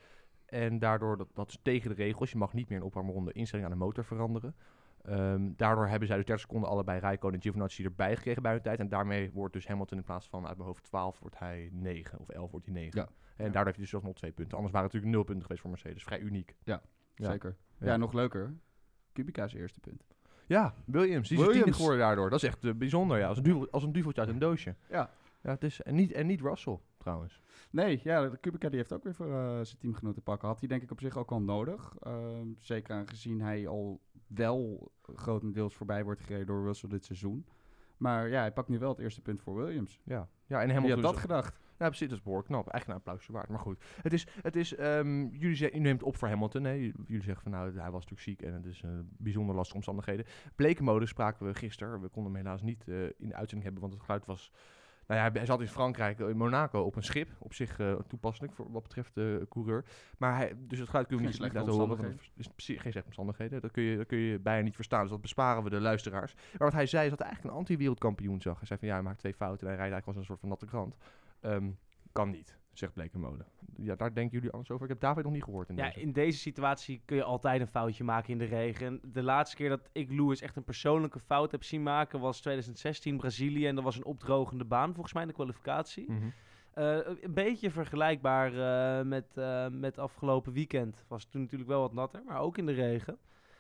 En 0.46 0.80
daardoor, 0.80 1.18
dat, 1.18 1.28
dat 1.34 1.50
is 1.50 1.60
tegen 1.62 1.90
de 1.90 1.96
regels, 1.96 2.32
je 2.32 2.38
mag 2.38 2.54
niet 2.54 2.66
meer 2.66 2.78
in 2.78 2.80
de 2.84 2.88
opwarmronde 2.90 3.32
instelling 3.32 3.68
aan 3.68 3.74
de 3.74 3.84
motor 3.86 4.04
veranderen. 4.06 4.56
Ehm, 5.02 5.52
daardoor 5.56 5.88
hebben 5.88 6.08
zij 6.08 6.18
dus 6.18 6.26
30 6.26 6.40
seconden 6.46 6.70
allebei 6.70 7.00
Rijko 7.00 7.30
en 7.30 7.42
Giovinazzi 7.42 7.84
erbij 7.84 8.16
gekregen 8.16 8.42
bij 8.42 8.52
hun 8.52 8.62
tijd. 8.62 8.80
En 8.80 8.90
daarmee 8.90 9.32
wordt 9.32 9.54
dus 9.54 9.68
Hamilton 9.68 9.98
in 9.98 10.04
plaats 10.04 10.30
van 10.30 10.48
uit 10.48 10.56
mijn 10.58 10.68
hoofd 10.68 10.84
12 10.84 11.20
wordt 11.20 11.40
hij 11.40 11.70
9 11.72 12.20
of 12.20 12.30
11 12.30 12.52
wordt 12.52 12.66
hij 12.66 12.76
9. 12.76 13.00
Ja. 13.00 13.06
En 13.06 13.46
Ja. 13.46 13.52
daardoor 13.52 13.64
heeft 13.64 13.76
hij 13.76 13.86
dus 13.86 13.94
alsnog 13.94 14.16
twee 14.16 14.32
punten. 14.32 14.58
Anders 14.58 14.74
waren 14.74 14.88
het 14.88 14.96
natuurlijk 14.96 15.16
nul 15.16 15.24
punten 15.24 15.42
geweest 15.44 15.62
voor 15.62 15.72
Mercedes. 15.72 16.04
Vrij 16.04 16.20
uniek. 16.20 16.56
Ja. 16.64 16.82
Zeker. 17.16 17.58
Ja. 17.80 17.88
Ja. 17.88 17.98
nog 17.98 18.14
leuker. 18.14 18.58
Kubica's 19.14 19.54
eerste 19.54 19.80
punt. 19.80 20.04
Ja, 20.48 20.74
Williams. 20.86 21.30
Die 21.30 21.38
is 21.38 21.44
Williams. 21.44 21.63
tiende 21.63 21.77
geworden 21.77 22.00
daardoor. 22.00 22.30
Dat 22.30 22.44
is 22.44 22.48
echt 22.50 22.66
eh, 22.66 22.74
bijzonder, 22.74 23.18
ja. 23.18 23.27
Als 23.27 23.38
een, 23.38 23.44
duvel, 23.44 23.68
als 23.72 23.84
een 23.84 23.92
duveltje 23.92 24.22
uit 24.22 24.30
een 24.30 24.39
doosje. 24.39 24.75
Ja. 24.89 25.10
Ja, 25.42 25.50
het 25.54 25.63
is, 25.63 25.82
en, 25.82 25.96
niet, 25.96 26.12
en 26.12 26.27
niet 26.27 26.42
Russell, 26.42 26.80
trouwens. 26.98 27.42
Nee, 27.70 28.00
ja, 28.04 28.30
de 28.30 28.38
Kubica 28.38 28.70
die 28.70 28.77
heeft 28.77 28.94
ook 28.94 29.04
weer 29.04 29.13
voor 29.13 29.32
eh, 29.32 29.60
zijn 29.62 29.77
teamgenoot 29.80 30.13
te 30.13 30.22
pakken. 30.22 30.48
Had 30.48 30.60
hij 30.60 30.68
denk 30.68 30.82
ik 30.82 30.92
op 30.92 31.00
zich 31.00 31.18
ook 31.18 31.32
al 31.32 31.42
nodig. 31.42 31.96
Ehm, 32.00 32.48
zeker 32.60 32.96
aangezien 32.96 33.42
hij 33.42 33.68
al 33.68 34.01
wel 34.27 34.92
grotendeels 35.16 35.75
voorbij 35.75 36.04
wordt 36.04 36.22
gereden 36.22 36.46
door 36.46 36.66
Russell 36.66 36.89
dit 36.89 37.06
seizoen. 37.06 37.46
Maar 37.98 38.30
ja, 38.30 38.39
hij 38.39 38.51
pakt 38.51 38.68
nu 38.68 38.80
wel 38.80 38.89
het 38.89 39.00
eerste 39.00 39.22
punt 39.22 39.42
voor 39.42 39.56
Williams. 39.56 40.00
Ja, 40.04 40.27
ja 40.46 40.60
en 40.62 40.66
Wie 40.66 40.75
Hamilton... 40.75 41.04
had 41.04 41.13
dat 41.13 41.22
gedacht? 41.22 41.60
Ja, 41.80 41.86
precies. 41.88 42.08
Dat 42.08 42.18
is 42.18 42.24
behoorlijk 42.24 42.48
knap. 42.50 42.68
Echt 42.68 42.88
een 42.88 42.94
applausje 42.94 43.32
waard. 43.32 43.50
Maar 43.50 43.60
goed. 43.60 43.84
Het 44.02 44.14
is, 44.14 44.28
het 44.42 44.56
is 44.56 44.76
ehm, 44.76 45.26
jullie, 45.28 45.56
ze- 45.56 45.72
u 45.76 45.80
neemt 45.80 46.04
op 46.04 46.18
voor 46.18 46.28
Hamilton. 46.28 46.64
Hè? 46.64 46.72
Jullie 46.72 47.24
zeggen 47.24 47.44
van 47.44 47.52
nou, 47.52 47.66
hij 47.80 47.92
was 47.92 48.06
natuurlijk 48.06 48.22
ziek 48.22 48.42
en 48.42 48.54
het 48.54 48.66
is 48.66 48.82
eh, 48.82 48.90
bijzonder 49.18 49.56
lastige 49.56 49.76
omstandigheden. 49.76 50.26
Blekenmode 50.56 51.06
spraken 51.06 51.46
we 51.46 51.54
gisteren. 51.54 52.02
We 52.02 52.08
konden 52.08 52.34
hem 52.34 52.42
helaas 52.44 52.62
niet 52.62 52.84
eh, 52.88 53.04
in 53.04 53.28
de 53.28 53.36
uitzending 53.36 53.64
hebben, 53.64 53.82
want 53.82 53.94
het 53.94 54.02
geluid 54.04 54.26
was... 54.26 54.52
Nou 55.08 55.22
ja, 55.22 55.32
hij 55.32 55.46
zat 55.46 55.62
in 55.62 55.68
Frankrijk, 55.68 56.20
eh, 56.20 56.30
in 56.30 56.38
Monaco, 56.38 56.82
op 56.82 56.96
een 56.96 57.04
schip. 57.04 57.30
Op 57.40 57.54
zich 57.54 57.80
eh, 57.80 57.94
toepasselijk 58.08 58.54
voor 58.54 58.72
wat 58.72 58.84
betreft 58.84 59.14
de 59.16 59.46
coureur. 59.50 59.86
Maar 60.18 60.36
hij, 60.36 60.54
dus 60.58 60.80
het 60.80 60.88
geluid 60.90 61.08
kun 61.08 61.18
je 61.18 61.24
Geen 61.24 61.32
niet, 61.44 61.54
laten 61.54 61.74
horen. 61.74 61.88
want 61.98 62.32
is 62.36 62.50
geen 62.66 62.78
slechte 62.92 63.04
omstandigheden. 63.06 63.62
Dat 63.62 63.72
kun, 63.72 63.84
je, 63.84 63.98
dat 63.98 64.06
kun 64.08 64.18
je 64.18 64.40
bijna 64.40 64.64
niet 64.64 64.76
verstaan. 64.76 65.02
Dus 65.02 65.10
dat 65.10 65.22
besparen 65.22 65.64
we 65.64 65.70
de 65.70 65.80
luisteraars. 65.82 66.34
Maar 66.34 66.44
wat 66.58 66.74
hij 66.74 66.86
zei 66.86 67.04
is 67.04 67.10
dat 67.10 67.20
hij 67.20 67.28
eigenlijk 67.28 67.56
een 67.58 67.62
anti-wereldkampioen 67.62 68.42
zag. 68.42 68.58
Hij 68.58 68.68
zei 68.68 68.80
van 68.80 68.88
ja, 68.88 68.94
hij 68.94 69.04
maakt 69.04 69.20
twee 69.20 69.34
fouten 69.34 69.68
en 69.68 69.74
hij 69.74 69.76
rijdt 69.90 69.94
eigenlijk 69.94 70.08
als 70.08 70.16
een 70.18 70.26
soort 70.26 70.40
van 70.40 70.50
natte 70.50 70.66
krant. 70.66 70.96
Ehm, 71.39 71.72
kan 72.12 72.29
niet, 72.29 72.58
zegt 72.74 72.94
Blekenmode. 72.94 73.46
Ja, 73.75 73.96
daar 73.96 74.13
denken 74.13 74.34
jullie 74.34 74.51
anders 74.51 74.72
over. 74.72 74.84
Ik 74.84 74.91
heb 74.91 75.00
David 75.00 75.24
nog 75.24 75.34
niet 75.34 75.44
gehoord 75.44 75.70
in 75.70 75.75
Ja, 75.75 75.86
deze. 75.86 76.01
in 76.01 76.12
deze 76.12 76.38
situatie 76.38 77.01
kun 77.06 77.15
je 77.17 77.24
altijd 77.24 77.62
een 77.62 77.67
foutje 77.67 78.03
maken 78.03 78.29
in 78.29 78.38
de 78.38 78.46
regen. 78.46 78.88
En 78.88 79.00
de 79.12 79.24
laatste 79.24 79.56
keer 79.56 79.70
dat 79.70 79.89
ik 79.91 80.12
Lewis 80.12 80.41
echt 80.41 80.56
een 80.56 80.63
persoonlijke 80.63 81.20
fout 81.20 81.51
heb 81.51 81.63
zien 81.63 81.84
maken 81.84 82.20
was 82.20 82.39
2016 82.41 83.17
Brazilië. 83.17 83.67
En 83.67 83.75
dat 83.75 83.84
was 83.84 83.96
een 83.96 84.06
opdrogende 84.06 84.65
baan 84.65 84.94
volgens 84.94 85.13
mij 85.13 85.22
in 85.22 85.27
de 85.27 85.34
kwalificatie. 85.34 86.12
Mhm. 86.12 86.27
Eh, 86.74 86.98
een 87.22 87.34
beetje 87.34 87.72
vergelijkbaar 87.72 88.53
eh, 89.00 89.06
met, 89.06 89.25
eh, 89.38 89.67
met 89.67 89.98
afgelopen 89.98 90.53
weekend. 90.53 91.03
Was 91.08 91.25
toen 91.25 91.41
natuurlijk 91.41 91.70
wel 91.70 91.82
wat 91.82 91.94
natter, 91.94 92.24
maar 92.25 92.39
ook 92.39 92.58
in 92.58 92.65
de 92.65 92.72
regen. 92.72 93.17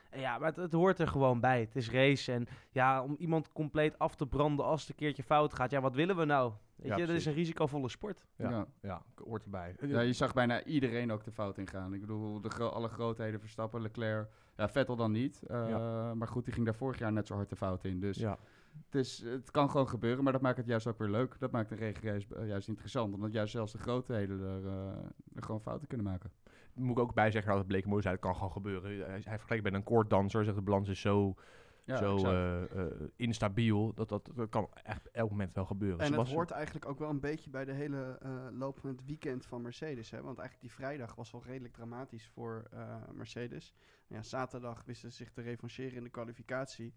En 0.09 0.19
ja, 0.19 0.37
maar 0.37 0.47
het, 0.47 0.55
het 0.55 0.71
hoort 0.73 0.99
er 0.99 1.07
gewoon 1.07 1.39
bij. 1.39 1.59
Het 1.59 1.75
is 1.75 1.89
race. 1.91 2.31
En 2.31 2.47
ja, 2.71 3.03
om 3.03 3.15
iemand 3.19 3.51
compleet 3.51 3.99
af 3.99 4.15
te 4.15 4.27
branden 4.27 4.65
als 4.65 4.81
het 4.81 4.89
een 4.89 4.95
keertje 4.95 5.23
fout 5.23 5.53
gaat. 5.53 5.71
Ja, 5.71 5.81
wat 5.81 5.95
willen 5.95 6.15
we 6.17 6.25
nou? 6.25 6.51
Weet 6.75 6.87
Ja, 6.87 6.97
je, 6.97 7.05
dit 7.05 7.15
is 7.15 7.25
een 7.25 7.33
risicovolle 7.33 7.89
sport. 7.89 8.25
Ja. 8.35 8.49
Ja. 8.49 8.65
Ja, 8.81 9.01
hoort 9.25 9.43
erbij. 9.43 9.75
Ja, 9.81 9.99
je 9.99 10.13
zag 10.13 10.33
bijna 10.33 10.63
iedereen 10.63 11.11
ook 11.11 11.23
de 11.23 11.31
fout 11.31 11.57
ingaan. 11.57 11.93
Ik 11.93 11.99
bedoel, 11.99 12.41
de 12.41 12.49
gro- 12.49 12.67
alle 12.69 12.87
grootheden 12.89 13.39
Verstappen, 13.39 13.81
Leclerc. 13.81 14.27
Ja, 14.57 14.69
Vettel 14.69 14.95
dan 14.95 15.11
niet. 15.11 15.41
eh, 15.47 16.11
Maar 16.11 16.27
goed, 16.27 16.45
die 16.45 16.53
ging 16.53 16.65
daar 16.65 16.75
vorig 16.75 16.99
jaar 16.99 17.11
net 17.11 17.27
zo 17.27 17.33
hard 17.35 17.49
de 17.49 17.55
fout 17.55 17.83
in. 17.83 17.99
Dus 17.99 18.17
ja. 18.17 18.37
het, 18.85 18.95
is, 18.95 19.21
het 19.25 19.51
kan 19.51 19.69
gewoon 19.69 19.89
gebeuren, 19.89 20.23
maar 20.23 20.33
dat 20.33 20.41
maakt 20.41 20.57
het 20.57 20.65
juist 20.67 20.87
ook 20.87 20.97
weer 20.97 21.09
leuk. 21.09 21.35
Dat 21.39 21.51
maakt 21.51 21.69
de 21.69 21.75
regenrace 21.75 22.35
eh, 22.35 22.47
juist 22.47 22.67
interessant. 22.67 23.13
Omdat 23.13 23.31
juist 23.31 23.51
zelfs 23.51 23.71
de 23.71 23.77
grootheden 23.77 24.39
er, 24.41 24.65
eh, 24.67 25.03
er 25.35 25.43
gewoon 25.43 25.61
fouten 25.61 25.87
kunnen 25.87 26.05
maken. 26.05 26.31
Moet 26.77 26.97
ik 26.97 27.03
ook 27.03 27.13
bij 27.13 27.31
zeggen, 27.31 27.49
dat 27.51 27.59
het 27.59 27.67
Blekenmode 27.67 28.01
zei, 28.01 28.13
dat 28.13 28.23
kan 28.23 28.35
gewoon 28.35 28.51
gebeuren. 28.51 29.09
Hij, 29.09 29.21
hij 29.23 29.37
vergelijkt 29.37 29.63
met 29.63 29.73
een 29.73 29.83
koorddanser. 29.83 30.43
Zegt 30.43 30.55
de 30.55 30.61
balans 30.61 30.89
is 30.89 31.01
zo, 31.01 31.35
Ja, 31.83 31.97
zo 31.97 32.17
eh, 32.17 32.63
eh, 32.63 32.91
instabiel. 33.15 33.93
Dat, 33.93 34.09
dat, 34.09 34.31
dat 34.35 34.49
kan 34.49 34.69
echt 34.83 35.11
elk 35.11 35.29
moment 35.29 35.55
wel 35.55 35.65
gebeuren. 35.65 35.99
En 35.99 36.13
het 36.13 36.29
hoort 36.29 36.51
eigenlijk 36.51 36.85
ook 36.85 36.99
wel 36.99 37.09
een 37.09 37.19
beetje 37.19 37.49
bij 37.49 37.65
de 37.65 37.71
hele 37.71 38.17
eh, 38.21 38.47
loop 38.51 38.79
van 38.79 38.89
het 38.89 39.05
weekend 39.05 39.45
van 39.45 39.61
Mercedes. 39.61 40.11
Hè? 40.11 40.21
Want 40.21 40.37
eigenlijk 40.37 40.67
die 40.67 40.85
vrijdag 40.85 41.15
was 41.15 41.31
wel 41.31 41.43
redelijk 41.43 41.73
dramatisch 41.73 42.27
voor 42.27 42.67
eh, 42.71 42.95
Mercedes. 43.13 43.73
Ja, 44.07 44.23
zaterdag 44.23 44.83
wisten 44.85 45.11
ze 45.11 45.17
zich 45.17 45.31
te 45.31 45.41
revancheren 45.41 45.97
in 45.97 46.03
de 46.03 46.09
kwalificatie. 46.09 46.93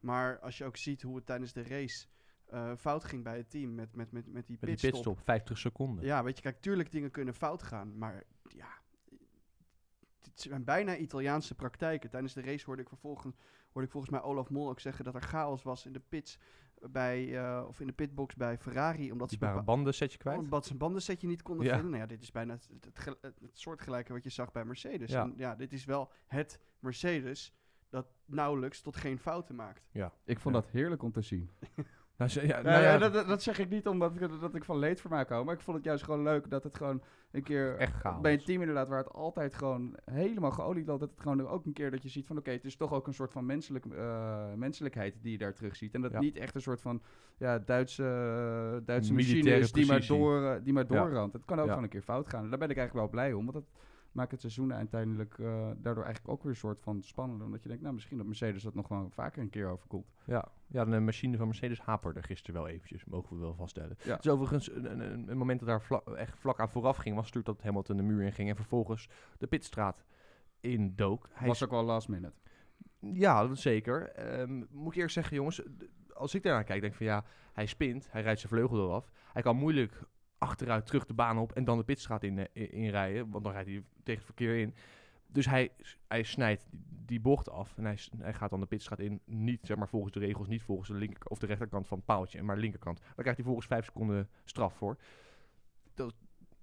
Maar 0.00 0.38
als 0.38 0.58
je 0.58 0.64
ook 0.64 0.76
ziet 0.76 1.02
hoe 1.02 1.16
het 1.16 1.26
tijdens 1.26 1.52
de 1.52 1.62
race 1.62 2.06
eh, 2.50 2.72
fout 2.76 3.04
ging 3.04 3.24
bij 3.24 3.36
het 3.36 3.50
team 3.50 3.74
met, 3.74 3.94
met, 3.94 4.12
met, 4.12 4.26
met 4.26 4.46
die 4.46 4.56
Met 4.60 4.68
die 4.68 4.90
pitstop. 4.90 4.90
pitstop, 4.92 5.20
50 5.24 5.58
seconden. 5.58 6.04
Ja, 6.04 6.24
weet 6.24 6.36
je, 6.36 6.42
kijk, 6.42 6.60
tuurlijk 6.60 6.92
dingen 6.92 7.10
kunnen 7.10 7.34
fout 7.34 7.62
gaan. 7.62 7.98
Maar 7.98 8.24
ja, 8.42 8.79
zijn 10.48 10.64
bijna 10.64 10.96
Italiaanse 10.96 11.54
praktijken. 11.54 12.10
Tijdens 12.10 12.32
de 12.34 12.40
race 12.42 12.64
hoorde 12.66 12.82
ik 12.82 12.88
vervolgens 12.88 13.36
hoorde 13.72 13.86
ik 13.86 13.92
volgens 13.92 14.12
mij 14.12 14.22
Olaf 14.22 14.50
Mol 14.50 14.68
ook 14.68 14.80
zeggen 14.80 15.04
dat 15.04 15.14
er 15.14 15.22
chaos 15.22 15.62
was 15.62 15.86
in 15.86 15.92
de 15.92 16.00
pits 16.08 16.38
bij 16.90 17.38
eh, 17.38 17.64
of 17.68 17.80
in 17.80 17.86
de 17.86 17.92
pitbox 17.92 18.34
bij 18.34 18.58
Ferrari 18.58 19.12
omdat 19.12 19.28
Die 19.28 19.38
ze 19.38 19.44
waren 19.44 19.60
bepa- 19.60 19.72
banden 19.74 19.94
setje 19.94 20.18
kwijt. 20.18 20.38
omdat 20.38 20.66
ze 20.66 20.72
een 20.72 20.78
bandensetje 20.78 21.26
niet 21.26 21.42
konden 21.42 21.66
Ja. 21.66 21.72
vinden. 21.72 21.90
Nou 21.90 22.02
ja, 22.02 22.08
dit 22.08 22.22
is 22.22 22.30
bijna 22.30 22.52
het, 22.54 22.68
het, 22.72 22.84
het, 22.84 22.98
gel- 22.98 23.16
het, 23.20 23.38
het 23.40 23.58
soortgelijke 23.58 24.12
wat 24.12 24.24
je 24.24 24.30
zag 24.30 24.52
bij 24.52 24.64
Mercedes. 24.64 25.10
Ja. 25.10 25.22
En 25.22 25.34
ja, 25.36 25.54
dit 25.54 25.72
is 25.72 25.84
wel 25.84 26.10
het 26.26 26.60
Mercedes 26.78 27.54
dat 27.88 28.06
nauwelijks 28.24 28.80
tot 28.80 28.96
geen 28.96 29.18
fouten 29.18 29.54
maakt. 29.54 29.88
Ik 30.24 30.38
vond 30.40 30.54
Ja. 30.54 30.60
dat 30.60 30.70
heerlijk 30.70 31.02
om 31.02 31.12
te 31.12 31.20
zien. 31.22 31.50
Nou, 32.20 32.46
ja, 32.46 32.62
Nou 32.62 32.82
ja, 32.82 32.90
ja, 32.92 32.98
dat, 32.98 33.26
dat- 33.28 33.42
zeg 33.42 33.58
ik 33.58 33.68
niet 33.70 33.86
omdat 33.86 34.14
ik, 34.14 34.40
dat 34.40 34.54
ik 34.54 34.64
van 34.64 34.78
leedvermaak 34.78 35.28
hou, 35.28 35.44
maar 35.44 35.54
ik 35.54 35.60
vond 35.60 35.76
het 35.76 35.86
juist 35.86 36.04
gewoon 36.04 36.22
leuk 36.22 36.50
dat 36.50 36.64
het 36.64 36.76
gewoon 36.76 37.02
een 37.30 37.42
keer 37.42 37.76
Echt 37.76 38.20
bij 38.20 38.32
een 38.32 38.44
team 38.44 38.60
inderdaad 38.60 38.88
waar 38.88 38.98
het 38.98 39.12
altijd 39.12 39.54
gewoon 39.54 39.96
helemaal 40.04 40.50
geolied 40.50 40.86
loopt, 40.86 41.00
dat 41.00 41.10
het 41.10 41.20
gewoon 41.20 41.48
ook 41.48 41.64
een 41.66 41.72
keer 41.72 41.90
dat 41.90 42.02
je 42.02 42.08
ziet 42.08 42.26
van 42.26 42.36
oké, 42.38 42.50
het 42.50 42.64
is 42.64 42.76
toch 42.76 42.92
ook 42.92 43.06
een 43.06 43.14
soort 43.14 43.32
van 43.32 43.46
menselijk, 43.46 43.84
eh, 43.86 44.52
menselijkheid 44.56 45.14
die 45.22 45.32
je 45.32 45.38
daar 45.38 45.54
terug 45.54 45.76
ziet. 45.76 45.94
En 45.94 46.00
dat 46.00 46.12
Ja. 46.12 46.18
niet 46.20 46.36
echt 46.36 46.54
een 46.54 46.60
soort 46.60 46.80
van 46.80 47.02
ja, 47.36 47.58
Duitse, 47.58 48.82
Duitse 48.84 49.12
machine 49.14 49.50
is 49.50 49.72
die 49.72 49.86
maar, 49.86 50.06
door, 50.06 50.42
eh, 50.44 50.56
die 50.64 50.72
maar 50.72 50.86
Ja. 50.88 51.02
doorramt. 51.02 51.32
Het 51.32 51.44
kan 51.44 51.60
ook 51.60 51.68
gewoon 51.68 51.82
een 51.82 51.88
keer 51.88 52.02
fout 52.02 52.28
gaan. 52.28 52.44
En 52.44 52.50
daar 52.50 52.58
ben 52.58 52.70
ik 52.70 52.76
eigenlijk 52.76 53.06
wel 53.12 53.20
blij 53.20 53.32
om, 53.32 53.46
want 53.46 53.56
dat 53.56 53.80
maakt 54.12 54.30
het 54.30 54.40
seizoen 54.40 54.74
uiteindelijk 54.74 55.38
eh, 55.38 55.70
daardoor 55.76 56.04
eigenlijk 56.04 56.34
ook 56.34 56.42
weer 56.42 56.52
een 56.52 56.58
soort 56.58 56.80
van 56.80 57.02
spannender. 57.02 57.46
Omdat 57.46 57.62
je 57.62 57.68
denkt, 57.68 57.82
nou 57.82 57.94
misschien 57.94 58.16
dat 58.16 58.26
Mercedes 58.26 58.62
dat 58.62 58.74
nog 58.74 58.88
wel 58.88 59.10
vaker 59.10 59.42
een 59.42 59.50
keer 59.50 59.68
overkomt. 59.68 60.06
Ja, 60.24 60.48
ja, 60.66 60.84
de 60.84 61.00
machine 61.00 61.36
van 61.36 61.46
Mercedes 61.46 61.80
haperde 61.80 62.22
gisteren 62.22 62.60
wel 62.62 62.70
eventjes, 62.70 63.04
mogen 63.04 63.36
we 63.36 63.42
wel 63.42 63.54
vaststellen. 63.54 63.96
Ja. 64.04 64.14
Het 64.14 64.24
is 64.24 64.30
overigens 64.30 64.70
een, 64.72 65.00
een, 65.00 65.28
een- 65.28 65.38
moment 65.38 65.60
dat 65.60 65.68
daar 65.68 66.02
echt 66.14 66.38
vlak 66.38 66.60
aan 66.60 66.68
vooraf 66.70 66.96
ging, 66.96 67.14
was 67.14 67.24
natuurlijk 67.32 67.56
dat 67.56 67.64
Hamilton 67.66 67.96
de 67.96 68.02
muur 68.02 68.22
in 68.22 68.32
ging 68.32 68.48
en 68.48 68.56
vervolgens 68.56 69.08
de 69.38 69.46
pitstraat 69.46 70.04
in 70.60 70.94
dook. 70.96 71.28
Hij 71.32 71.48
was 71.48 71.64
ook 71.64 71.70
wel 71.70 71.84
last 71.84 72.08
minute. 72.08 72.32
Ja, 73.00 73.46
dat 73.46 73.58
zeker. 73.58 74.08
Ehm, 74.08 74.54
moet 74.70 74.88
ik 74.88 74.94
eerlijk 74.94 75.10
zeggen, 75.12 75.36
jongens, 75.36 75.62
als 76.12 76.34
ik 76.34 76.42
daarnaar 76.42 76.64
kijk, 76.64 76.80
denk 76.80 76.92
ik 76.92 76.98
van 76.98 77.06
ja, 77.06 77.24
hij 77.52 77.66
spint, 77.66 78.08
hij 78.10 78.22
rijdt 78.22 78.40
zijn 78.40 78.52
vleugel 78.52 78.84
eraf. 78.86 79.10
Hij 79.32 79.42
kan 79.42 79.56
moeilijk 79.56 80.02
achteruit 80.40 80.86
terug 80.86 81.04
de 81.06 81.14
baan 81.14 81.38
op 81.38 81.52
en 81.52 81.64
dan 81.64 81.78
de 81.78 81.84
pitstraat 81.84 82.22
in, 82.22 82.38
eh, 82.38 82.44
in- 82.52 82.70
inrijden, 82.72 83.30
want 83.30 83.44
dan 83.44 83.52
rijdt 83.52 83.68
hij 83.68 83.82
tegen 84.02 84.14
het 84.14 84.24
verkeer 84.24 84.58
in. 84.58 84.74
Dus 85.26 85.46
hij, 85.46 85.70
hij 86.08 86.22
snijdt 86.22 86.66
die- 86.70 86.80
die 87.06 87.20
bocht 87.20 87.50
af 87.50 87.76
en 87.76 87.84
hij, 87.84 87.98
hij 88.18 88.34
gaat 88.34 88.50
dan 88.50 88.60
de 88.60 88.66
pitstraat 88.66 88.98
in, 88.98 89.20
niet 89.24 89.60
zeg 89.62 89.76
maar 89.76 89.88
volgens 89.88 90.12
de 90.12 90.18
regels, 90.20 90.48
niet 90.48 90.62
volgens 90.62 90.88
de 90.88 90.94
linker 90.94 91.26
of 91.30 91.38
de 91.38 91.46
rechterkant 91.46 91.86
van 91.86 91.96
het 91.96 92.06
paaltje, 92.06 92.42
maar 92.42 92.54
de 92.54 92.60
linkerkant. 92.60 92.98
Daar 93.00 93.12
krijgt 93.14 93.36
hij 93.36 93.44
volgens 93.46 93.66
vijf 93.66 93.84
seconden 93.84 94.28
straf 94.44 94.74
voor. 94.74 94.96
Dat, 95.94 96.14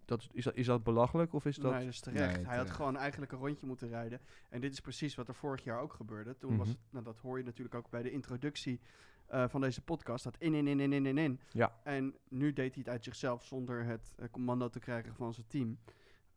dat, 0.05 0.27
is, 0.31 0.43
dat, 0.43 0.55
is 0.55 0.65
dat 0.65 0.83
belachelijk 0.83 1.33
of 1.33 1.45
is 1.45 1.55
dat... 1.57 1.71
Nee, 1.71 1.79
dat 1.85 1.93
is 1.93 1.99
terecht. 1.99 2.35
Nee, 2.35 2.45
Hij 2.45 2.57
had 2.57 2.69
gewoon 2.71 2.97
eigenlijk 2.97 3.31
een 3.31 3.37
rondje 3.37 3.65
moeten 3.65 3.87
rijden. 3.89 4.19
En 4.49 4.61
dit 4.61 4.71
is 4.71 4.79
precies 4.79 5.15
wat 5.15 5.27
er 5.27 5.35
vorig 5.35 5.63
jaar 5.63 5.79
ook 5.79 5.93
gebeurde. 5.93 6.37
Toen 6.37 6.57
was 6.57 6.67
Mhm. 6.67 6.77
het, 6.77 6.91
nou, 6.91 7.05
dat 7.05 7.17
hoor 7.17 7.37
je 7.37 7.43
natuurlijk 7.43 7.75
ook 7.75 7.89
bij 7.89 8.01
de 8.01 8.11
introductie 8.11 8.79
eh, 9.27 9.47
van 9.47 9.61
deze 9.61 9.81
podcast, 9.81 10.23
dat 10.23 10.37
in, 10.37 10.53
in, 10.53 10.67
in, 10.67 10.79
in, 10.79 10.93
in, 10.93 11.05
in, 11.05 11.17
in. 11.17 11.39
Ja. 11.51 11.79
En 11.83 12.15
nu 12.29 12.53
deed 12.53 12.73
hij 12.73 12.83
het 12.83 12.89
uit 12.89 13.03
zichzelf 13.03 13.45
zonder 13.45 13.85
het 13.85 14.13
eh, 14.17 14.27
commando 14.31 14.69
te 14.69 14.79
krijgen 14.79 15.15
van 15.15 15.33
zijn 15.33 15.47
team. 15.47 15.79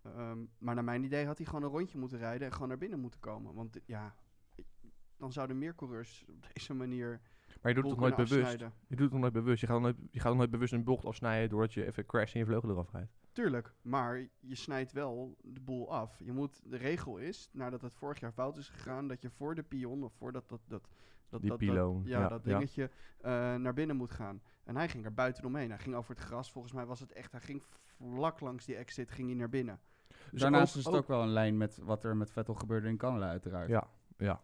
Ehm, 0.03 0.39
maar 0.59 0.75
naar 0.75 0.85
mijn 0.85 1.05
idee 1.05 1.27
had 1.27 1.37
hij 1.37 1.47
gewoon 1.47 1.63
een 1.63 1.69
rondje 1.69 1.99
moeten 1.99 2.19
rijden 2.19 2.47
en 2.47 2.53
gewoon 2.53 2.69
naar 2.69 2.79
binnen 2.79 3.01
moeten 3.01 3.21
komen. 3.21 3.55
Want 3.55 3.79
ja, 3.87 4.15
dan 5.17 5.33
zouden 5.33 5.59
meer 5.59 5.75
coureurs 5.75 6.25
op 6.29 6.47
deze 6.55 6.75
manier 6.75 7.21
Maar 7.63 7.75
je 7.75 7.81
doet 7.81 7.91
het 7.91 8.01
nooit 8.01 8.17
bewust? 8.17 8.33
afsnijden. 8.35 8.73
Je 8.87 8.97
doet 8.97 9.11
het 9.11 9.21
nooit 9.21 9.33
bewust? 9.33 9.61
Je 9.61 9.67
gaat, 9.67 9.81
nooit, 9.81 9.97
je 10.11 10.21
gaat 10.21 10.35
nooit 10.35 10.51
bewust 10.51 10.73
een 10.73 10.85
bocht 10.85 11.05
afsnijden 11.05 11.49
doordat 11.49 11.75
je 11.75 11.87
even 11.87 12.07
crash 12.07 12.33
en 12.33 12.39
je 12.39 12.47
vleugel 12.47 12.71
eraf 12.71 12.93
rijdt? 12.93 13.13
Tuurlijk, 13.33 13.75
maar 13.83 14.29
je 14.41 14.55
snijdt 14.55 14.93
wel 14.93 15.37
de 15.43 15.61
boel 15.61 15.93
af. 15.93 16.19
Je 16.19 16.33
moet, 16.33 16.71
de 16.71 16.77
regel 16.77 17.17
is, 17.19 17.49
nadat 17.53 17.83
het 17.83 17.95
vorig 17.95 18.21
jaar 18.21 18.33
fout 18.33 18.57
is 18.57 18.69
gegaan, 18.69 19.09
dat 19.09 19.23
je 19.23 19.31
voor 19.31 19.55
de 19.55 19.63
pion 19.63 20.03
of 20.03 20.13
voor 20.13 20.33
dat, 20.33 20.49
dat, 20.49 20.89
dat, 21.31 21.41
Die 21.41 21.51
dat, 21.51 21.59
piloon, 21.59 21.97
dat, 21.99 22.07
ja, 22.13 22.21
ja, 22.21 22.29
dat 22.29 22.45
ja. 22.45 22.51
dingetje 22.53 22.91
eh, 23.21 23.55
naar 23.55 23.75
binnen 23.75 23.97
moet 23.97 24.11
gaan. 24.11 24.41
En 24.65 24.77
hij 24.77 24.89
ging 24.89 25.05
er 25.05 25.15
buiten 25.15 25.45
omheen. 25.45 25.69
Hij 25.71 25.79
ging 25.79 25.95
over 25.95 26.15
het 26.15 26.25
gras. 26.25 26.53
Volgens 26.53 26.73
mij 26.73 26.87
was 26.87 27.01
het 27.01 27.13
echt, 27.13 27.33
hij 27.33 27.41
ging 27.41 27.63
vlak 27.99 28.41
langs 28.41 28.65
die 28.65 28.77
exit, 28.77 29.11
ging 29.11 29.29
hij 29.29 29.37
naar 29.37 29.49
binnen. 29.49 29.81
Dus 30.31 30.41
Daarnaast 30.41 30.73
ook- 30.73 30.79
is 30.79 30.85
het 30.85 30.95
ook 30.95 31.09
wel 31.09 31.23
een 31.23 31.29
lijn 31.33 31.57
met 31.57 31.79
wat 31.83 32.05
er 32.05 32.17
met 32.17 32.31
Vettel 32.31 32.55
gebeurde 32.55 32.89
in 32.89 32.97
Canada 32.97 33.29
uiteraard. 33.29 33.69
Ja, 33.69 33.89
ja. 34.17 34.41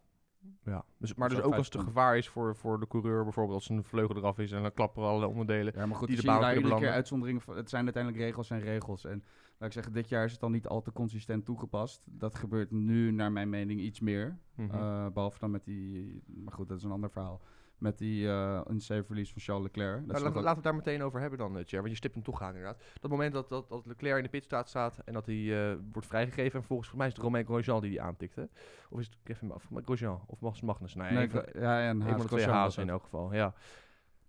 ja. 0.63 0.85
Dus, 0.97 1.13
maar 1.13 1.29
Dus 1.29 1.37
dus 1.37 1.45
ook 1.47 1.53
als 1.55 1.65
het 1.65 1.75
een 1.75 1.81
gevaar 1.83 2.17
is 2.17 2.27
voor, 2.29 2.55
voor 2.55 2.79
de 2.79 2.87
coureur, 2.87 3.23
bijvoorbeeld 3.23 3.55
als 3.55 3.69
een 3.69 3.83
vleugel 3.83 4.15
eraf 4.15 4.39
is 4.39 4.51
en 4.51 4.61
dan 4.61 4.73
klappen 4.73 5.03
alle 5.03 5.27
onderdelen. 5.27 5.73
Ja, 5.75 5.85
maar 5.85 5.97
goed, 5.97 6.07
Die 6.07 6.15
de 6.17 6.23
baan 6.25 6.51
keer 6.53 6.61
belanden. 6.61 6.91
uitzonderingen 6.91 7.41
van. 7.41 7.55
Het 7.57 7.69
zijn 7.69 7.83
uiteindelijk 7.83 8.23
regels 8.23 8.49
en 8.49 8.59
regels. 8.59 9.05
En 9.05 9.23
laat 9.57 9.67
ik 9.69 9.71
zeggen, 9.73 9.93
dit 9.93 10.09
jaar 10.09 10.25
is 10.25 10.31
het 10.31 10.39
dan 10.41 10.51
niet 10.51 10.67
al 10.67 10.81
te 10.81 10.91
consistent 10.91 11.45
toegepast. 11.45 12.01
Dat 12.05 12.35
gebeurt 12.35 12.71
nu, 12.71 13.11
naar 13.11 13.31
mijn 13.31 13.49
mening, 13.49 13.79
iets 13.79 13.99
meer. 13.99 14.37
Mhm. 14.55 14.75
Eh, 14.75 15.07
behalve 15.13 15.39
dan 15.39 15.51
met 15.51 15.63
die, 15.65 16.21
maar 16.25 16.53
goed, 16.53 16.67
dat 16.67 16.77
is 16.77 16.83
een 16.83 16.91
ander 16.91 17.09
verhaal. 17.09 17.41
Met 17.77 17.97
die 17.97 18.27
eh 18.27 18.61
unsafe 18.69 19.05
release 19.07 19.31
van 19.33 19.41
Charles 19.41 19.63
Leclerc. 19.63 19.97
Dat 19.97 20.05
Maar 20.07 20.15
is 20.15 20.21
laten, 20.21 20.41
we 20.41 20.49
het 20.49 20.63
daar 20.63 20.75
meteen 20.75 21.01
over 21.03 21.19
hebben 21.19 21.39
dan, 21.39 21.57
uh, 21.57 21.63
Tjer, 21.63 21.79
want 21.79 21.91
je 21.91 21.97
stipt 21.97 22.13
hem 22.13 22.23
toch 22.23 22.41
aan 22.41 22.47
inderdaad. 22.55 22.83
Dat 22.99 23.11
moment 23.11 23.33
dat, 23.33 23.49
dat, 23.49 23.69
dat 23.69 23.85
Leclerc 23.85 24.17
in 24.17 24.23
de 24.23 24.29
pitstraat 24.29 24.69
staat 24.69 24.97
en 25.05 25.13
dat 25.13 25.25
hij 25.25 25.69
eh, 25.71 25.77
wordt 25.91 26.07
vrijgegeven 26.07 26.59
en 26.59 26.65
volgens 26.65 26.93
mij 26.93 27.07
is 27.07 27.13
het 27.13 27.21
Romain 27.21 27.45
Grosjean 27.45 27.81
die 27.81 27.89
die 27.89 28.01
aantikte. 28.01 28.49
Of 28.89 28.99
is 28.99 29.05
het 29.05 29.17
Kevin 29.23 29.51
Grosjean 29.83 30.21
of 30.27 30.39
Max 30.41 30.61
Magnus? 30.61 30.95
Nou, 30.95 31.13
nee, 31.13 31.23
ik- 31.23 31.53
ja, 31.59 31.87
en 31.87 32.01
Haas 32.01 32.13
twee 32.15 32.27
Grosjean 32.27 32.53
hazen 32.53 32.83
in 32.83 32.89
elk 32.89 33.03
geval, 33.03 33.33
ja. 33.33 33.53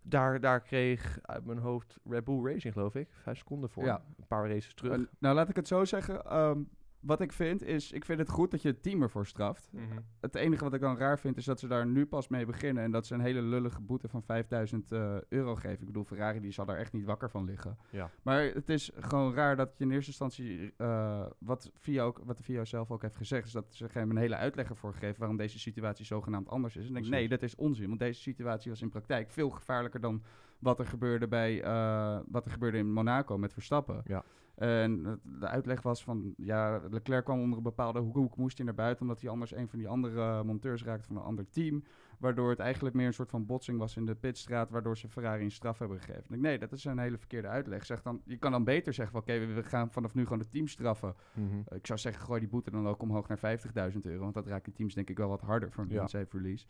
Daar, 0.08 0.40
daar 0.40 0.60
kreeg 0.60 1.18
uit 1.22 1.44
mijn 1.44 1.58
hoofd 1.58 1.98
Red 2.04 2.24
Bull 2.24 2.52
Racing, 2.52 2.72
geloof 2.72 2.94
ik, 2.94 3.08
vijf 3.22 3.38
seconden 3.38 3.70
voor. 3.70 3.84
Ja. 3.84 4.02
Een 4.18 4.26
paar 4.26 4.48
races 4.50 4.74
terug. 4.74 5.06
Nou, 5.18 5.34
laat 5.34 5.48
ik 5.48 5.56
het 5.56 5.68
zo 5.68 5.84
zeggen. 5.84 6.24
ehm, 6.24 6.60
wat 7.00 7.20
ik 7.20 7.32
vind 7.32 7.62
is, 7.62 7.92
ik 7.92 8.04
vind 8.04 8.18
het 8.18 8.28
goed 8.28 8.50
dat 8.50 8.62
je 8.62 8.68
het 8.68 8.82
team 8.82 9.02
ervoor 9.02 9.26
straft. 9.26 9.68
Mhm. 9.72 9.82
Het 10.20 10.34
enige 10.34 10.64
wat 10.64 10.74
ik 10.74 10.80
dan 10.80 10.96
raar 10.96 11.18
vind 11.18 11.36
is 11.36 11.44
dat 11.44 11.60
ze 11.60 11.66
daar 11.66 11.86
nu 11.86 12.06
pas 12.06 12.28
mee 12.28 12.46
beginnen. 12.46 12.82
En 12.82 12.90
dat 12.90 13.06
ze 13.06 13.14
een 13.14 13.20
hele 13.20 13.42
lullige 13.42 13.80
boete 13.80 14.08
van 14.08 14.22
5000 14.22 14.92
eh, 14.92 15.16
euro 15.28 15.54
geven. 15.54 15.80
Ik 15.80 15.86
bedoel, 15.86 16.04
Ferrari 16.04 16.40
die 16.40 16.52
zal 16.52 16.64
daar 16.64 16.76
echt 16.76 16.92
niet 16.92 17.04
wakker 17.04 17.30
van 17.30 17.44
liggen. 17.44 17.78
Ja. 17.90 18.10
Maar 18.22 18.42
het 18.42 18.68
is 18.68 18.90
gewoon 18.94 19.34
raar 19.34 19.56
dat 19.56 19.78
je 19.78 19.84
in 19.84 19.90
eerste 19.90 20.10
instantie, 20.10 20.72
eh, 20.76 21.26
wat, 21.38 21.70
VIA 21.74 22.02
ook, 22.02 22.20
wat 22.24 22.36
de 22.36 22.42
VIA 22.42 22.64
zelf 22.64 22.90
ook 22.90 23.02
heeft 23.02 23.16
gezegd, 23.16 23.46
is 23.46 23.52
dat 23.52 23.74
ze 23.74 23.88
geen 23.88 24.10
een 24.10 24.16
hele 24.16 24.36
uitleg 24.36 24.68
ervoor 24.68 24.94
geven 24.94 25.18
waarom 25.18 25.36
deze 25.36 25.58
situatie 25.58 26.04
zogenaamd 26.04 26.48
anders 26.48 26.76
is. 26.76 26.82
En 26.88 26.96
ik 26.96 27.02
denk, 27.02 27.14
nee, 27.14 27.28
dat 27.28 27.42
is 27.42 27.54
onzin. 27.54 27.88
Want 27.88 28.00
deze 28.00 28.20
situatie 28.20 28.70
was 28.70 28.82
in 28.82 28.88
praktijk 28.88 29.30
veel 29.30 29.50
gevaarlijker 29.50 30.00
dan 30.00 30.22
wat 30.58 30.78
er 30.78 30.86
gebeurde, 30.86 31.28
bij, 31.28 31.62
eh, 31.62 32.18
wat 32.26 32.44
er 32.44 32.50
gebeurde 32.50 32.78
in 32.78 32.92
Monaco 32.92 33.38
met 33.38 33.52
Verstappen. 33.52 34.02
Ja. 34.04 34.24
En 34.58 35.20
de 35.38 35.46
uitleg 35.46 35.82
was 35.82 36.02
van, 36.04 36.34
ja, 36.36 36.80
Leclerc 36.90 37.24
kwam 37.24 37.40
onder 37.40 37.56
een 37.56 37.62
bepaalde 37.64 37.98
hoek, 37.98 38.36
moest 38.36 38.56
hij 38.56 38.66
naar 38.66 38.74
buiten, 38.74 39.02
omdat 39.02 39.20
hij 39.20 39.30
anders 39.30 39.54
een 39.54 39.68
van 39.68 39.78
die 39.78 39.88
andere 39.88 40.44
monteurs 40.44 40.84
raakte 40.84 41.06
van 41.06 41.16
een 41.16 41.22
ander 41.22 41.48
team. 41.50 41.84
Waardoor 42.18 42.50
het 42.50 42.58
eigenlijk 42.58 42.94
meer 42.94 43.06
een 43.06 43.12
soort 43.14 43.30
van 43.30 43.46
botsing 43.46 43.78
was 43.78 43.96
in 43.96 44.06
de 44.06 44.14
pitstraat, 44.14 44.70
waardoor 44.70 44.96
ze 44.98 45.08
Ferrari 45.08 45.44
een 45.44 45.50
straf 45.50 45.78
hebben 45.78 46.00
gegeven. 46.00 46.34
Ik 46.34 46.40
nee, 46.40 46.58
dat 46.58 46.72
is 46.72 46.84
een 46.84 46.98
hele 46.98 47.18
verkeerde 47.18 47.48
uitleg. 47.48 47.86
Zeg 47.86 48.02
dan, 48.02 48.20
je 48.24 48.36
kan 48.36 48.50
dan 48.52 48.64
beter 48.64 48.92
zeggen 48.92 49.18
oké, 49.18 49.38
we- 49.38 49.52
we 49.52 49.62
gaan 49.62 49.90
vanaf 49.92 50.14
nu 50.14 50.22
gewoon 50.22 50.38
het 50.38 50.50
team 50.50 50.66
straffen. 50.68 51.14
Mhm. 51.34 51.58
Ik 51.74 51.86
zou 51.86 51.98
zeggen, 51.98 52.22
gooi 52.24 52.40
die 52.40 52.48
boete 52.48 52.70
dan 52.70 52.88
ook 52.88 53.02
omhoog 53.02 53.28
naar 53.28 53.38
50.000 53.38 54.06
euro. 54.06 54.22
Want 54.22 54.34
dat 54.34 54.46
raakt 54.46 54.64
die 54.64 54.74
teams 54.74 54.94
denk 54.94 55.10
ik 55.10 55.18
wel 55.18 55.28
wat 55.28 55.40
harder 55.40 55.72
voor 55.72 55.84
een 55.84 55.90
Ja. 55.90 56.24
release. 56.30 56.66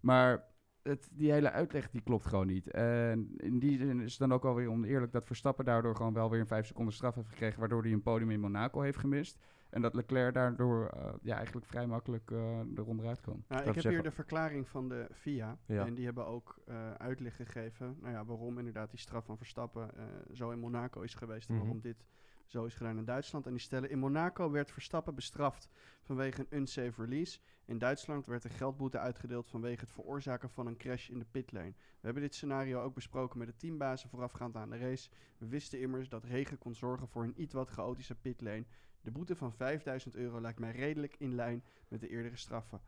Maar 0.00 0.44
het, 0.82 1.08
die 1.12 1.32
hele 1.32 1.50
uitleg 1.50 1.90
die 1.90 2.00
klopt 2.02 2.26
gewoon 2.26 2.46
niet. 2.46 2.70
En 2.70 3.34
in 3.36 3.58
die 3.58 3.78
zin 3.78 4.00
is 4.00 4.10
het 4.10 4.20
dan 4.20 4.32
ook 4.32 4.42
wel 4.42 4.54
weer 4.54 4.70
oneerlijk 4.70 5.12
dat 5.12 5.26
Verstappen 5.26 5.64
daardoor 5.64 5.96
gewoon 5.96 6.12
wel 6.14 6.30
weer 6.30 6.40
een 6.40 6.46
5 6.46 6.66
seconden 6.66 6.94
straf 6.94 7.14
heeft 7.14 7.28
gekregen. 7.28 7.58
Waardoor 7.60 7.82
hij 7.82 7.92
een 7.92 8.02
podium 8.02 8.30
in 8.30 8.40
Monaco 8.40 8.80
heeft 8.80 8.98
gemist. 8.98 9.38
En 9.70 9.82
dat 9.82 9.94
Leclerc 9.94 10.34
daardoor 10.34 10.86
eh, 10.86 11.12
ja, 11.22 11.36
eigenlijk 11.36 11.66
vrij 11.66 11.86
makkelijk 11.86 12.30
eh 12.30 12.58
eronder 12.76 13.06
uit 13.06 13.20
kan. 13.20 13.44
Nou, 13.48 13.60
ik 13.60 13.66
heb 13.66 13.74
zeggen- 13.74 13.90
hier 13.92 14.02
de 14.02 14.10
verklaring 14.10 14.68
van 14.68 14.88
de 14.88 15.08
FIA. 15.12 15.58
Ja. 15.66 15.86
En 15.86 15.94
die 15.94 16.04
hebben 16.04 16.26
ook 16.26 16.60
eh, 16.66 16.92
uitleg 16.92 17.36
gegeven 17.36 17.96
nou 18.00 18.12
ja, 18.12 18.24
waarom 18.24 18.58
inderdaad 18.58 18.90
die 18.90 18.98
straf 19.00 19.24
van 19.24 19.36
Verstappen 19.36 19.96
eh, 19.96 20.04
zo 20.32 20.50
in 20.50 20.58
Monaco 20.58 21.00
is 21.00 21.14
geweest. 21.14 21.48
En 21.48 21.54
Mhm. 21.54 21.62
waarom 21.64 21.80
dit 21.82 22.04
zo 22.46 22.64
is 22.64 22.74
gedaan 22.74 22.98
in 22.98 23.04
Duitsland. 23.04 23.46
En 23.46 23.52
die 23.52 23.60
stellen, 23.60 23.90
in 23.90 23.98
Monaco 23.98 24.50
werd 24.50 24.70
Verstappen 24.70 25.14
bestraft 25.14 25.68
vanwege 26.14 26.40
een 26.40 26.58
unsafe 26.58 27.02
release. 27.02 27.38
In 27.64 27.78
Duitsland 27.78 28.26
werd 28.26 28.44
een 28.44 28.50
geldboete 28.50 28.98
uitgedeeld 28.98 29.48
vanwege 29.48 29.80
het 29.80 29.92
veroorzaken 29.92 30.50
van 30.50 30.66
een 30.66 30.76
crash 30.76 31.08
in 31.08 31.18
de 31.18 31.24
pitlane. 31.30 31.74
We 31.74 32.00
hebben 32.00 32.22
dit 32.22 32.34
scenario 32.34 32.82
ook 32.82 32.94
besproken 32.94 33.38
met 33.38 33.46
de 33.46 33.56
teambazen 33.56 34.08
voorafgaand 34.08 34.56
aan 34.56 34.70
de 34.70 34.78
race. 34.78 35.10
We 35.38 35.46
wisten 35.46 35.80
immers 35.80 36.08
dat 36.08 36.24
regen 36.24 36.58
kon 36.58 36.74
zorgen 36.74 37.08
voor 37.08 37.22
een 37.22 37.40
iets 37.40 37.54
wat 37.54 37.68
chaotische 37.68 38.14
pitlane. 38.14 38.64
De 39.00 39.10
boete 39.10 39.36
van 39.36 39.52
5000 39.52 40.14
euro 40.14 40.40
lijkt 40.40 40.58
mij 40.58 40.72
redelijk 40.72 41.16
in 41.18 41.34
lijn 41.34 41.64
met 41.88 42.00
de 42.00 42.08
eerdere 42.08 42.36
straffen. 42.36 42.80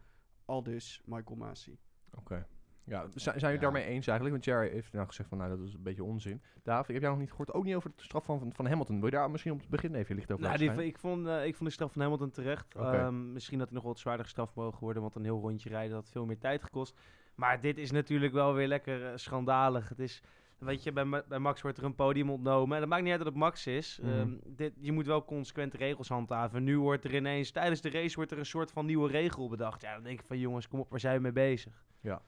Al 0.45 0.63
dus 0.63 1.03
Michael 1.05 1.37
Masi. 1.37 1.79
Oké. 2.11 2.47
Ja, 2.87 3.01
zijn, 3.01 3.21
zijn 3.21 3.35
jullie 3.35 3.55
Ja. 3.55 3.61
daarmee 3.61 3.85
eens 3.85 4.07
eigenlijk? 4.07 4.31
Want 4.31 4.45
Jerry 4.45 4.71
heeft 4.75 4.93
nou 4.93 5.07
gezegd 5.07 5.29
van, 5.29 5.39
nou, 5.39 5.51
dat 5.57 5.67
is 5.67 5.75
een 5.75 5.83
beetje 5.83 6.05
onzin. 6.05 6.43
David, 6.63 6.93
heb 6.93 7.01
jij 7.03 7.11
nog 7.11 7.19
niet 7.19 7.31
gehoord? 7.31 7.53
Ook 7.53 7.65
niet 7.65 7.75
over 7.75 7.91
de 7.97 8.03
straf 8.03 8.25
van, 8.25 8.39
van, 8.39 8.53
van 8.53 8.67
Hamilton. 8.67 8.97
Wil 8.97 9.05
je 9.05 9.17
daar 9.17 9.31
misschien 9.31 9.53
op 9.53 9.61
het 9.61 9.69
begin 9.69 9.95
even 9.95 10.15
licht 10.15 10.33
over 10.33 10.45
Nou, 10.45 10.59
die, 10.59 10.85
ik, 10.87 10.99
vond, 10.99 11.27
eh, 11.27 11.47
ik 11.47 11.55
vond 11.55 11.69
de 11.69 11.75
straf 11.75 11.93
van 11.93 12.03
Hamilton 12.03 12.31
terecht. 12.31 12.75
Ehm, 12.75 13.33
misschien 13.33 13.59
had 13.59 13.69
hij 13.69 13.77
nog 13.77 13.87
wat 13.87 13.99
zwaarder 13.99 14.25
gestraft 14.25 14.55
mogen 14.55 14.81
worden, 14.81 15.03
want 15.03 15.15
een 15.15 15.25
heel 15.25 15.41
rondje 15.41 15.69
rijden 15.69 15.95
had 15.95 16.11
veel 16.11 16.27
meer 16.27 16.39
tijd 16.39 16.63
gekost. 16.63 16.99
Maar 17.35 17.61
dit 17.61 17.79
is 17.79 17.91
natuurlijk 17.91 18.33
wel 18.33 18.55
weer 18.55 18.69
lekker 18.69 19.07
eh, 19.07 19.13
schandalig. 19.17 19.89
Het 19.89 19.99
is, 19.99 20.23
weet 20.59 20.83
je, 20.83 20.93
bij, 20.93 21.25
bij 21.29 21.39
Max 21.39 21.63
wordt 21.63 21.79
er 21.79 21.85
een 21.85 21.95
podium 21.95 22.31
ontnomen. 22.31 22.75
En 22.75 22.81
dat 22.81 22.91
maakt 22.91 23.03
niet 23.03 23.11
uit 23.11 23.21
dat 23.23 23.29
het 23.33 23.39
Max 23.39 23.67
is. 23.67 23.99
Mhm. 24.03 24.11
Ehm, 24.11 24.37
dit, 24.47 24.73
je 24.81 24.93
moet 24.93 25.07
wel 25.07 25.25
consequente 25.25 25.77
regels 25.77 26.09
handhaven. 26.09 26.65
Nu 26.65 26.79
wordt 26.79 27.05
er 27.05 27.15
ineens, 27.15 27.51
tijdens 27.51 27.81
de 27.81 27.91
race 27.91 28.17
wordt 28.17 28.31
er 28.31 28.39
een 28.39 28.47
soort 28.47 28.73
van 28.73 28.87
nieuwe 28.87 29.09
regel 29.11 29.49
bedacht. 29.49 29.83
Ja, 29.83 29.95
dan 29.95 30.03
denk 30.03 30.21
ik 30.21 30.27
van 30.27 30.39
jongens, 30.39 30.69
kom 30.69 30.81
op, 30.81 30.91
waar 30.91 31.01
zijn 31.01 31.17
we 31.17 31.23
mee 31.23 31.33
bezig? 31.33 31.85
Ja. 32.01 32.23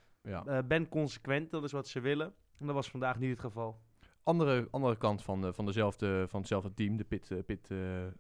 Eh, 0.47 0.59
ben 0.67 0.89
consequent, 0.89 1.51
dat 1.51 1.65
is 1.65 1.73
wat 1.73 1.89
ze 1.89 2.01
willen. 2.01 2.35
En 2.59 2.67
dat 2.67 2.75
was 2.75 2.91
vandaag 2.91 3.19
niet 3.19 3.31
het 3.31 3.41
geval. 3.41 3.81
Andere, 4.23 4.69
andere 4.71 4.97
kant 4.97 5.23
van, 5.23 5.41
de, 5.41 5.53
van, 5.53 5.67
dezelfde, 5.67 6.25
van 6.29 6.41
hetzelfde 6.41 6.75
team, 6.75 6.97
de 6.97 7.05
pit, 7.05 7.31
eh, 7.31 7.39
pit 7.47 7.71
eh, 7.71 8.07
eh, 8.07 8.12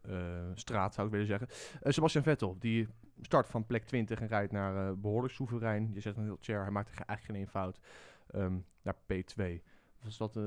straat 0.54 0.94
zou 0.94 1.06
ik 1.06 1.12
willen 1.12 1.26
zeggen. 1.26 1.48
Sebastian 1.82 2.22
Vettel, 2.22 2.56
die 2.58 2.88
start 3.20 3.48
van 3.48 3.66
plek 3.66 3.84
20 3.84 4.20
en 4.20 4.26
rijdt 4.26 4.52
naar 4.52 4.86
eh, 4.88 4.92
behoorlijk 4.96 5.32
soeverein. 5.34 5.90
Je 5.94 6.00
zegt 6.00 6.16
een 6.16 6.24
heel 6.24 6.36
chair, 6.40 6.62
hij 6.62 6.70
maakte 6.70 6.92
ge- 6.92 7.04
eigenlijk 7.04 7.38
geen 7.38 7.46
één 7.46 7.62
fout. 7.62 7.78
Ehm, 8.26 8.56
naar 8.82 8.94
P2. 9.06 9.62
Was 10.02 10.16
dat, 10.16 10.38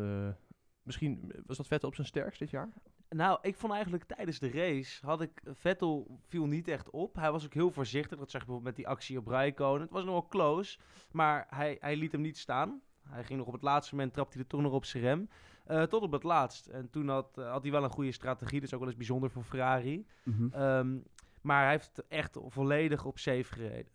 misschien 0.83 1.31
was 1.45 1.57
dat 1.57 1.67
Vettel 1.67 1.87
op 1.89 1.95
zijn 1.95 2.07
sterkst 2.07 2.39
dit 2.39 2.49
jaar? 2.49 2.69
Nou, 3.09 3.39
ik 3.41 3.55
vond 3.55 3.73
eigenlijk 3.73 4.03
tijdens 4.03 4.39
de 4.39 4.51
race 4.51 5.05
had 5.05 5.21
ik 5.21 5.41
Vettel 5.45 6.19
viel 6.27 6.45
niet 6.45 6.67
echt 6.67 6.89
op. 6.89 7.15
Hij 7.15 7.31
was 7.31 7.45
ook 7.45 7.53
heel 7.53 7.71
voorzichtig. 7.71 8.17
Dat 8.17 8.31
zag 8.31 8.41
je 8.41 8.47
bijvoorbeeld 8.47 8.75
met 8.75 8.85
die 8.85 8.93
actie 8.93 9.17
op 9.17 9.27
Rijkonen. 9.27 9.81
Het 9.81 9.91
was 9.91 10.03
nog 10.03 10.13
wel 10.13 10.27
close, 10.27 10.79
maar 11.11 11.47
hij, 11.49 11.77
hij 11.79 11.95
liet 11.95 12.11
hem 12.11 12.21
niet 12.21 12.37
staan. 12.37 12.81
Hij 13.09 13.23
ging 13.23 13.39
nog 13.39 13.47
op 13.47 13.53
het 13.53 13.61
laatste 13.61 13.95
moment, 13.95 14.13
trapte 14.13 14.33
hij 14.33 14.43
er 14.43 14.49
toch 14.49 14.61
nog 14.61 14.71
op 14.71 14.85
zijn 14.85 15.03
rem. 15.03 15.29
Eh, 15.65 15.83
tot 15.83 16.01
op 16.01 16.11
het 16.11 16.23
laatst. 16.23 16.67
En 16.67 16.89
toen 16.89 17.07
had, 17.07 17.37
eh, 17.37 17.51
had 17.51 17.61
hij 17.61 17.71
wel 17.71 17.83
een 17.83 17.89
goede 17.89 18.11
strategie. 18.11 18.59
Dat 18.59 18.67
is 18.67 18.73
ook 18.73 18.79
wel 18.79 18.89
eens 18.89 18.97
bijzonder 18.97 19.29
voor 19.29 19.43
Ferrari. 19.43 20.05
Mhm. 20.23 20.47
Ehm, 20.51 20.97
maar 21.41 21.61
hij 21.61 21.71
heeft 21.71 22.03
echt 22.07 22.37
volledig 22.47 23.05
op 23.05 23.19
safe 23.19 23.53
gereden. 23.53 23.91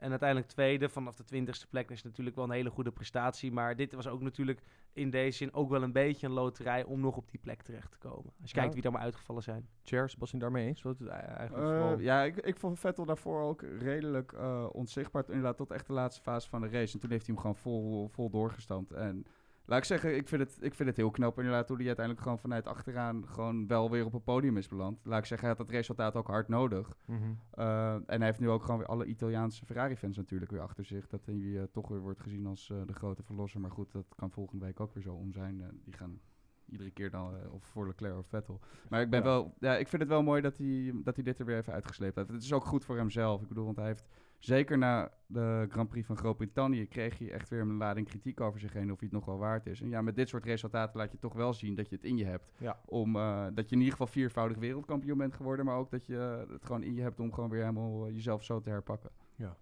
En 0.00 0.10
uiteindelijk 0.10 0.48
tweede, 0.50 0.88
vanaf 0.88 1.16
de 1.16 1.24
twintigste 1.24 1.66
plek 1.66 1.90
is 1.90 2.02
natuurlijk 2.02 2.36
wel 2.36 2.44
een 2.44 2.50
hele 2.50 2.70
goede 2.70 2.90
prestatie. 2.92 3.52
Maar 3.52 3.76
dit 3.76 3.92
was 3.92 4.06
ook 4.08 4.20
natuurlijk 4.20 4.60
in 4.92 5.10
deze 5.10 5.36
zin 5.36 5.52
ook 5.54 5.70
wel 5.70 5.82
een 5.82 5.92
beetje 5.92 6.26
een 6.26 6.32
loterij 6.32 6.84
om 6.84 7.00
nog 7.00 7.16
op 7.16 7.30
die 7.30 7.40
plek 7.40 7.62
terecht 7.62 7.90
te 7.90 7.98
komen. 7.98 8.32
Als 8.40 8.50
je 8.50 8.56
Ja. 8.56 8.60
kijkt 8.60 8.74
wie 8.74 8.82
er 8.82 8.92
maar 8.92 9.00
uitgevallen 9.02 9.42
zijn. 9.42 9.68
Chair, 9.84 10.08
Sebastian 10.08 10.40
daarmee 10.40 10.66
eens? 10.66 10.82
Het 10.82 11.06
eigenlijk 11.06 11.52
Eh, 11.54 11.62
vooral- 11.78 11.98
ja, 11.98 12.22
ik, 12.22 12.36
ik 12.36 12.56
vond 12.56 12.78
Vettel 12.78 13.04
daarvoor 13.04 13.40
ook 13.42 13.62
redelijk 13.62 14.32
eh, 14.32 14.66
onzichtbaar. 14.72 15.24
Inderdaad, 15.26 15.56
tot 15.56 15.70
echt 15.70 15.86
de 15.86 15.92
laatste 15.92 16.22
fase 16.22 16.48
van 16.48 16.60
de 16.60 16.68
race. 16.68 16.94
En 16.94 17.00
toen 17.00 17.10
heeft 17.10 17.26
hij 17.26 17.34
hem 17.34 17.42
gewoon 17.42 17.56
vol, 17.56 18.08
vol 18.08 18.30
doorgestampt. 18.30 18.92
En 18.92 19.24
laat 19.68 19.78
ik 19.78 19.84
zeggen, 19.84 20.16
ik 20.16 20.28
vind, 20.28 20.42
het, 20.42 20.58
ik 20.60 20.74
vind 20.74 20.88
het 20.88 20.96
heel 20.96 21.10
knap 21.10 21.36
inderdaad 21.38 21.68
hoe 21.68 21.76
hij 21.76 21.86
uiteindelijk 21.86 22.24
gewoon 22.24 22.38
vanuit 22.38 22.66
achteraan 22.66 23.28
gewoon 23.28 23.66
wel 23.66 23.90
weer 23.90 24.04
op 24.04 24.12
het 24.12 24.24
podium 24.24 24.56
is 24.56 24.68
beland. 24.68 25.00
Laat 25.04 25.18
ik 25.18 25.24
zeggen, 25.24 25.48
hij 25.48 25.56
had 25.56 25.66
dat 25.66 25.76
resultaat 25.76 26.14
ook 26.16 26.26
hard 26.26 26.48
nodig. 26.48 26.96
Mhm. 27.04 27.22
Eh, 27.50 27.92
en 27.94 28.04
hij 28.06 28.24
heeft 28.26 28.40
nu 28.40 28.48
ook 28.48 28.62
gewoon 28.62 28.78
weer 28.78 28.88
alle 28.88 29.04
Italiaanse 29.04 29.66
Ferrari-fans 29.66 30.16
natuurlijk 30.16 30.50
weer 30.50 30.60
achter 30.60 30.84
zich. 30.84 31.06
Dat 31.08 31.26
hij 31.26 31.56
eh, 31.56 31.62
toch 31.72 31.88
weer 31.88 32.00
wordt 32.00 32.20
gezien 32.20 32.46
als 32.46 32.70
eh, 32.70 32.76
de 32.86 32.92
grote 32.92 33.22
verlosser. 33.22 33.60
Maar 33.60 33.70
goed, 33.70 33.92
dat 33.92 34.06
kan 34.16 34.30
volgende 34.30 34.64
week 34.64 34.80
ook 34.80 34.94
weer 34.94 35.02
zo 35.02 35.12
om 35.14 35.32
zijn. 35.32 35.80
Die 35.84 35.94
gaan 35.94 36.20
iedere 36.66 36.90
keer 36.90 37.10
dan 37.10 37.34
of 37.50 37.64
voor 37.64 37.86
Leclerc 37.86 38.16
of 38.18 38.26
Vettel. 38.26 38.60
Maar 38.88 39.00
ik 39.00 39.10
ben 39.10 39.18
Ja. 39.18 39.24
wel, 39.24 39.54
ja, 39.58 39.76
ik 39.76 39.88
vind 39.88 40.02
het 40.02 40.10
wel 40.10 40.22
mooi 40.22 40.40
dat 40.42 40.58
hij, 40.58 40.92
dat 41.04 41.14
hij 41.14 41.24
dit 41.24 41.38
er 41.38 41.44
weer 41.44 41.56
even 41.56 41.72
uitgesleept 41.72 42.16
heeft. 42.16 42.28
Het 42.28 42.42
is 42.42 42.52
ook 42.52 42.64
goed 42.64 42.84
voor 42.84 42.96
hemzelf. 42.96 43.42
Ik 43.42 43.48
bedoel, 43.48 43.64
want 43.64 43.76
hij 43.76 43.86
heeft 43.86 44.08
zeker 44.38 44.78
na 44.78 45.10
de 45.26 45.66
Grand 45.68 45.88
Prix 45.88 46.06
van 46.06 46.16
Groot-Brittannië 46.16 46.86
kreeg 46.86 47.18
hij 47.18 47.30
echt 47.32 47.48
weer 47.48 47.60
een 47.60 47.76
lading 47.76 48.06
kritiek 48.06 48.40
over 48.40 48.60
zich 48.60 48.72
heen 48.72 48.92
of 48.92 48.98
hij 49.00 49.08
het 49.10 49.12
nog 49.12 49.24
wel 49.24 49.38
waard 49.38 49.66
is. 49.66 49.80
En 49.80 49.88
ja, 49.88 50.02
met 50.02 50.16
dit 50.16 50.28
soort 50.28 50.44
resultaten 50.44 50.98
laat 50.98 51.12
je 51.12 51.18
toch 51.18 51.32
wel 51.34 51.52
zien 51.54 51.74
dat 51.74 51.88
je 51.88 51.94
het 51.94 52.04
in 52.04 52.16
je 52.16 52.24
hebt 52.24 52.52
Ja. 52.58 52.80
om 52.84 53.16
eh, 53.16 53.46
dat 53.54 53.68
je 53.68 53.74
in 53.74 53.78
ieder 53.80 53.92
geval 53.92 54.06
viervoudig 54.06 54.58
wereldkampioen 54.58 55.18
bent 55.18 55.34
geworden, 55.34 55.64
maar 55.64 55.76
ook 55.76 55.90
dat 55.90 56.06
je 56.06 56.46
het 56.50 56.64
gewoon 56.64 56.82
in 56.82 56.94
je 56.94 57.02
hebt 57.02 57.20
om 57.20 57.32
gewoon 57.32 57.50
weer 57.50 57.60
helemaal 57.60 58.06
eh, 58.06 58.12
jezelf 58.14 58.44
zo 58.44 58.60
te 58.60 58.68
herpakken. 58.70 59.10
Ja, 59.34 59.56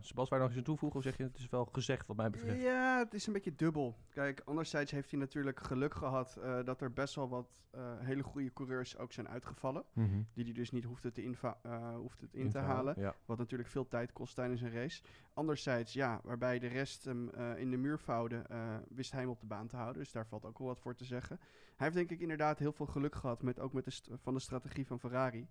Sebas, 0.00 0.28
waar 0.28 0.38
nog 0.38 0.48
eens 0.48 0.58
aan 0.58 0.64
toevoegen? 0.64 0.98
Of 0.98 1.04
zeg 1.04 1.16
je, 1.16 1.22
het 1.22 1.38
is 1.38 1.48
wel 1.48 1.64
gezegd 1.64 2.06
wat 2.06 2.16
mij 2.16 2.30
betreft? 2.30 2.60
Ja, 2.60 2.98
het 2.98 3.14
is 3.14 3.26
een 3.26 3.32
beetje 3.32 3.54
dubbel. 3.54 3.96
Kijk, 4.08 4.42
anderzijds 4.44 4.90
heeft 4.90 5.10
hij 5.10 5.20
natuurlijk 5.20 5.60
geluk 5.60 5.94
gehad 5.94 6.36
eh, 6.36 6.64
dat 6.64 6.80
er 6.80 6.92
best 6.92 7.14
wel 7.14 7.28
wat 7.28 7.48
eh, 7.70 7.98
hele 7.98 8.22
goede 8.22 8.52
coureurs 8.52 8.98
ook 8.98 9.12
zijn 9.12 9.28
uitgevallen. 9.28 9.84
Mhm. 9.92 10.22
Die 10.34 10.44
hij 10.44 10.52
dus 10.52 10.70
niet 10.70 10.84
hoefde, 10.84 11.12
te 11.12 11.22
eh, 11.62 11.94
hoefde 11.94 12.24
het 12.26 12.34
in, 12.34 12.40
In 12.40 12.50
te 12.50 12.58
halen. 12.58 12.94
Ja. 12.98 13.14
Wat 13.24 13.38
natuurlijk 13.38 13.68
veel 13.68 13.88
tijd 13.88 14.12
kost 14.12 14.34
tijdens 14.34 14.60
een 14.60 14.72
race. 14.72 15.02
Anderzijds, 15.32 15.92
ja, 15.92 16.20
waarbij 16.24 16.58
de 16.58 16.66
rest 16.66 17.04
hem 17.04 17.30
in 17.56 17.70
de 17.70 17.76
muur 17.76 17.98
vouwde, 17.98 18.46
wist 18.88 19.12
hij 19.12 19.20
hem 19.20 19.30
op 19.30 19.40
de 19.40 19.46
baan 19.46 19.66
te 19.66 19.76
houden. 19.76 20.02
Dus 20.02 20.12
daar 20.12 20.26
valt 20.26 20.44
ook 20.44 20.58
wel 20.58 20.66
wat 20.66 20.80
voor 20.80 20.94
te 20.94 21.04
zeggen. 21.04 21.36
Hij 21.76 21.88
heeft 21.88 21.94
denk 21.94 22.10
ik 22.10 22.20
inderdaad 22.20 22.58
heel 22.58 22.72
veel 22.72 22.86
geluk 22.86 23.14
gehad 23.14 23.42
met 23.42 23.58
ook 23.60 23.72
met 23.72 23.84
de 23.84 24.18
van 24.18 24.34
de 24.34 24.40
strategie 24.40 24.86
van 24.86 25.00
Ferrari. 25.00 25.48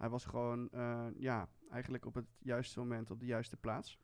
Hij 0.00 0.08
was 0.08 0.24
gewoon, 0.24 0.70
eh, 0.70 1.06
ja, 1.16 1.48
eigenlijk 1.70 2.06
op 2.06 2.14
het 2.14 2.26
juiste 2.38 2.78
moment 2.78 3.10
op 3.10 3.20
de 3.20 3.26
juiste 3.26 3.56
plaats. 3.56 3.98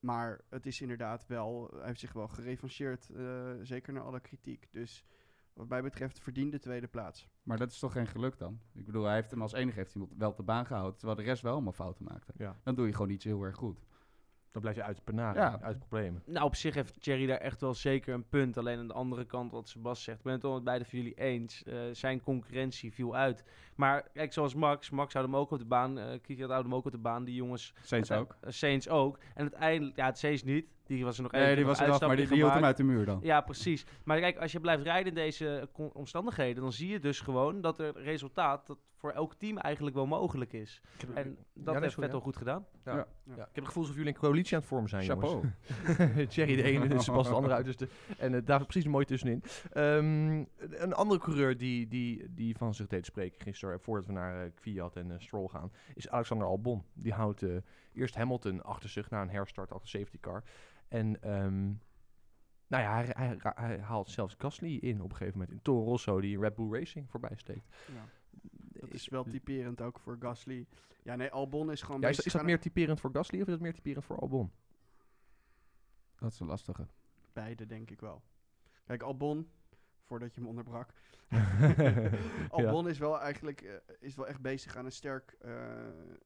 Maar 0.00 0.40
het 0.48 0.66
is 0.66 0.80
inderdaad 0.80 1.26
wel, 1.26 1.70
hij 1.74 1.86
heeft 1.86 2.00
zich 2.00 2.12
wel 2.12 2.28
gerevancheerd, 2.28 3.10
eh, 3.10 3.52
zeker 3.62 3.92
naar 3.92 4.02
alle 4.02 4.20
kritiek. 4.20 4.68
Dus 4.72 5.04
wat 5.52 5.68
mij 5.68 5.82
betreft 5.82 6.20
verdiende 6.20 6.58
tweede 6.58 6.86
plaats. 6.86 7.28
Maar 7.42 7.58
dat 7.58 7.70
is 7.70 7.78
toch 7.78 7.92
geen 7.92 8.06
geluk 8.06 8.38
dan? 8.38 8.60
Ik 8.72 8.84
bedoel, 8.84 9.04
hij 9.04 9.14
heeft 9.14 9.30
hem 9.30 9.42
als 9.42 9.52
enige 9.52 9.78
heeft 9.78 9.94
hij 9.94 10.06
wel 10.16 10.30
op 10.30 10.36
de 10.36 10.42
baan 10.42 10.66
gehouden, 10.66 10.96
terwijl 10.96 11.18
de 11.18 11.24
rest 11.24 11.42
wel 11.42 11.52
allemaal 11.52 11.72
fouten 11.72 12.04
maakte. 12.04 12.32
ja. 12.36 12.60
Dan 12.62 12.74
doe 12.74 12.86
je 12.86 12.92
gewoon 12.92 13.10
iets 13.10 13.24
heel 13.24 13.42
erg 13.42 13.56
goed. 13.56 13.84
Dan 14.52 14.62
blijf 14.62 14.76
je 14.76 14.82
uit 14.82 14.96
de 14.96 15.02
penaren, 15.04 15.42
Ja. 15.42 15.58
uit 15.62 15.72
de 15.80 15.86
problemen. 15.88 16.22
Nou, 16.26 16.46
op 16.46 16.56
zich 16.56 16.74
heeft 16.74 17.02
Thierry 17.02 17.26
daar 17.26 17.38
echt 17.38 17.60
wel 17.60 17.74
zeker 17.74 18.14
een 18.14 18.28
punt. 18.28 18.56
Alleen 18.58 18.78
aan 18.78 18.86
de 18.86 18.92
andere 18.94 19.24
kant, 19.24 19.50
wat 19.52 19.68
Sebas 19.68 20.02
zegt, 20.02 20.18
ik 20.18 20.24
ben 20.24 20.32
het 20.32 20.42
wel 20.42 20.54
met 20.54 20.64
beide 20.64 20.84
van 20.84 20.98
jullie 20.98 21.14
eens. 21.14 21.62
Eh, 21.62 21.74
zijn 21.92 22.20
concurrentie 22.20 22.92
viel 22.92 23.16
uit. 23.16 23.44
Maar 23.74 24.08
kijk, 24.12 24.32
zoals 24.32 24.54
Max, 24.54 24.90
Max 24.90 25.12
houdt 25.12 25.28
hem 25.28 25.36
ook 25.36 25.50
op 25.50 25.58
de 25.58 25.64
baan. 25.64 25.98
eh 25.98 26.20
Kvyat 26.22 26.48
houdt 26.50 26.64
hem 26.64 26.74
ook 26.74 26.84
op 26.84 26.90
de 26.92 26.98
baan. 26.98 27.24
Die 27.24 27.34
jongens, 27.34 27.74
Saints 27.82 28.10
ook. 28.10 28.36
eh, 28.40 28.50
Saints 28.50 28.88
ook. 28.88 29.18
En 29.34 29.40
uiteindelijk, 29.42 29.96
ja, 29.96 30.06
het 30.06 30.18
Saints 30.18 30.42
niet. 30.42 30.66
Die 30.86 31.04
was 31.04 31.16
er 31.16 31.22
nog 31.22 31.32
één 31.32 31.42
Nee, 31.42 31.54
die 31.56 31.64
was 31.66 31.78
eraf, 31.80 32.00
maar 32.00 32.16
die, 32.16 32.26
die 32.26 32.36
hield 32.36 32.52
hem 32.52 32.64
uit 32.64 32.76
de 32.76 32.82
muur 32.82 33.04
dan. 33.04 33.18
Ja, 33.22 33.40
precies. 33.40 33.86
Maar 34.04 34.18
kijk, 34.20 34.36
als 34.38 34.52
je 34.52 34.60
blijft 34.60 34.82
rijden 34.82 35.08
in 35.08 35.14
deze 35.14 35.68
omstandigheden, 35.92 36.62
dan 36.62 36.72
zie 36.72 36.88
je 36.88 36.98
dus 36.98 37.20
gewoon 37.20 37.60
dat 37.60 37.78
er 37.78 37.92
resultaat 38.02 38.66
dat 38.66 38.78
voor 39.02 39.10
elk 39.10 39.34
team 39.34 39.58
eigenlijk 39.58 39.96
wel 39.96 40.06
mogelijk 40.06 40.52
is. 40.52 40.80
En 41.14 41.36
dat 41.54 41.74
nee, 41.74 41.82
heeft 41.82 41.94
Vettel 41.94 42.18
ja. 42.18 42.24
goed 42.24 42.36
gedaan. 42.36 42.66
Ja. 42.84 42.94
Ja. 42.94 43.06
Ja. 43.24 43.32
Ik 43.32 43.38
heb 43.38 43.54
het 43.54 43.64
gevoel 43.64 43.82
alsof 43.82 43.96
jullie 43.96 44.12
een 44.12 44.20
coalitie 44.20 44.54
aan 44.54 44.60
het 44.60 44.68
vormen 44.68 44.88
zijn, 44.88 45.04
Chapeau. 45.04 45.32
jongens. 45.32 45.54
Thierry 46.34 46.56
de 46.56 46.62
ene, 46.62 46.88
dus 46.88 47.04
Sebas 47.04 47.28
de 47.28 47.34
andere 47.34 47.54
uiterste. 47.54 47.88
En 48.18 48.34
eh, 48.34 48.40
daar 48.44 48.66
precies 48.66 48.86
mooi 48.86 49.04
tussenin. 49.04 49.42
Ehm, 49.72 50.44
een 50.58 50.92
andere 50.92 51.20
coureur 51.20 51.56
die, 51.56 51.88
die, 51.88 52.34
die 52.34 52.56
van 52.56 52.74
zich 52.74 52.86
deed 52.86 53.06
spreken 53.06 53.40
gisteren, 53.40 53.80
voordat 53.80 54.06
we 54.06 54.12
naar 54.12 54.50
Kvyat 54.50 54.96
en 54.96 55.10
eh, 55.10 55.18
Stroll 55.18 55.48
gaan, 55.48 55.72
is 55.94 56.08
Alexander 56.08 56.46
Albon. 56.46 56.84
Die 56.92 57.12
houdt 57.12 57.42
eh, 57.42 57.56
eerst 57.92 58.14
Hamilton 58.14 58.62
achter 58.62 58.88
zich 58.88 59.10
na 59.10 59.22
een 59.22 59.30
herstart 59.30 59.72
achter 59.72 59.88
safety 59.88 60.20
car. 60.20 60.42
En 60.88 61.22
ehm, 61.22 61.64
nou 62.66 62.82
ja, 62.82 62.94
hij, 62.94 63.08
hij, 63.08 63.36
hij 63.54 63.78
haalt 63.78 64.10
zelfs 64.10 64.34
Gasly 64.38 64.76
in 64.76 65.02
op 65.02 65.10
een 65.10 65.16
gegeven 65.16 65.38
moment. 65.38 65.56
In 65.56 65.62
Toro 65.62 65.84
Rosso, 65.84 66.20
die 66.20 66.38
Red 66.38 66.54
Bull 66.54 66.72
Racing 66.72 67.10
voorbij 67.10 67.36
steekt. 67.36 67.76
Ja. 67.94 68.08
Is 68.92 69.08
wel 69.08 69.24
typerend 69.24 69.80
ook 69.80 69.98
voor 69.98 70.16
Gasly. 70.20 70.66
Ja, 71.02 71.16
nee, 71.16 71.30
Albon 71.30 71.70
is 71.70 71.82
gewoon 71.82 72.00
Ja, 72.00 72.08
is, 72.08 72.16
dat 72.16 72.42
meer 72.42 72.60
typerend 72.60 73.00
voor 73.00 73.10
Gasly 73.12 73.40
of 73.40 73.46
is 73.46 73.52
dat 73.52 73.60
meer 73.60 73.74
typerend 73.74 74.04
voor 74.04 74.18
Albon? 74.18 74.52
Dat 76.18 76.32
is 76.32 76.40
een 76.40 76.46
lastige. 76.46 76.86
Beide, 77.32 77.66
denk 77.66 77.90
ik 77.90 78.00
wel. 78.00 78.22
Kijk, 78.84 79.02
Albon, 79.02 79.50
voordat 80.00 80.34
je 80.34 80.40
hem 80.40 80.48
onderbrak. 80.48 80.92
Ja. 81.28 82.10
Albon 82.48 82.88
is 82.88 82.98
wel 82.98 83.20
eigenlijk 83.20 83.60
eh, 83.60 83.74
is 84.00 84.14
wel 84.14 84.26
echt 84.26 84.40
bezig 84.40 84.76
aan 84.76 84.84
een 84.84 84.92
sterk 84.92 85.36
eh 85.38 85.50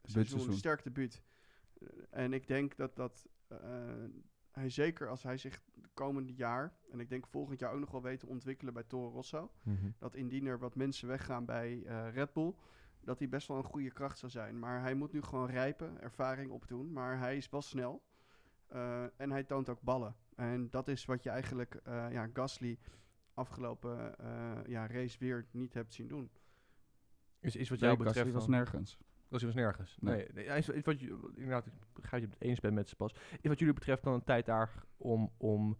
seizoen, 0.02 0.38
seizoen. 0.38 0.56
sterk 0.56 0.84
debuut. 0.84 1.22
En 2.10 2.32
ik 2.32 2.46
denk 2.46 2.76
dat, 2.76 2.96
dat 2.96 3.26
eh, 3.48 3.58
hij 4.56 4.70
zeker 4.70 5.08
als 5.08 5.22
hij 5.22 5.36
zich 5.36 5.62
de 5.74 5.88
komende 5.94 6.34
jaar, 6.34 6.72
en 6.90 7.00
ik 7.00 7.08
denk 7.08 7.26
volgend 7.26 7.58
jaar 7.60 7.72
ook 7.72 7.80
nog 7.80 7.90
wel 7.90 8.02
weet 8.02 8.20
te 8.20 8.26
ontwikkelen 8.26 8.72
bij 8.74 8.82
Toro 8.82 9.08
Rosso, 9.10 9.50
Mhm. 9.62 9.90
dat 9.98 10.14
indien 10.14 10.46
er 10.46 10.58
wat 10.58 10.74
mensen 10.74 11.08
weggaan 11.08 11.44
bij 11.44 11.82
eh, 11.86 12.12
Red 12.12 12.32
Bull, 12.32 12.54
dat 13.00 13.18
hij 13.18 13.28
best 13.28 13.48
wel 13.48 13.56
een 13.56 13.64
goede 13.64 13.90
kracht 13.92 14.18
zou 14.18 14.32
zijn. 14.32 14.58
Maar 14.58 14.80
hij 14.80 14.94
moet 14.94 15.12
nu 15.12 15.22
gewoon 15.22 15.50
rijpen, 15.50 16.00
ervaring 16.00 16.50
opdoen. 16.50 16.92
Maar 16.92 17.18
hij 17.18 17.36
is 17.36 17.48
wel 17.48 17.62
snel. 17.62 18.02
eh, 18.66 19.20
en 19.20 19.30
hij 19.30 19.44
toont 19.44 19.68
ook 19.68 19.80
ballen. 19.80 20.16
En 20.36 20.70
dat 20.70 20.88
is 20.88 21.04
wat 21.04 21.22
je 21.22 21.30
eigenlijk 21.30 21.74
eh, 21.74 22.06
ja, 22.10 22.28
Gasly 22.32 22.78
afgelopen 23.34 24.18
eh, 24.18 24.52
ja, 24.66 24.86
race 24.86 25.18
weer 25.18 25.46
niet 25.50 25.74
hebt 25.74 25.94
zien 25.94 26.08
doen. 26.08 26.30
Is, 27.40 27.56
is 27.56 27.68
wat 27.68 27.78
Nee, 27.80 27.88
jou 27.90 28.02
Gasly 28.02 28.22
betreft 28.22 28.32
was 28.34 28.46
dan- 28.46 29.05
nergens. 29.30 29.30
Gasly 29.30 29.46
was 29.46 29.54
nergens. 29.54 29.96
Nee. 30.00 30.16
Nee, 30.16 30.26
nee, 30.34 30.44
ja, 30.44 30.54
is, 30.54 30.68
is 30.68 30.82
wat 30.84 31.00
je, 31.00 31.30
inderdaad, 31.34 31.66
ik 31.66 31.72
begrijp 31.92 32.22
je 32.22 32.28
het 32.28 32.40
eens 32.40 32.60
bent 32.60 32.74
met 32.74 32.88
Spas. 32.88 33.12
Is 33.40 33.48
wat 33.48 33.58
jullie 33.58 33.74
betreft 33.74 34.02
dan 34.02 34.12
een 34.14 34.24
tijd 34.24 34.46
daar 34.46 34.84
om, 34.96 35.30
om 35.36 35.78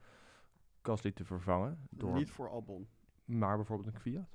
Gasly 0.83 1.13
te 1.13 1.25
vervangen? 1.25 1.79
Door, 1.91 2.15
Niet 2.15 2.31
voor 2.31 2.49
Albon. 2.49 2.89
maar 3.25 3.57
bijvoorbeeld 3.57 3.89
een 3.89 4.01
Kvyat? 4.01 4.35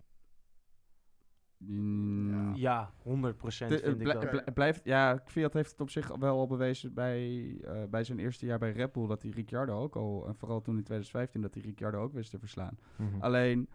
Mm, 1.58 2.56
Ja, 2.56 2.92
100% 2.98 3.04
De- 3.04 3.78
vind 3.80 4.00
het 4.00 4.02
ik 4.02 4.32
dat. 4.46 4.54
blijft, 4.54 4.84
ja, 4.84 5.18
Kvyat 5.18 5.54
heeft 5.54 5.72
het 5.72 5.82
op 5.82 5.90
zich 5.90 6.16
wel 6.16 6.38
al 6.40 6.48
bewezen 6.48 6.94
bij, 6.94 7.56
eh, 7.64 7.84
bij 7.90 8.04
zijn 8.04 8.20
eerste 8.20 8.46
jaar 8.46 8.60
bij 8.60 8.72
Red 8.72 8.92
Bull, 8.92 9.08
dat 9.08 9.22
hij 9.22 9.32
Ricciardo 9.32 9.80
ook 9.82 9.96
al, 9.96 10.28
en 10.28 10.36
vooral 10.36 10.62
toen 10.62 10.78
in 10.78 10.84
2015, 10.84 11.42
dat 11.42 11.54
hij 11.54 11.64
Ricciardo 11.64 12.02
ook 12.02 12.14
wist 12.14 12.32
te 12.32 12.40
verslaan. 12.40 12.78
Alleen, 13.20 13.70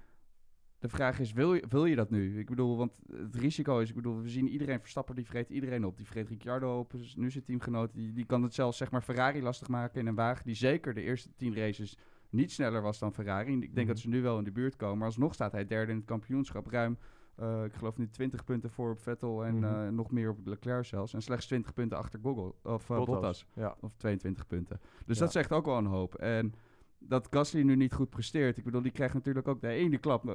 de 0.78 0.88
vraag 0.88 1.18
is, 1.20 1.32
wil 1.32 1.54
je, 1.54 1.64
wil 1.68 1.84
je 1.84 1.94
dat 1.96 2.10
nu? 2.10 2.38
Ik 2.38 2.48
bedoel, 2.48 2.76
want 2.76 3.00
het 3.12 3.34
risico 3.34 3.78
is, 3.78 3.88
ik 3.88 3.94
bedoel, 3.94 4.20
we 4.22 4.28
zien 4.28 4.48
iedereen, 4.48 4.80
Verstappen, 4.80 5.14
die 5.14 5.26
vreet 5.26 5.50
iedereen 5.50 5.84
op. 5.84 5.96
Die 5.96 6.06
vreet 6.06 6.28
Ricciardo 6.28 6.78
op, 6.78 6.90
dus 6.90 7.16
nu 7.16 7.30
zijn 7.30 7.44
teamgenoot, 7.44 7.94
die, 7.94 8.12
die 8.12 8.24
kan 8.26 8.42
het 8.42 8.54
zelfs, 8.54 8.76
zeg 8.78 8.90
maar, 8.90 9.02
Ferrari 9.02 9.42
lastig 9.42 9.68
maken 9.68 10.00
in 10.00 10.06
een 10.06 10.14
wagen 10.14 10.44
die 10.44 10.54
zeker 10.54 10.94
de 10.94 11.02
eerste 11.02 11.28
tien 11.36 11.54
races 11.56 11.98
niet 12.30 12.52
sneller 12.52 12.82
was 12.82 12.98
dan 12.98 13.12
Ferrari. 13.14 13.52
Ik 13.52 13.60
denk 13.60 13.76
Mhm. 13.76 13.86
dat 13.86 13.98
ze 13.98 14.08
nu 14.08 14.22
wel 14.22 14.38
in 14.38 14.44
de 14.44 14.52
buurt 14.52 14.76
komen. 14.76 14.96
Maar 14.98 15.06
alsnog 15.06 15.34
staat 15.34 15.52
hij 15.52 15.66
derde 15.66 15.90
in 15.92 15.96
het 15.98 16.06
kampioenschap. 16.06 16.66
Ruim, 16.66 16.98
eh, 17.36 17.64
ik 17.64 17.72
geloof 17.74 17.98
nu 17.98 18.08
20 18.10 18.44
punten 18.44 18.70
voor 18.70 18.90
op 18.90 19.00
Vettel 19.00 19.44
en 19.44 19.54
Mhm. 19.56 19.64
eh, 19.64 19.88
nog 19.88 20.10
meer 20.10 20.30
op 20.30 20.38
Leclerc 20.44 20.84
zelfs. 20.84 21.14
En 21.14 21.22
slechts 21.22 21.46
20 21.46 21.72
punten 21.72 21.98
achter 21.98 22.20
Google, 22.22 22.54
of 22.62 22.90
eh, 22.90 23.04
Bottas. 23.04 23.46
Ja. 23.54 23.76
Of 23.80 23.96
22 23.96 24.46
punten. 24.46 24.80
Dus 25.06 25.16
Ja. 25.18 25.22
dat 25.24 25.32
zegt 25.32 25.52
ook 25.52 25.64
wel 25.66 25.76
een 25.78 25.86
hoop. 25.86 26.14
En 26.14 26.54
dat 26.98 27.28
Gasly 27.30 27.62
nu 27.62 27.76
niet 27.76 27.92
goed 27.92 28.10
presteert. 28.10 28.56
Ik 28.56 28.64
bedoel, 28.64 28.82
die 28.82 28.92
krijgt 28.92 29.14
natuurlijk 29.14 29.48
ook 29.48 29.60
de 29.60 29.68
ene 29.68 29.98
klap 29.98 30.28
eh 30.28 30.34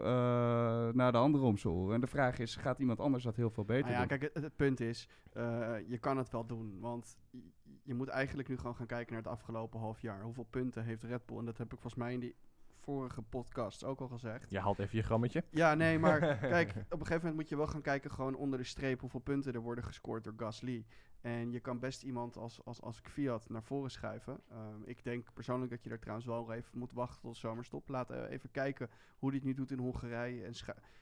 na 0.94 1.12
de 1.12 1.18
andere 1.18 1.44
om 1.44 1.58
zijn 1.58 1.74
oren. 1.74 1.96
En 1.96 2.02
de 2.02 2.08
vraag 2.08 2.40
is, 2.40 2.56
gaat 2.56 2.80
iemand 2.80 3.00
anders 3.00 3.24
dat 3.24 3.36
heel 3.36 3.50
veel 3.50 3.66
beter 3.66 3.82
Nou 3.92 3.94
ja, 3.94 4.00
doen? 4.00 4.18
kijk, 4.18 4.32
het, 4.34 4.44
het 4.44 4.56
punt 4.56 4.80
is, 4.80 5.08
eh, 5.34 5.76
je 5.88 5.98
kan 5.98 6.18
het 6.18 6.30
wel 6.30 6.46
doen. 6.46 6.80
Want 6.80 7.18
je, 7.30 7.42
je 7.84 7.94
moet 7.94 8.08
eigenlijk 8.08 8.48
nu 8.48 8.58
gewoon 8.58 8.76
gaan 8.76 8.86
kijken 8.86 9.14
naar 9.14 9.22
het 9.24 9.32
afgelopen 9.32 9.80
half 9.80 10.02
jaar. 10.02 10.22
Hoeveel 10.22 10.48
punten 10.50 10.84
heeft 10.84 11.04
Red 11.04 11.26
Bull? 11.26 11.38
En 11.38 11.46
dat 11.46 11.58
heb 11.58 11.74
ik 11.74 11.80
volgens 11.80 12.04
mij 12.04 12.14
in 12.14 12.20
die 12.20 12.36
vorige 12.82 13.22
podcast 13.22 13.84
ook 13.84 14.00
al 14.02 14.08
gezegd. 14.08 14.52
Je 14.52 14.60
haalt 14.60 14.80
even 14.80 14.98
je 14.98 15.04
grammetje. 15.04 15.44
Ja, 15.50 15.74
nee, 15.74 16.00
maar 16.00 16.20
kijk, 16.40 16.70
op 16.70 16.76
een 16.78 16.98
gegeven 16.98 17.16
moment 17.16 17.36
moet 17.36 17.50
je 17.50 17.58
wel 17.58 17.68
gaan 17.68 17.82
kijken 17.82 18.12
gewoon 18.12 18.36
onder 18.36 18.60
de 18.60 18.66
streep 18.66 19.00
hoeveel 19.00 19.20
punten 19.20 19.54
er 19.54 19.62
worden 19.62 19.84
gescoord 19.84 20.24
door 20.24 20.34
Gasly. 20.38 20.86
En 21.22 21.52
je 21.52 21.60
kan 21.60 21.80
best 21.80 22.04
iemand 22.04 22.38
als, 22.38 22.66
als, 22.66 22.82
als 22.82 23.02
Kvyat 23.02 23.50
naar 23.50 23.64
voren 23.64 23.92
schuiven. 23.92 24.40
Ehm, 24.50 24.82
ik 24.86 25.04
denk 25.04 25.34
persoonlijk 25.34 25.72
dat 25.72 25.84
je 25.84 25.90
daar 25.90 26.00
trouwens 26.00 26.28
wel 26.28 26.52
even 26.54 26.78
moet 26.80 26.94
wachten 26.94 27.22
tot 27.22 27.38
zomerstop. 27.38 27.90
Laten 27.90 28.22
we 28.22 28.28
even 28.30 28.52
kijken 28.52 28.90
hoe 29.18 29.34
het 29.34 29.44
nu 29.44 29.54
doet 29.54 29.72
in 29.72 29.80
Hongarije. 29.80 30.44
En 30.46 30.54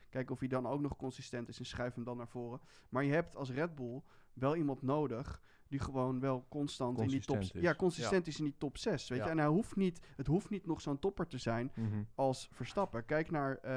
kijken 0.10 0.34
of 0.34 0.40
hij 0.40 0.48
dan 0.48 0.68
ook 0.68 0.82
nog 0.82 0.96
consistent 0.96 1.48
is 1.50 1.60
en 1.60 1.66
schuif 1.66 1.96
hem 1.96 2.04
dan 2.04 2.18
naar 2.18 2.28
voren. 2.28 2.60
Maar 2.90 3.04
je 3.04 3.12
hebt 3.12 3.36
als 3.36 3.52
Red 3.52 3.76
Bull 3.76 4.02
wel 4.34 4.56
iemand 4.56 4.82
nodig 4.82 5.42
die 5.68 5.80
gewoon 5.80 6.20
wel 6.20 6.46
constant 6.50 7.00
in 7.00 7.08
die 7.08 7.20
top... 7.26 7.38
Is. 7.38 7.52
Ja, 7.52 7.74
consistent 7.76 8.28
is 8.28 8.38
in 8.40 8.44
die 8.46 8.56
top 8.58 8.78
6, 8.78 9.10
weet 9.10 9.18
Ja. 9.20 9.24
je. 9.26 9.30
En 9.32 9.38
hij 9.38 9.48
hoeft 9.48 9.76
niet, 9.76 10.08
het 10.16 10.28
hoeft 10.28 10.50
niet 10.50 10.66
nog 10.66 10.82
zo'n 10.82 11.00
topper 11.00 11.28
te 11.28 11.38
zijn 11.38 11.72
Mhm. 11.76 12.04
als 12.16 12.50
Verstappen. 12.52 13.06
Kijk 13.06 13.32
naar 13.32 13.58
eh, 13.58 13.72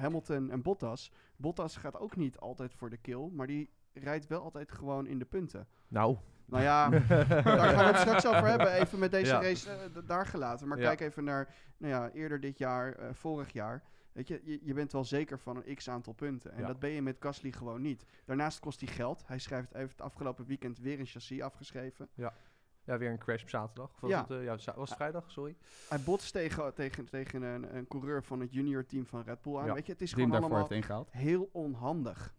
Hamilton 0.00 0.50
en 0.50 0.62
Bottas. 0.62 1.12
Bottas 1.36 1.76
gaat 1.76 1.98
ook 1.98 2.16
niet 2.16 2.38
altijd 2.38 2.74
voor 2.74 2.90
de 2.90 2.96
kill, 2.96 3.28
maar 3.32 3.46
die 3.46 3.70
rijdt 4.02 4.26
wel 4.26 4.42
altijd 4.42 4.72
gewoon 4.72 5.06
in 5.06 5.18
de 5.18 5.24
punten. 5.24 5.66
Nou, 5.88 6.16
Nou 6.44 6.62
ja, 6.62 6.88
daar 6.88 7.34
gaan 7.44 7.76
we 7.76 7.82
het 7.82 7.96
straks 7.98 8.26
over 8.26 8.46
hebben. 8.46 8.72
Even 8.72 8.98
met 8.98 9.10
deze 9.10 9.32
Ja. 9.32 9.42
race 9.42 9.70
eh, 9.70 9.78
daar 10.06 10.26
gelaten. 10.26 10.68
Maar 10.68 10.78
Ja. 10.78 10.84
kijk 10.94 11.00
even 11.00 11.24
naar 11.24 11.54
nou 11.76 11.92
ja, 11.92 12.10
eerder 12.10 12.40
dit 12.40 12.58
jaar, 12.58 12.92
eh, 12.92 13.08
vorig 13.12 13.52
jaar. 13.52 13.82
Weet 14.12 14.28
je, 14.28 14.40
je, 14.44 14.58
je 14.62 14.74
bent 14.74 14.92
wel 14.92 15.04
zeker 15.04 15.38
van 15.38 15.62
een 15.64 15.74
x 15.74 15.88
aantal 15.90 16.12
punten. 16.12 16.52
En 16.52 16.60
Ja. 16.60 16.66
dat 16.66 16.78
ben 16.78 16.90
je 16.90 17.02
met 17.02 17.16
Gasly 17.20 17.52
gewoon 17.52 17.80
niet. 17.80 18.04
Daarnaast 18.24 18.60
kost 18.60 18.80
hij 18.80 18.88
geld. 18.88 19.22
Hij 19.26 19.38
schrijft, 19.38 19.72
heeft 19.72 19.90
het 19.90 20.00
afgelopen 20.00 20.46
weekend 20.46 20.78
weer 20.78 20.98
een 20.98 21.06
chassis 21.06 21.40
afgeschreven. 21.42 22.08
ja, 22.14 22.32
weer 22.98 23.10
een 23.10 23.18
crash 23.18 23.42
op 23.42 23.48
zaterdag. 23.48 23.90
Of 23.94 24.00
was 24.00 24.10
Ja. 24.10 24.20
het, 24.20 24.30
eh, 24.30 24.44
ja, 24.44 24.56
za- 24.58 24.74
was 24.76 24.88
het 24.88 24.98
vrijdag? 24.98 25.30
Sorry. 25.30 25.56
Hij 25.88 26.00
botst 26.00 26.32
tegen, 26.32 26.74
tegen, 26.74 27.04
tegen 27.08 27.42
een, 27.42 27.76
een 27.76 27.86
coureur 27.88 28.22
van 28.24 28.40
het 28.40 28.52
junior 28.52 28.86
team 28.86 29.06
van 29.06 29.22
Red 29.22 29.42
Bull 29.42 29.56
aan. 29.56 29.66
Ja. 29.66 29.74
Weet 29.74 29.86
je, 29.86 29.92
het 29.92 30.02
is 30.02 30.12
Die 30.14 30.24
gewoon 30.24 30.40
allemaal 30.42 30.68
heel 31.10 31.48
onhandig. 31.52 32.34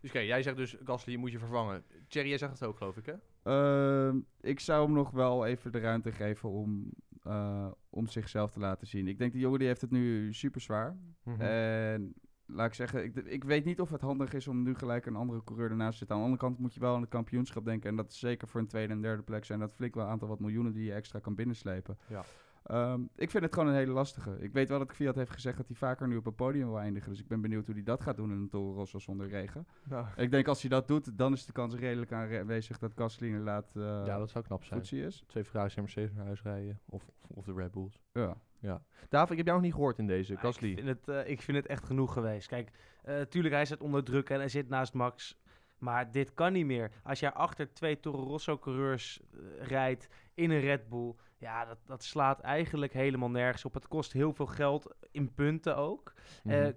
Dus 0.00 0.10
oké, 0.10 0.18
jij 0.18 0.42
zegt 0.42 0.56
dus 0.56 0.76
Gasly 0.84 1.16
moet 1.16 1.32
je 1.32 1.38
vervangen. 1.38 1.84
Thierry, 2.08 2.28
jij 2.28 2.38
zegt 2.38 2.52
het 2.52 2.62
ook 2.62 2.76
geloof 2.76 2.96
ik 2.96 3.06
hè? 3.06 3.14
Ehm, 3.42 4.18
ik 4.40 4.60
zou 4.60 4.84
hem 4.84 4.94
nog 4.94 5.10
wel 5.10 5.46
even 5.46 5.72
de 5.72 5.78
ruimte 5.78 6.12
geven 6.12 6.48
om, 6.48 6.92
eh, 7.22 7.70
om 7.90 8.06
zichzelf 8.06 8.50
te 8.50 8.60
laten 8.60 8.86
zien. 8.86 9.08
Ik 9.08 9.18
denk 9.18 9.32
die 9.32 9.40
jongen 9.40 9.58
die 9.58 9.68
heeft 9.68 9.80
het 9.80 9.90
nu 9.90 10.32
super 10.32 10.60
zwaar. 10.60 10.96
Mhm. 11.22 11.40
En 11.40 12.14
laat 12.46 12.66
ik 12.66 12.74
zeggen, 12.74 13.04
ik, 13.04 13.16
ik 13.16 13.44
weet 13.44 13.64
niet 13.64 13.80
of 13.80 13.90
het 13.90 14.00
handig 14.00 14.32
is 14.32 14.48
om 14.48 14.62
nu 14.62 14.74
gelijk 14.74 15.06
een 15.06 15.16
andere 15.16 15.44
coureur 15.44 15.70
ernaast 15.70 15.92
te 15.92 15.98
zitten. 15.98 16.16
Aan 16.16 16.22
de 16.22 16.28
andere 16.28 16.48
kant 16.48 16.58
moet 16.60 16.74
je 16.74 16.80
wel 16.80 16.94
aan 16.94 17.00
het 17.00 17.10
kampioenschap 17.10 17.64
denken. 17.64 17.90
En 17.90 17.96
dat 17.96 18.10
is 18.10 18.18
zeker 18.18 18.48
voor 18.48 18.60
een 18.60 18.66
tweede 18.66 18.92
en 18.92 19.00
derde 19.00 19.22
plek 19.22 19.44
zijn 19.44 19.60
dat 19.60 19.74
flink 19.74 19.94
wel 19.94 20.04
een 20.04 20.10
aantal 20.10 20.28
wat 20.28 20.40
miljoenen 20.40 20.72
die 20.72 20.84
je 20.84 20.92
extra 20.92 21.18
kan 21.18 21.34
binnenslepen. 21.34 21.98
Ja. 22.08 22.24
Ehm, 22.66 23.00
ik 23.14 23.30
vind 23.30 23.44
het 23.44 23.54
gewoon 23.54 23.68
een 23.68 23.74
hele 23.74 23.92
lastige. 23.92 24.36
Ik 24.38 24.52
weet 24.52 24.68
wel 24.68 24.78
dat 24.78 24.92
Fiat 24.92 25.14
heeft 25.14 25.30
gezegd 25.30 25.56
dat 25.56 25.66
hij 25.66 25.76
vaker 25.76 26.08
nu 26.08 26.16
op 26.16 26.26
een 26.26 26.34
podium 26.34 26.66
wil 26.66 26.78
eindigen. 26.78 27.10
Dus 27.10 27.20
ik 27.20 27.28
ben 27.28 27.40
benieuwd 27.40 27.66
hoe 27.66 27.74
hij 27.74 27.84
dat 27.84 28.00
gaat 28.00 28.16
doen 28.16 28.30
in 28.30 28.36
een 28.36 28.48
Toro 28.48 28.74
Rosso 28.74 28.98
zonder 28.98 29.28
regen. 29.28 29.66
Nou, 29.84 30.06
Ik 30.16 30.30
denk 30.30 30.48
als 30.48 30.60
hij 30.60 30.70
dat 30.70 30.88
doet, 30.88 31.18
dan 31.18 31.32
is 31.32 31.46
de 31.46 31.52
kans 31.52 31.74
redelijk 31.74 32.12
aanwezig 32.12 32.78
dat 32.78 32.92
Gasly 32.94 33.26
inderdaad 33.26 33.72
uh, 33.74 33.82
ja, 34.06 34.18
dat 34.18 34.30
zou 34.30 34.44
knap 34.44 34.64
zijn. 34.64 34.80
is. 35.06 35.24
Twee 35.26 35.44
Ferraris 35.44 35.74
en 35.74 35.82
Mercedes 35.82 36.12
naar 36.12 36.24
huis 36.24 36.42
rijden. 36.42 36.80
Of, 36.86 37.10
of, 37.20 37.36
of 37.36 37.44
de 37.44 37.52
Red 37.54 37.72
Bulls. 37.72 38.00
Ja. 38.12 38.82
David, 39.08 39.30
ik 39.30 39.36
heb 39.36 39.46
jou 39.46 39.58
nog 39.58 39.66
niet 39.66 39.74
gehoord 39.74 39.98
in 39.98 40.06
deze. 40.06 40.32
Ja, 40.32 40.38
Gasly. 40.38 40.70
Ik 40.70 40.76
vind, 40.76 40.88
het, 40.88 41.08
eh, 41.08 41.30
ik 41.30 41.42
vind 41.42 41.56
het 41.56 41.66
echt 41.66 41.84
genoeg 41.84 42.12
geweest. 42.12 42.48
Kijk, 42.48 42.70
eh 43.02 43.20
tuurlijk, 43.20 43.54
hij 43.54 43.64
zit 43.64 43.80
onder 43.80 44.04
druk 44.04 44.30
en 44.30 44.38
hij 44.38 44.48
zit 44.48 44.68
naast 44.68 44.94
Max. 44.94 45.38
Maar 45.78 46.10
dit 46.12 46.34
kan 46.34 46.52
niet 46.52 46.66
meer. 46.66 46.90
Als 47.02 47.20
jij 47.20 47.32
achter 47.32 47.72
twee 47.72 48.00
Toro 48.00 48.22
Rosso-coureurs 48.22 49.20
eh, 49.20 49.66
rijdt 49.66 50.08
in 50.34 50.50
een 50.50 50.60
Red 50.60 50.88
Bull... 50.88 51.14
Ja, 51.38 51.64
dat, 51.64 51.78
dat 51.86 52.04
slaat 52.04 52.40
eigenlijk 52.40 52.92
helemaal 52.92 53.30
nergens 53.30 53.64
op. 53.64 53.74
Het 53.74 53.88
kost 53.88 54.12
heel 54.12 54.32
veel 54.32 54.46
geld, 54.46 54.94
in 55.10 55.34
punten 55.34 55.76
ook. 55.76 56.12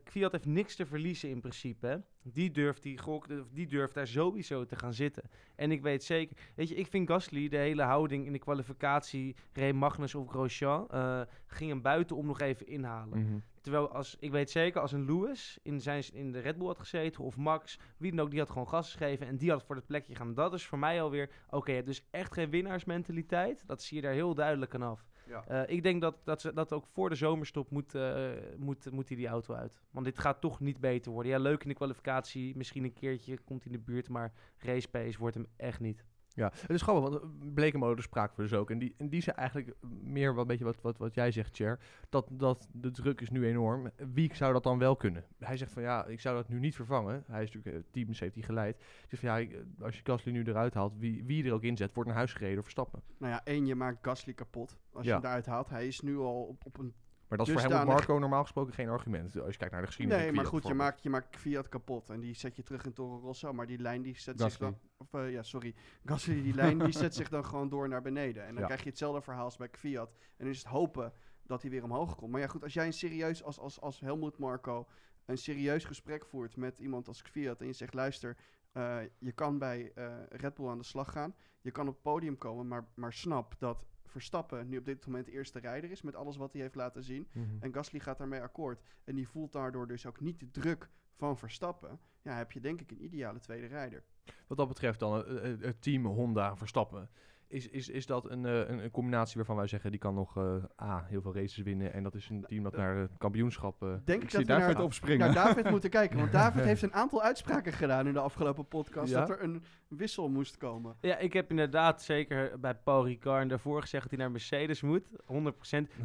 Kvyat 0.04 0.32
heeft 0.32 0.46
niks 0.46 0.76
te 0.76 0.86
verliezen 0.86 1.30
in 1.30 1.40
principe. 1.40 1.88
hè. 1.88 1.98
Die 2.24 2.52
durft, 2.52 2.84
die, 2.84 2.98
gok, 2.98 3.28
die 3.54 3.68
durft 3.68 3.94
daar 3.94 4.08
sowieso 4.08 4.66
te 4.66 4.76
gaan 4.76 4.94
zitten. 4.94 5.24
En 5.56 5.72
ik 5.72 5.82
weet 5.82 6.04
zeker... 6.04 6.38
Weet 6.56 6.70
je, 6.70 6.76
ik 6.76 6.88
vind 6.88 7.10
Gasly, 7.10 7.48
de 7.48 7.58
hele 7.58 7.84
houding 7.84 8.26
in 8.26 8.32
de 8.32 8.40
kwalificatie... 8.40 9.36
Ray 9.54 9.72
Magnus 9.72 10.16
of 10.16 10.28
Grosjean... 10.28 10.88
eh, 10.90 11.22
ging 11.48 11.70
hem 11.70 11.82
buitenom 11.82 12.26
nog 12.26 12.40
even 12.40 12.68
inhalen. 12.68 13.20
Mhm. 13.20 13.40
Terwijl 13.62 13.92
als, 13.92 14.16
ik 14.20 14.32
weet 14.32 14.50
zeker, 14.50 14.82
als 14.82 14.92
een 14.92 15.06
Lewis 15.06 15.60
in, 15.62 15.82
zijn, 15.82 16.04
in 16.14 16.32
de 16.32 16.40
Red 16.40 16.58
Bull 16.58 16.68
had 16.68 16.80
gezeten, 16.80 17.24
of 17.24 17.38
Max, 17.38 17.80
wie 17.98 18.12
dan 18.12 18.20
ook, 18.20 18.32
die 18.32 18.40
had 18.40 18.50
gewoon 18.50 18.68
gas 18.68 18.92
gegeven 18.92 19.28
en 19.28 19.38
die 19.38 19.52
had 19.52 19.64
voor 19.64 19.76
het 19.76 19.86
plekje 19.86 20.16
gaan. 20.16 20.34
Dat 20.34 20.54
is 20.54 20.66
voor 20.66 20.80
mij 20.80 21.02
alweer, 21.02 21.30
oké, 21.50 21.70
je 21.70 21.76
hebt 21.76 21.88
dus 21.88 22.08
echt 22.12 22.34
geen 22.34 22.50
winnaarsmentaliteit. 22.50 23.64
Dat 23.68 23.82
zie 23.82 23.98
je 23.98 24.04
daar 24.04 24.14
heel 24.14 24.34
duidelijk 24.34 24.74
aan 24.74 24.82
af. 24.82 25.06
Ja. 25.30 25.44
Eh, 25.48 25.76
ik 25.76 25.84
denk 25.84 26.02
dat, 26.02 26.16
dat, 26.24 26.42
ze, 26.42 26.54
dat 26.54 26.74
ook 26.74 26.88
voor 26.88 27.10
de 27.10 27.16
zomerstop 27.16 27.70
moet, 27.70 27.96
eh, 27.96 28.30
moet, 28.58 28.92
moet 28.92 29.08
hij 29.08 29.18
die 29.18 29.28
auto 29.28 29.54
uit. 29.54 29.82
Want 29.92 30.06
dit 30.06 30.20
gaat 30.20 30.42
toch 30.42 30.60
niet 30.60 30.80
beter 30.80 31.12
worden. 31.12 31.32
Ja, 31.32 31.38
leuk 31.40 31.64
in 31.64 31.70
de 31.70 31.76
kwalificatie, 31.76 32.58
misschien 32.58 32.84
een 32.84 32.94
keertje 32.94 33.38
komt 33.38 33.64
hij 33.64 33.72
in 33.72 33.78
de 33.78 33.84
buurt, 33.92 34.10
maar 34.10 34.34
race 34.58 34.90
pace 34.90 35.18
wordt 35.18 35.36
hem 35.36 35.48
echt 35.56 35.80
niet. 35.80 36.06
Ja, 36.40 36.52
het 36.62 36.70
is 36.70 36.82
grappig, 36.82 37.10
want 37.10 37.24
eh, 37.24 37.54
Blekemolen 37.54 38.04
spraken 38.04 38.36
we 38.36 38.42
dus 38.42 38.54
ook. 38.54 38.72
En 38.72 38.80
die, 38.80 38.94
en 38.98 39.10
die 39.10 39.22
zei 39.22 39.36
eigenlijk 39.36 39.76
meer 40.02 40.34
wat, 40.34 40.48
beetje 40.48 40.66
wat, 40.66 40.82
wat, 40.82 40.98
wat 40.98 41.14
jij 41.14 41.32
zegt, 41.32 41.56
Cher. 41.56 41.80
Dat, 42.10 42.28
dat 42.32 42.68
de 42.72 42.92
druk 42.92 43.22
is 43.22 43.30
nu 43.30 43.46
enorm. 43.46 43.92
Wie 44.14 44.36
zou 44.36 44.54
dat 44.54 44.64
dan 44.64 44.78
wel 44.78 44.96
kunnen? 44.96 45.26
Hij 45.40 45.58
zegt 45.58 45.72
van 45.72 45.82
ja, 45.82 46.06
ik 46.06 46.20
zou 46.20 46.36
dat 46.36 46.50
nu 46.50 46.60
niet 46.60 46.76
vervangen. 46.76 47.24
Hij 47.28 47.44
is 47.44 47.52
natuurlijk, 47.52 47.86
eh, 47.86 47.92
teams 47.92 48.20
heeft 48.20 48.36
hij 48.36 48.44
geleid. 48.44 48.78
Hij 48.78 49.08
zegt 49.08 49.22
van 49.22 49.30
ja, 49.30 49.50
eh, 49.50 49.84
als 49.86 49.96
je 49.96 50.02
Gasly 50.04 50.32
nu 50.32 50.44
eruit 50.44 50.74
haalt, 50.74 50.94
wie, 50.98 51.24
wie 51.24 51.46
er 51.46 51.54
ook 51.54 51.64
inzet, 51.64 51.94
wordt 51.94 52.10
naar 52.10 52.18
huis 52.18 52.34
gereden 52.34 52.54
door 52.54 52.64
Verstappen. 52.64 53.02
Nou 53.18 53.34
ja, 53.34 53.42
één, 53.44 53.66
je 53.66 53.76
maakt 53.76 53.98
Gasly 54.02 54.34
kapot. 54.34 54.78
Als 54.92 55.06
je 55.06 55.12
hem 55.12 55.24
eruit 55.24 55.46
haalt. 55.46 55.70
Hij 55.70 55.88
is 55.88 56.02
nu 56.02 56.18
al 56.18 56.44
op, 56.44 56.66
op 56.66 56.78
een... 56.78 56.94
Maar 57.30 57.38
dat 57.38 57.48
is 57.48 57.54
voor 57.54 57.62
hem 57.62 57.72
Dusdanig- 57.72 57.96
Marco 57.96 58.20
normaal 58.20 58.42
gesproken 58.42 58.74
geen 58.74 58.90
argument. 58.90 59.40
Als 59.40 59.52
je 59.52 59.58
kijkt 59.58 59.72
naar 59.74 59.82
de 59.82 59.88
geschiedenis. 59.88 60.22
Nee, 60.24 60.34
van 60.34 60.42
maar 60.44 60.52
goed, 60.52 60.68
je 60.68 60.74
maakt, 60.74 61.04
je 61.04 61.10
maakt 61.10 61.38
Fiat 61.38 61.70
kapot. 61.70 62.10
En 62.10 62.20
die 62.20 62.34
zet 62.34 62.56
je 62.56 62.64
terug 62.64 62.86
in 62.86 62.94
Toro 62.94 63.20
Rosso. 63.20 63.54
Maar 63.54 63.68
die 63.68 63.80
lijn 63.80 64.02
die 64.02 64.20
zet 64.20 64.42
Gasly. 64.42 64.50
zich 64.50 64.60
dan... 64.60 64.78
Of, 64.98 65.14
eh, 65.14 65.32
ja, 65.32 65.44
sorry. 65.44 65.76
Gasly, 66.06 66.42
die 66.42 66.54
lijn 66.54 66.80
die 66.80 66.92
zet 66.94 67.16
zich 67.16 67.30
dan 67.30 67.46
gewoon 67.46 67.70
door 67.70 67.88
naar 67.88 68.02
beneden. 68.02 68.44
En 68.46 68.50
dan 68.52 68.60
Ja. 68.60 68.66
krijg 68.66 68.84
je 68.84 68.90
hetzelfde 68.90 69.22
verhaal 69.22 69.44
als 69.44 69.58
bij 69.58 69.70
Fiat. 69.72 70.10
En 70.10 70.18
dan 70.38 70.48
is 70.48 70.58
het 70.58 70.68
hopen 70.68 71.14
dat 71.44 71.62
hij 71.62 71.72
weer 71.72 71.84
omhoog 71.84 72.16
komt. 72.16 72.32
Maar 72.32 72.42
ja, 72.42 72.48
goed, 72.48 72.64
als 72.64 72.74
jij 72.74 72.86
een 72.86 72.94
serieus, 72.94 73.44
als, 73.44 73.60
als, 73.60 73.82
als 73.82 74.00
Helmut 74.00 74.38
Marco, 74.38 74.88
een 75.26 75.38
serieus 75.38 75.86
gesprek 75.86 76.26
voert 76.26 76.56
met 76.56 76.80
iemand 76.80 77.08
als 77.08 77.22
Fiat. 77.22 77.62
En 77.62 77.68
je 77.68 77.74
zegt, 77.74 77.94
luister, 77.94 78.38
eh, 78.72 78.98
je 79.20 79.32
kan 79.32 79.58
bij 79.58 79.92
eh, 79.96 80.14
Red 80.30 80.54
Bull 80.56 80.68
aan 80.68 80.78
de 80.78 80.84
slag 80.84 81.12
gaan. 81.12 81.36
Je 81.62 81.72
kan 81.72 81.88
op 81.88 81.94
het 81.94 82.02
podium 82.02 82.38
komen, 82.38 82.68
maar, 82.68 82.88
maar 82.96 83.14
snap 83.14 83.56
dat 83.60 83.86
Verstappen 84.10 84.70
nu 84.70 84.78
op 84.78 84.86
dit 84.86 85.06
moment 85.06 85.28
eerste 85.28 85.60
rijder 85.60 85.92
is. 85.92 86.02
Met 86.02 86.16
alles 86.16 86.38
wat 86.38 86.54
hij 86.54 86.62
heeft 86.62 86.76
laten 86.76 87.04
zien. 87.04 87.28
Mhm. 87.32 87.46
En 87.60 87.74
Gasly 87.74 88.00
gaat 88.00 88.18
daarmee 88.18 88.42
akkoord. 88.42 88.82
En 89.04 89.16
die 89.16 89.28
voelt 89.28 89.52
daardoor 89.52 89.88
dus 89.88 90.06
ook 90.06 90.20
niet 90.20 90.40
de 90.40 90.52
druk 90.52 90.90
van 91.16 91.38
Verstappen. 91.38 92.00
Ja, 92.22 92.36
heb 92.36 92.52
je 92.52 92.60
denk 92.60 92.82
ik 92.82 92.92
een 92.92 93.04
ideale 93.04 93.40
tweede 93.40 93.68
rijder. 93.68 94.04
Wat 94.48 94.58
dat 94.58 94.68
betreft 94.68 95.00
dan, 95.00 95.26
eh, 95.26 95.52
eh, 95.52 95.60
het 95.62 95.82
team 95.82 96.06
Honda 96.06 96.58
Verstappen. 96.58 97.10
Is, 97.50 97.68
is, 97.70 97.90
is 97.90 98.06
dat 98.06 98.30
een, 98.30 98.46
eh, 98.46 98.58
een, 98.58 98.84
een 98.84 98.92
combinatie 98.92 99.36
waarvan 99.36 99.56
wij 99.56 99.68
zeggen, 99.68 99.92
die 99.92 100.00
kan 100.00 100.14
nog 100.14 100.38
eh, 100.38 100.56
A, 100.82 101.06
heel 101.08 101.22
veel 101.22 101.34
races 101.36 101.58
winnen. 101.64 101.94
En 101.94 102.04
dat 102.04 102.16
is 102.16 102.30
een 102.30 102.46
team 102.48 102.64
dat 102.64 102.76
naar 102.76 102.96
het 102.96 103.12
kampioenschap... 103.18 103.84
eh, 103.84 103.90
Denk 104.06 104.22
Ik 104.22 104.28
ik 104.28 104.32
dat 104.32 104.42
we 104.42 104.48
David 104.48 104.74
naar, 104.76 104.84
opspringen. 104.84 105.26
naar 105.34 105.46
David 105.46 105.70
moeten 105.70 105.90
kijken. 105.90 106.18
Want 106.18 106.32
David 106.42 106.64
heeft 106.64 106.82
een 106.82 106.94
aantal 106.94 107.22
uitspraken 107.22 107.74
gedaan 107.74 108.08
in 108.08 108.14
de 108.14 108.20
afgelopen 108.20 108.68
podcast. 108.68 109.12
Ja? 109.12 109.20
Dat 109.20 109.30
er 109.30 109.44
een 109.44 109.64
wissel 109.88 110.30
moest 110.30 110.58
komen. 110.58 110.96
Ja, 111.02 111.18
ik 111.18 111.34
heb 111.34 111.50
inderdaad 111.50 112.02
zeker 112.04 112.60
bij 112.60 112.76
Paul 112.76 113.06
Ricard 113.06 113.42
en 113.42 113.48
daarvoor 113.48 113.82
gezegd 113.82 114.04
dat 114.04 114.12
hij 114.12 114.22
naar 114.22 114.32
Mercedes 114.32 114.82
moet. 114.82 115.04
100% 115.10 115.16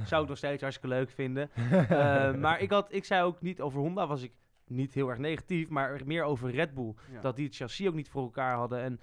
zou 0.07 0.23
ik 0.23 0.29
nog 0.29 0.37
steeds 0.39 0.63
hartstikke 0.63 0.97
leuk 0.97 1.11
vinden. 1.11 1.51
Eh, 1.89 2.35
maar 2.35 2.61
ik, 2.61 2.71
had, 2.71 2.87
ik 2.93 3.05
zei 3.05 3.23
ook 3.23 3.41
niet 3.41 3.61
over 3.61 3.81
Honda, 3.81 4.07
was 4.07 4.23
ik 4.23 4.33
niet 4.67 4.95
heel 4.95 5.09
erg 5.09 5.19
negatief, 5.19 5.69
maar 5.69 6.01
meer 6.05 6.23
over 6.23 6.51
Red 6.51 6.75
Bull. 6.75 6.95
Ja. 7.13 7.21
Dat 7.21 7.37
die 7.37 7.47
het 7.47 7.57
chassis 7.57 7.89
ook 7.89 7.95
niet 7.95 8.09
voor 8.09 8.23
elkaar 8.23 8.55
hadden. 8.55 8.81
En 8.81 9.01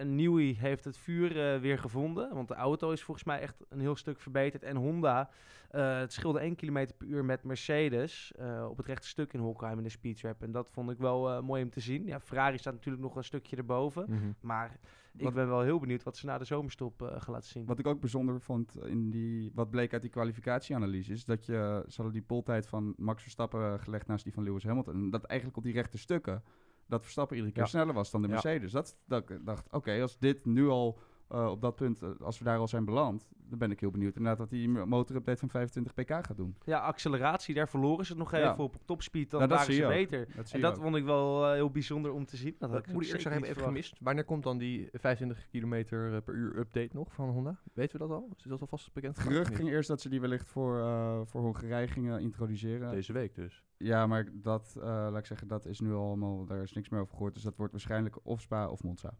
een 0.00 0.14
Newey 0.14 0.56
heeft 0.58 0.84
het 0.84 0.96
vuur 0.96 1.54
eh, 1.54 1.60
weer 1.60 1.78
gevonden. 1.78 2.34
Want 2.34 2.48
de 2.48 2.54
auto 2.54 2.90
is 2.90 3.02
volgens 3.02 3.26
mij 3.26 3.40
echt 3.40 3.64
een 3.68 3.80
heel 3.80 3.96
stuk 3.96 4.20
verbeterd. 4.20 4.62
En 4.62 4.76
Honda, 4.76 5.30
eh, 5.70 5.98
het 5.98 6.12
scheelde 6.12 6.40
1 6.40 6.54
km 6.54 6.86
per 6.98 7.06
uur 7.06 7.24
met 7.24 7.44
Mercedes. 7.44 8.32
op 8.68 8.76
het 8.76 8.86
rechte 8.86 9.08
stuk 9.08 9.32
in 9.32 9.40
Hockenheim 9.40 9.78
in 9.78 9.84
de 9.84 9.90
speedtrap. 9.90 10.42
En 10.42 10.52
dat 10.52 10.70
vond 10.70 10.90
ik 10.90 10.98
wel 10.98 11.42
mooi 11.42 11.62
om 11.62 11.70
te 11.70 11.80
zien. 11.80 12.06
Ja, 12.06 12.20
Ferrari 12.20 12.58
staat 12.58 12.74
natuurlijk 12.74 13.04
nog 13.04 13.16
een 13.16 13.24
stukje 13.24 13.56
erboven. 13.56 14.04
Mhm. 14.08 14.32
Maar 14.40 14.78
ik 15.16 15.34
ben 15.34 15.48
wel 15.48 15.60
heel 15.60 15.78
benieuwd 15.78 16.02
wat 16.02 16.16
ze 16.16 16.26
na 16.26 16.38
de 16.38 16.44
zomerstop 16.44 17.02
eh, 17.02 17.20
gaan 17.20 17.32
laten 17.34 17.48
zien. 17.50 17.66
Wat 17.66 17.78
ik 17.78 17.86
ook 17.86 18.00
bijzonder 18.00 18.40
vond 18.40 18.78
in 18.84 19.10
die, 19.10 19.50
wat 19.54 19.70
bleek 19.70 19.92
uit 19.92 20.02
die 20.02 20.10
kwalificatieanalyse, 20.10 21.12
is 21.12 21.24
dat 21.24 21.46
je, 21.46 21.84
ze 21.88 21.94
hadden 21.94 22.12
die 22.12 22.22
poltijd 22.22 22.66
van 22.66 22.94
Max 22.96 23.22
Verstappen 23.22 23.72
eh, 23.72 23.78
gelegd 23.82 24.06
naast 24.06 24.24
die 24.24 24.32
van 24.32 24.42
Lewis 24.42 24.64
Hamilton. 24.64 24.94
En 24.94 25.10
dat 25.10 25.24
eigenlijk 25.24 25.58
op 25.58 25.64
die 25.64 25.72
rechte 25.72 25.98
stukken, 25.98 26.42
dat 26.86 27.02
Verstappen 27.02 27.36
iedere 27.36 27.54
keer 27.54 27.62
Ja. 27.62 27.68
sneller 27.68 27.94
was 27.94 28.10
dan 28.10 28.20
de 28.22 28.26
Ja. 28.28 28.32
Mercedes. 28.32 28.72
Dat, 28.72 28.96
dat 29.06 29.30
ik 29.30 29.38
dacht, 29.46 29.72
oké, 29.72 30.00
als 30.02 30.18
dit 30.18 30.44
nu 30.44 30.68
al 30.68 30.98
eh, 31.28 31.46
op 31.50 31.60
dat 31.60 31.76
punt, 31.76 32.02
eh, 32.02 32.10
als 32.20 32.38
we 32.38 32.44
daar 32.44 32.58
al 32.58 32.68
zijn 32.68 32.84
beland, 32.84 33.28
dan 33.48 33.58
ben 33.58 33.70
ik 33.70 33.80
heel 33.80 33.90
benieuwd 33.90 34.16
inderdaad 34.16 34.38
wat 34.38 34.50
die 34.50 34.68
motorupdate 34.68 35.38
van 35.38 35.48
25 35.50 35.94
pk 35.94 36.08
gaat 36.10 36.36
doen. 36.36 36.56
Ja, 36.64 36.78
acceleratie, 36.78 37.54
daar 37.54 37.68
verloren 37.68 38.04
ze 38.06 38.12
het 38.12 38.20
nog 38.20 38.30
Ja. 38.32 38.38
even 38.52 38.64
op. 38.64 38.74
Op 38.74 38.86
topspeed, 38.86 39.30
dan 39.30 39.38
Nou, 39.40 39.50
dat 39.52 39.58
waren 39.58 39.74
ze 39.74 39.86
beter. 39.86 40.26
Dat 40.36 40.46
zie 40.48 40.54
En 40.56 40.60
dat 40.60 40.76
ook. 40.76 40.82
vond 40.82 40.96
ik 40.96 41.04
wel 41.04 41.46
eh, 41.46 41.52
heel 41.52 41.70
bijzonder 41.70 42.12
om 42.12 42.24
te 42.26 42.36
zien. 42.36 42.54
Dat 42.58 42.70
had 42.70 42.78
Dat 42.78 42.86
ik 42.86 42.92
moet 42.92 43.02
ik 43.02 43.06
eerlijk 43.08 43.22
zeggen, 43.28 43.44
even 43.50 43.62
gemist. 43.62 43.96
Wanneer 44.00 44.24
komt 44.24 44.42
dan 44.42 44.58
die 44.58 44.88
25 44.92 45.48
km 45.50 45.84
per 46.24 46.34
uur 46.34 46.58
update 46.58 46.90
nog 46.92 47.12
van 47.12 47.28
Honda? 47.28 47.60
Weten 47.72 47.98
we 48.00 48.06
dat 48.06 48.16
al? 48.16 48.28
Is 48.36 48.42
dat 48.42 48.60
alvast 48.60 48.92
bekend? 48.92 49.18
Gerucht 49.18 49.54
ging 49.54 49.68
eerst 49.68 49.88
dat 49.88 50.00
ze 50.00 50.08
die 50.08 50.20
wellicht 50.20 50.48
voor, 50.48 50.78
eh 50.78 51.20
voor 51.24 51.40
Hongarije 51.40 51.88
gingen 51.88 52.20
introduceren. 52.20 52.90
Deze 52.90 53.12
week 53.12 53.34
dus. 53.34 53.62
Ja, 53.76 54.06
maar 54.06 54.28
dat, 54.32 54.74
eh, 54.76 54.82
laat 54.84 55.16
ik 55.18 55.26
zeggen, 55.26 55.48
dat 55.48 55.66
is 55.66 55.80
nu 55.80 55.92
allemaal, 55.94 56.44
daar 56.44 56.62
is 56.62 56.72
niks 56.72 56.88
meer 56.88 57.00
over 57.00 57.12
gehoord. 57.14 57.34
Dus 57.34 57.42
dat 57.42 57.56
wordt 57.56 57.72
waarschijnlijk 57.72 58.18
of 58.22 58.40
Spa 58.40 58.68
of 58.68 58.82
Monza. 58.82 59.18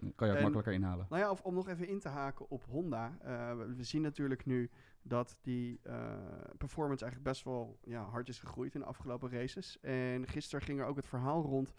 Dan 0.00 0.12
kan 0.14 0.26
je 0.26 0.32
ook 0.32 0.38
En- 0.38 0.42
makkelijker 0.44 0.72
inhalen. 0.74 1.06
Nou 1.08 1.22
ja, 1.22 1.30
of 1.30 1.42
om 1.42 1.54
nog 1.54 1.68
even 1.68 1.88
in 1.88 1.98
te 1.98 2.08
haken 2.08 2.50
op 2.50 2.64
Honda. 2.64 3.16
eh, 3.22 3.56
we, 3.56 3.74
we 3.76 3.84
zien 3.84 4.02
natuurlijk 4.02 4.46
nu 4.46 4.70
dat 5.02 5.38
die 5.42 5.80
eh, 5.82 6.12
performance 6.58 7.04
eigenlijk 7.04 7.32
best 7.32 7.44
wel 7.44 7.78
ja, 7.84 8.02
hard 8.04 8.28
is 8.28 8.38
gegroeid 8.38 8.74
in 8.74 8.80
de 8.80 8.86
afgelopen 8.86 9.30
races. 9.30 9.80
En 9.80 10.26
gisteren 10.28 10.64
ging 10.64 10.80
er 10.80 10.86
ook 10.86 10.96
het 10.96 11.06
verhaal 11.06 11.42
rond 11.42 11.72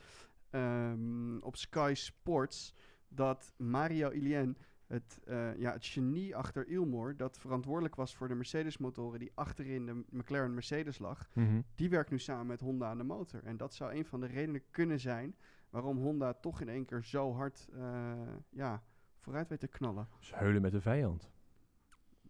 ehm, 0.49 1.37
op 1.37 1.55
Sky 1.55 1.91
Sports 1.95 2.73
dat 3.07 3.53
Mario 3.57 4.09
Ilien, 4.11 4.57
het, 4.87 5.19
eh, 5.25 5.57
ja, 5.57 5.71
het 5.71 5.85
genie 5.85 6.35
achter 6.35 6.67
Ilmor, 6.67 7.15
dat 7.17 7.37
verantwoordelijk 7.37 7.95
was 7.95 8.15
voor 8.15 8.27
de 8.27 8.35
Mercedes-motoren 8.35 9.19
die 9.19 9.31
achterin 9.35 9.85
de 9.85 10.03
McLaren 10.09 10.53
Mercedes 10.53 10.97
lag, 10.99 11.29
Mhm. 11.33 11.61
die 11.75 11.89
werkt 11.89 12.09
nu 12.11 12.19
samen 12.19 12.45
met 12.47 12.59
Honda 12.59 12.89
aan 12.89 12.97
de 12.97 13.03
motor. 13.03 13.43
En 13.43 13.57
dat 13.57 13.73
zou 13.73 13.93
een 13.95 14.05
van 14.05 14.19
de 14.19 14.27
redenen 14.27 14.61
kunnen 14.71 14.99
zijn 14.99 15.35
waarom 15.69 15.97
Honda 15.97 16.33
toch 16.33 16.61
in 16.61 16.69
één 16.69 16.85
keer 16.85 17.03
zo 17.03 17.33
hard 17.33 17.67
eh, 17.73 18.13
ja, 18.49 18.83
vooruit 19.19 19.49
weet 19.49 19.59
te 19.59 19.67
knallen. 19.67 20.07
Dus 20.19 20.35
heulen 20.35 20.61
met 20.61 20.71
de 20.71 20.81
vijand. 20.81 21.29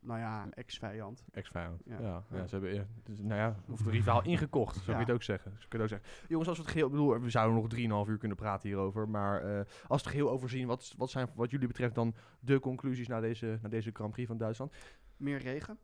Nou 0.06 0.20
ja, 0.20 0.48
ex-vijand. 0.50 1.26
Ex-vijand. 1.32 1.82
Ja. 1.86 2.00
Ja. 2.00 2.48
Ze 2.48 2.56
hebben, 2.56 2.74
ja, 2.74 2.86
dus, 3.04 3.20
nou 3.20 3.40
ja, 3.40 3.56
of 3.70 3.82
de 3.82 3.90
rivaal 3.90 4.24
ingekocht, 4.34 4.76
zou 4.76 4.98
je 4.98 5.04
het 5.04 5.14
ook 5.14 5.24
zeggen. 5.24 5.56
Ze 5.60 5.68
kunnen 5.68 5.88
ook 5.88 5.94
zeggen. 5.94 6.28
Jongens, 6.28 6.50
als 6.50 6.58
we 6.58 6.64
het 6.64 6.74
geheel, 6.74 6.90
bedoel, 6.90 7.20
we 7.20 7.30
zouden 7.30 7.62
nog 7.62 8.06
3,5 8.06 8.12
uur 8.12 8.18
kunnen 8.18 8.38
praten 8.38 8.70
hierover, 8.70 9.10
maar 9.10 9.42
eh, 9.44 9.58
als 9.88 10.02
we 10.02 10.08
het 10.08 10.08
geheel 10.08 10.30
overzien, 10.30 10.68
wat, 10.68 10.94
wat 10.98 11.10
zijn 11.10 11.30
wat 11.36 11.52
jullie 11.52 11.68
betreft 11.68 11.96
dan 11.96 12.16
de 12.40 12.60
conclusies 12.60 13.08
na 13.08 13.20
deze, 13.20 13.60
na 13.62 13.70
deze 13.70 13.92
Grand 13.94 14.12
Prix 14.12 14.28
van 14.28 14.38
Duitsland? 14.38 14.74
Meer 15.18 15.38
regen. 15.38 15.78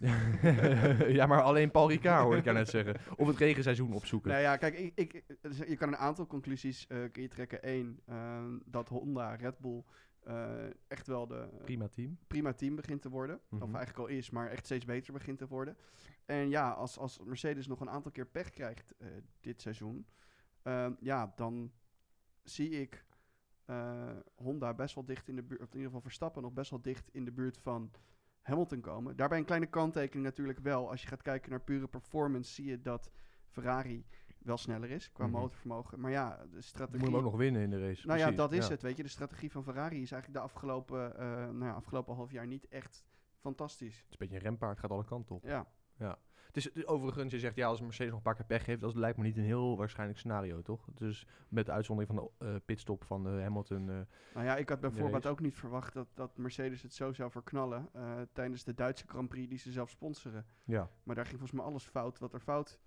ja, 1.18 1.26
maar 1.26 1.42
alleen 1.42 1.70
Paul 1.70 1.88
Ricard 1.88 2.22
hoorde 2.22 2.38
ik 2.38 2.44
jou 2.44 2.56
net 2.56 2.68
zeggen. 2.68 2.94
Of 3.16 3.26
het 3.26 3.36
regenseizoen 3.36 3.92
opzoeken. 3.92 4.30
Nou 4.30 4.42
ja, 4.42 4.56
kijk, 4.56 4.78
ik, 4.78 4.92
ik, 4.94 5.24
dus 5.40 5.56
je 5.58 5.76
kan 5.76 5.88
een 5.88 5.96
aantal 5.96 6.26
conclusies 6.26 6.86
eh, 6.86 6.98
kun 7.12 7.22
je 7.22 7.28
trekken. 7.28 7.58
Eén, 7.62 8.00
ehm, 8.06 8.58
dat 8.64 8.88
Honda, 8.88 9.34
Red 9.34 9.58
Bull 9.58 9.82
eh, 10.22 10.64
echt 10.88 11.06
wel 11.06 11.26
de 11.26 11.48
Prima 11.64 11.88
team. 11.88 12.18
prima 12.26 12.52
team 12.52 12.74
begint 12.76 13.02
te 13.02 13.08
worden. 13.08 13.40
Of 13.50 13.58
Mhm. 13.58 13.74
eigenlijk 13.76 13.98
al 13.98 14.06
is, 14.16 14.30
maar 14.30 14.50
echt 14.50 14.64
steeds 14.64 14.84
beter 14.84 15.12
begint 15.12 15.38
te 15.38 15.46
worden. 15.46 15.76
En 16.24 16.48
ja, 16.48 16.70
als, 16.70 16.98
als 16.98 17.20
Mercedes 17.24 17.66
nog 17.66 17.80
een 17.80 17.90
aantal 17.90 18.10
keer 18.12 18.26
pech 18.26 18.50
krijgt 18.50 18.94
eh, 18.98 19.08
dit 19.40 19.60
seizoen, 19.62 20.06
ehm, 20.62 20.92
ja, 21.00 21.32
dan 21.36 21.72
zie 22.42 22.70
ik 22.70 23.04
eh, 23.64 24.10
Honda 24.34 24.74
best 24.74 24.94
wel 24.94 25.04
dicht 25.04 25.28
in 25.28 25.36
de 25.36 25.42
buurt, 25.42 25.60
of 25.60 25.66
in 25.66 25.72
ieder 25.72 25.86
geval 25.86 26.00
Verstappen 26.02 26.42
nog 26.42 26.52
best 26.52 26.70
wel 26.70 26.80
dicht 26.82 27.08
in 27.12 27.24
de 27.24 27.32
buurt 27.32 27.58
van 27.58 27.90
Hamilton 28.46 28.80
komen. 28.80 29.16
Daarbij 29.16 29.38
een 29.38 29.44
kleine 29.44 29.66
kanttekening 29.66 30.24
natuurlijk 30.24 30.58
wel. 30.58 30.90
Als 30.90 31.02
je 31.02 31.08
gaat 31.08 31.22
kijken 31.22 31.50
naar 31.50 31.60
pure 31.60 31.86
performance, 31.86 32.52
zie 32.52 32.64
je 32.66 32.80
dat 32.80 33.10
Ferrari 33.48 34.04
wel 34.38 34.56
sneller 34.56 34.90
is 34.90 35.12
qua 35.12 35.24
Mhm. 35.26 35.32
motorvermogen. 35.32 36.00
Maar 36.00 36.10
ja, 36.10 36.46
de 36.52 36.60
strategie... 36.60 37.00
moet 37.00 37.10
je 37.10 37.16
ook 37.16 37.22
nog 37.22 37.36
winnen 37.36 37.62
in 37.62 37.70
de 37.70 37.86
race. 37.86 38.06
Nou 38.06 38.18
ja, 38.18 38.30
dat 38.30 38.52
is 38.52 38.68
het. 38.68 38.82
Weet 38.82 38.96
je, 38.96 39.02
de 39.02 39.08
strategie 39.08 39.50
van 39.50 39.62
Ferrari 39.64 40.02
is 40.02 40.12
eigenlijk 40.12 40.32
de 40.32 40.52
afgelopen, 40.52 41.18
eh, 41.18 41.26
nou 41.28 41.64
ja, 41.64 41.72
afgelopen 41.72 42.14
half 42.14 42.30
jaar 42.32 42.46
niet 42.46 42.68
echt 42.68 43.04
fantastisch. 43.40 43.94
Het 43.96 44.04
is 44.04 44.10
een 44.10 44.16
beetje 44.18 44.34
een 44.34 44.42
rempaard, 44.42 44.78
gaat 44.78 44.90
alle 44.90 45.04
kanten 45.04 45.34
op. 45.36 45.44
Ja, 45.44 45.66
Het 45.96 46.18
is, 46.56 46.70
is 46.72 46.86
overigens, 46.86 47.32
je 47.32 47.38
zegt 47.38 47.56
ja, 47.56 47.66
als 47.66 47.80
Mercedes 47.80 48.06
nog 48.06 48.16
een 48.16 48.24
paar 48.24 48.34
keer 48.34 48.44
pech 48.44 48.66
heeft, 48.66 48.80
dat 48.80 48.94
lijkt 48.94 49.18
me 49.18 49.24
niet 49.24 49.36
een 49.36 49.44
heel 49.44 49.76
waarschijnlijk 49.76 50.18
scenario, 50.18 50.62
toch? 50.62 50.88
Dus 50.94 51.26
met 51.48 51.66
de 51.66 51.72
uitzondering 51.72 52.14
van 52.14 52.30
de 52.38 52.46
eh, 52.46 52.54
pitstop 52.64 53.04
van 53.04 53.26
eh, 53.26 53.42
Hamilton. 53.42 53.90
eh, 53.90 53.96
nou 54.34 54.46
ja, 54.46 54.56
ik 54.56 54.68
had 54.68 54.80
bijvoorbeeld 54.80 55.26
ook 55.26 55.40
niet 55.40 55.56
verwacht 55.56 55.92
dat, 55.92 56.08
dat 56.14 56.36
Mercedes 56.36 56.82
het 56.82 56.94
zo 56.94 57.12
zou 57.12 57.30
verknallen 57.30 57.90
tijdens 58.32 58.64
de 58.64 58.74
Duitse 58.74 59.04
Grand 59.06 59.28
Prix 59.28 59.48
die 59.48 59.58
ze 59.58 59.72
zelf 59.72 59.90
sponsoren. 59.90 60.46
ja. 60.64 60.90
Maar 61.02 61.14
daar 61.14 61.26
ging 61.26 61.38
volgens 61.38 61.60
mij 61.60 61.68
alles 61.68 61.84
fout 61.84 62.18
wat 62.18 62.32
er 62.32 62.40
fout. 62.40 62.78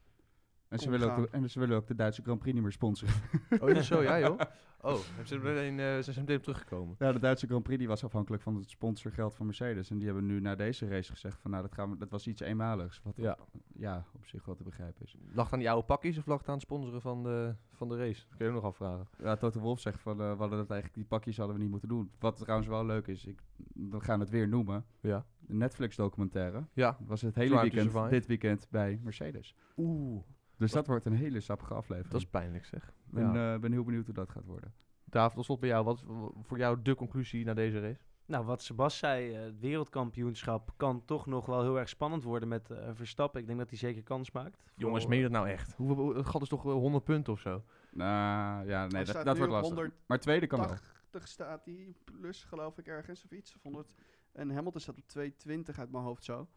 En 0.69 0.79
ze, 0.79 0.89
willen 0.89 1.15
ook 1.17 1.25
en 1.25 1.49
ze 1.49 1.59
willen 1.59 1.77
ook 1.77 1.87
de 1.87 1.95
Duitse 1.95 2.21
Grand 2.21 2.39
Prix 2.39 2.53
niet 2.53 2.63
meer 2.63 2.71
sponsoren. 2.71 3.13
Oh, 3.59 3.69
is 3.69 3.75
het 3.77 3.85
zo? 3.85 4.01
Ja, 4.01 4.19
joh. 4.19 4.39
Oh, 4.81 4.99
hebben 5.05 5.27
ze 5.27 5.37
meteen, 5.37 5.79
eh, 5.79 5.85
zijn 5.85 6.03
ze 6.03 6.19
meteen 6.19 6.35
op 6.37 6.43
teruggekomen. 6.43 6.95
ja, 6.99 7.11
de 7.11 7.19
Duitse 7.19 7.47
Grand 7.47 7.63
Prix 7.63 7.79
die 7.79 7.87
was 7.87 8.03
afhankelijk 8.03 8.43
van 8.43 8.55
het 8.55 8.69
sponsorgeld 8.69 9.35
van 9.35 9.45
Mercedes. 9.45 9.89
En 9.89 9.97
die 9.97 10.05
hebben 10.05 10.25
nu 10.25 10.39
na 10.39 10.55
deze 10.55 10.87
race 10.87 11.11
gezegd 11.11 11.39
van 11.41 11.51
nou, 11.51 11.63
dat, 11.63 11.73
gaan 11.73 11.89
we, 11.89 11.97
dat 11.97 12.09
was 12.09 12.27
iets 12.27 12.41
eenmaligs. 12.41 13.01
Wat 13.03 13.13
Ja. 13.15 13.37
ja, 13.73 14.05
op 14.13 14.25
zich 14.25 14.45
wel 14.45 14.55
te 14.55 14.63
begrijpen 14.63 15.05
is. 15.05 15.15
Lag 15.33 15.43
het 15.43 15.53
aan 15.53 15.59
die 15.59 15.69
oude 15.69 15.85
pakjes 15.85 16.17
of 16.17 16.25
lag 16.25 16.37
het 16.37 16.47
aan 16.47 16.53
het 16.53 16.63
sponsoren 16.63 17.01
van 17.01 17.23
de, 17.23 17.55
van 17.73 17.89
de 17.89 17.97
race? 17.97 18.25
Dat 18.27 18.37
kun 18.37 18.45
je 18.45 18.51
ook 18.51 18.57
nog 18.61 18.65
afvragen. 18.71 19.07
Ja, 19.17 19.35
Toto 19.35 19.59
Wolf 19.59 19.79
zegt 19.79 19.99
van, 20.01 20.21
eh, 20.21 20.31
we 20.31 20.37
hadden 20.37 20.57
dat 20.57 20.69
eigenlijk, 20.69 20.93
die 20.93 21.05
pakjes 21.05 21.37
hadden 21.37 21.55
we 21.55 21.61
niet 21.61 21.71
moeten 21.71 21.89
doen. 21.89 22.11
Wat 22.19 22.37
trouwens 22.37 22.69
wel 22.69 22.85
leuk 22.85 23.07
is, 23.07 23.25
ik, 23.25 23.39
we 23.73 23.99
gaan 23.99 24.19
het 24.19 24.29
weer 24.29 24.47
noemen. 24.47 24.85
Ja. 24.99 25.25
De 25.39 25.53
Netflix 25.53 25.95
documentaire 25.95 26.63
Ja. 26.73 26.97
was 27.05 27.21
het 27.21 27.35
hele 27.35 27.61
weekend, 27.61 28.09
dit 28.09 28.25
weekend 28.25 28.67
bij 28.69 28.99
Mercedes. 29.03 29.55
Oeh. 29.77 30.23
Dus 30.59 30.71
dat 30.71 30.87
wordt 30.87 31.05
een 31.05 31.13
hele 31.15 31.39
sappige 31.39 31.73
aflevering. 31.73 32.11
Dat 32.11 32.21
is 32.21 32.27
pijnlijk, 32.27 32.65
zeg. 32.65 32.83
Ik 32.87 32.93
ben, 33.13 33.33
Ja. 33.33 33.53
eh, 33.53 33.59
ben 33.59 33.71
heel 33.71 33.83
benieuwd 33.83 34.05
hoe 34.05 34.13
dat 34.13 34.29
gaat 34.29 34.45
worden. 34.45 34.73
David, 35.05 35.35
tot 35.35 35.45
slot 35.45 35.59
bij 35.59 35.69
jou. 35.69 35.83
Wat 35.85 36.03
voor 36.41 36.57
jou 36.57 36.81
de 36.81 36.95
conclusie 36.95 37.45
na 37.45 37.53
deze 37.53 37.79
race? 37.79 38.01
Nou, 38.25 38.45
wat 38.45 38.61
Sebas 38.61 38.97
zei, 38.97 39.33
eh, 39.35 39.41
het 39.41 39.59
wereldkampioenschap 39.59 40.71
kan 40.77 41.05
toch 41.05 41.25
nog 41.25 41.45
wel 41.45 41.61
heel 41.61 41.79
erg 41.79 41.89
spannend 41.89 42.23
worden 42.23 42.47
met 42.49 42.69
eh, 42.69 42.89
Verstappen. 42.93 43.41
Ik 43.41 43.47
denk 43.47 43.59
dat 43.59 43.69
hij 43.69 43.77
zeker 43.77 44.03
kans 44.03 44.31
maakt. 44.31 44.63
Jongens, 44.75 45.05
meen 45.05 45.17
je 45.17 45.23
dat 45.23 45.31
nou 45.31 45.47
echt? 45.47 45.73
Hoeveel, 45.75 46.15
het 46.15 46.25
gat 46.25 46.41
is 46.41 46.47
toch 46.49 46.63
wel 46.63 46.79
100 46.79 47.03
punten 47.03 47.33
of 47.33 47.39
zo? 47.39 47.63
Nou, 47.91 48.67
ja, 48.67 48.87
nee, 48.87 49.05
dat, 49.05 49.25
dat 49.25 49.37
wordt 49.37 49.51
lastig. 49.51 49.75
180 49.75 50.07
Maar 50.07 50.19
tweede 50.19 50.47
kan 50.47 50.59
wel. 50.59 51.21
staat 51.23 51.65
hij 51.65 51.95
plus, 52.03 52.43
geloof 52.43 52.77
ik, 52.77 52.87
ergens 52.87 53.23
of 53.25 53.31
iets. 53.31 53.55
Of 53.55 53.61
100. 53.63 53.93
En 54.31 54.49
Hamilton 54.51 54.81
staat 54.81 54.97
op 54.97 55.07
220 55.07 55.79
uit 55.79 55.91
mijn 55.91 56.03
hoofd 56.03 56.23
zo. 56.23 56.47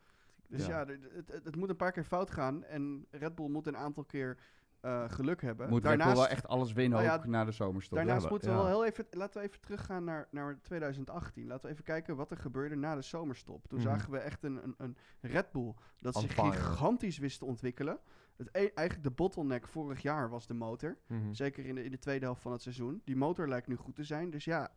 Dus 0.53 0.67
Ja. 0.67 0.87
het, 0.87 1.09
het, 1.27 1.45
het 1.45 1.57
moet 1.57 1.69
een 1.69 1.77
paar 1.77 1.93
keer 1.93 2.05
fout 2.05 2.31
gaan. 2.31 2.65
En 2.65 3.07
Red 3.11 3.35
Bull 3.35 3.49
moet 3.49 3.67
een 3.67 3.77
aantal 3.77 4.05
keer 4.05 4.39
eh, 4.81 5.05
geluk 5.11 5.43
hebben. 5.43 5.69
Moet 5.69 5.85
Red 5.85 5.99
Bull 5.99 6.13
wel 6.13 6.29
echt 6.29 6.47
alles 6.49 6.73
winnen 6.73 6.99
Nou 6.99 7.11
ja, 7.11 7.17
ook 7.17 7.27
na 7.27 7.45
de 7.45 7.51
zomerstop. 7.53 7.97
Daarnaast 7.99 8.31
moeten 8.31 8.51
ja. 8.51 8.57
we 8.57 8.63
wel 8.63 8.71
heel 8.71 8.85
even, 8.85 9.07
laten 9.11 9.41
we 9.41 9.47
even 9.49 9.61
teruggaan 9.61 10.05
naar, 10.05 10.29
naar 10.31 10.59
2018. 10.63 11.47
Laten 11.47 11.65
we 11.67 11.73
even 11.73 11.85
kijken 11.85 12.17
wat 12.17 12.31
er 12.31 12.37
gebeurde 12.37 12.75
na 12.77 12.95
de 12.95 13.03
zomerstop. 13.03 13.69
Toen 13.69 13.79
Mhm. 13.79 13.89
zagen 13.89 14.11
we 14.13 14.19
echt 14.19 14.43
een, 14.45 14.57
een, 14.65 14.75
een 14.77 14.97
Red 15.21 15.53
Bull 15.53 15.75
dat 15.99 16.15
zich 16.17 16.35
gigantisch 16.35 17.19
wist 17.19 17.39
te 17.39 17.45
ontwikkelen. 17.45 17.99
Het, 18.37 18.49
e- 18.53 18.71
eigenlijk 18.75 19.03
de 19.03 19.11
bottleneck 19.11 19.67
vorig 19.69 20.03
jaar 20.03 20.29
was 20.29 20.47
de 20.47 20.55
motor. 20.55 20.99
Mhm. 21.07 21.33
Zeker 21.33 21.65
in 21.67 21.75
de, 21.75 21.85
in 21.85 21.91
de 21.91 21.99
tweede 21.99 22.25
helft 22.25 22.43
van 22.43 22.53
het 22.53 22.63
seizoen. 22.63 23.01
Die 23.05 23.17
motor 23.17 23.49
lijkt 23.49 23.67
nu 23.69 23.77
goed 23.77 23.95
te 23.95 24.05
zijn. 24.05 24.31
Dus 24.31 24.45
ja, 24.45 24.71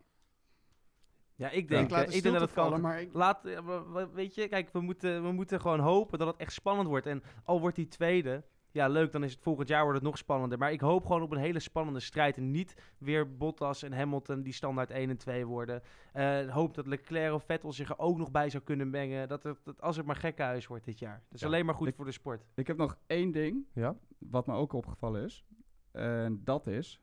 Ja, 1.36 1.48
ik 1.50 1.54
ik 1.56 1.68
denk, 1.68 1.90
eh, 1.90 2.02
ik 2.02 2.10
denk 2.22 2.24
dat 2.24 2.40
het 2.40 2.52
kan. 2.52 2.64
vallen. 2.64 2.80
Maar 2.80 3.00
ik, 3.00 3.12
Laat, 3.12 3.44
eh, 3.44 3.58
we- 3.66 3.84
we- 3.92 4.08
weet 4.12 4.34
je, 4.34 4.48
kijk, 4.48 4.68
we 4.72 4.80
moeten, 4.80 5.22
we 5.22 5.32
moeten 5.32 5.60
gewoon 5.60 5.80
hopen 5.80 6.18
dat 6.18 6.26
het 6.28 6.36
echt 6.36 6.52
spannend 6.52 6.88
wordt. 6.88 7.06
En 7.06 7.22
al 7.44 7.60
wordt 7.60 7.76
die 7.76 7.88
tweede, 7.88 8.44
ja 8.70 8.88
leuk, 8.88 9.12
dan 9.12 9.24
is 9.24 9.32
het 9.32 9.42
volgend 9.42 9.68
jaar 9.68 9.82
wordt 9.82 9.96
het 9.98 10.06
nog 10.06 10.18
spannender. 10.18 10.58
Maar 10.58 10.72
ik 10.72 10.80
hoop 10.80 11.06
gewoon 11.06 11.22
op 11.22 11.30
een 11.32 11.38
hele 11.38 11.58
spannende 11.58 12.00
strijd. 12.00 12.36
En 12.36 12.50
niet 12.50 12.74
weer 12.98 13.36
Bottas 13.36 13.82
en 13.82 13.92
Hamilton 13.92 14.42
die 14.42 14.52
standaard 14.52 14.90
1 14.90 15.10
en 15.10 15.16
2 15.16 15.46
worden. 15.46 15.82
Eh 16.12 16.48
hoop 16.48 16.74
dat 16.74 16.86
Leclerc 16.86 17.32
of 17.34 17.44
Vettel 17.44 17.72
zich 17.72 17.88
er 17.88 17.98
ook 17.98 18.18
nog 18.18 18.30
bij 18.30 18.50
zou 18.50 18.62
kunnen 18.62 18.90
mengen. 18.90 19.28
Dat 19.28 19.42
het, 19.42 19.58
dat 19.64 19.80
als 19.82 19.96
het 19.96 20.06
maar 20.06 20.16
gekkenhuis 20.16 20.66
wordt 20.66 20.84
dit 20.84 20.98
jaar. 20.98 21.22
Dat 21.24 21.34
is 21.34 21.40
Ja. 21.40 21.46
alleen 21.46 21.66
maar 21.66 21.74
goed 21.74 21.88
Ik- 21.88 21.94
voor 21.94 22.04
de 22.04 22.12
sport. 22.12 22.44
Ik 22.54 22.66
heb 22.66 22.76
nog 22.76 22.96
één 23.06 23.30
ding 23.32 23.66
Ja? 23.72 23.96
wat 24.18 24.46
me 24.46 24.54
ook 24.54 24.72
opgevallen 24.72 25.24
is. 25.24 25.44
En 25.92 26.40
dat 26.44 26.66
is 26.66 27.00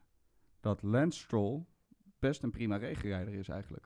dat 0.60 0.82
Lance 0.82 1.19
Stroll 1.19 1.63
best 2.23 2.43
een 2.43 2.51
prima 2.51 2.75
regenrijder 2.77 3.33
is 3.33 3.49
eigenlijk. 3.49 3.86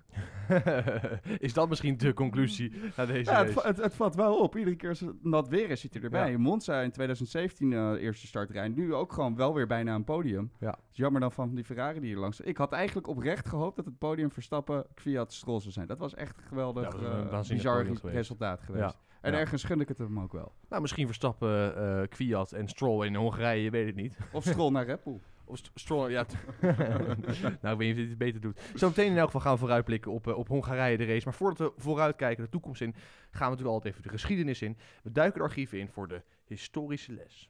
is 1.47 1.53
dat 1.53 1.69
misschien 1.69 1.97
de 1.97 2.13
conclusie 2.13 2.71
na 2.95 3.05
deze 3.05 3.31
Ja, 3.31 3.45
het, 3.45 3.63
het, 3.63 3.77
het 3.77 3.93
valt 3.95 4.15
wel 4.15 4.37
op. 4.39 4.57
Iedere 4.57 4.75
keer 4.75 4.89
als 4.89 4.99
het 4.99 5.23
nat 5.23 5.47
weer 5.47 5.69
is, 5.69 5.81
zit 5.81 5.93
hij 5.93 6.03
erbij. 6.03 6.31
Ja. 6.31 6.37
Monza 6.37 6.81
in 6.81 6.91
2017 6.91 7.73
eh 7.73 7.91
eerste 8.03 8.27
startrij. 8.27 8.67
Nu 8.67 8.93
ook 8.93 9.13
gewoon 9.13 9.35
wel 9.35 9.53
weer 9.53 9.67
bijna 9.67 9.95
een 9.95 10.03
podium. 10.03 10.51
Ja. 10.59 10.69
Het 10.69 10.77
is 10.91 10.97
jammer 10.97 11.21
dan 11.21 11.31
van 11.31 11.55
die 11.55 11.63
Ferrari 11.63 11.99
die 11.99 12.09
hier 12.09 12.17
langs... 12.19 12.39
Ik 12.41 12.57
had 12.57 12.71
eigenlijk 12.71 13.07
oprecht 13.07 13.47
gehoopt 13.49 13.75
dat 13.75 13.85
het 13.85 13.97
podium 13.97 14.31
Verstappen, 14.31 14.85
Kvyat, 14.93 15.33
Stroll 15.33 15.59
zou 15.59 15.71
zijn. 15.73 15.87
Dat 15.87 15.99
was 15.99 16.13
echt 16.15 16.37
een 16.37 16.43
geweldig, 16.43 17.01
Ja, 17.01 17.07
een 17.07 17.29
eh, 17.29 17.47
bizar 17.49 17.85
geweest. 17.85 18.03
resultaat 18.03 18.61
geweest. 18.61 18.83
Ja. 18.93 19.05
En 19.21 19.31
Ja. 19.33 19.39
ergens 19.39 19.63
gun 19.63 19.79
ik 19.81 19.87
het 19.87 19.97
hem 19.97 20.19
ook 20.19 20.31
wel. 20.31 20.51
Nou, 20.69 20.81
misschien 20.81 21.05
Verstappen, 21.05 21.75
eh 21.77 22.07
Kwiat 22.09 22.51
en 22.51 22.67
Stroll 22.67 23.05
in 23.05 23.15
Hongarije, 23.15 23.63
je 23.63 23.69
weet 23.69 23.85
het 23.85 23.95
niet. 23.95 24.17
Of 24.31 24.43
Stroll 24.43 24.71
naar 24.71 24.85
Red 24.85 25.03
Bull. 25.03 25.19
Of 25.47 25.57
St- 25.73 25.89
ja. 25.89 26.25
nou, 27.61 27.73
ik 27.73 27.77
weet 27.77 27.77
niet 27.79 27.89
of 27.89 27.95
hij 27.95 28.05
het 28.09 28.17
beter 28.17 28.41
doet. 28.41 28.59
Zometeen 28.75 29.11
in 29.11 29.17
elk 29.17 29.25
geval 29.25 29.41
gaan 29.41 29.53
we 29.53 29.59
vooruitblikken 29.59 30.11
op, 30.11 30.27
eh, 30.27 30.37
op 30.37 30.47
Hongarije 30.47 30.97
de 30.97 31.05
race. 31.05 31.25
Maar 31.25 31.33
voordat 31.33 31.57
we 31.57 31.81
vooruitkijken 31.81 32.43
de 32.43 32.49
toekomst 32.49 32.81
in, 32.81 32.93
gaan 32.93 33.01
we 33.31 33.37
natuurlijk 33.39 33.73
altijd 33.73 33.93
even 33.93 34.03
de 34.03 34.09
geschiedenis 34.09 34.61
in. 34.61 34.77
We 35.03 35.11
duiken 35.11 35.39
de 35.39 35.45
archieven 35.45 35.79
in 35.79 35.89
voor 35.89 36.07
de 36.07 36.21
historische 36.45 37.13
les. 37.13 37.49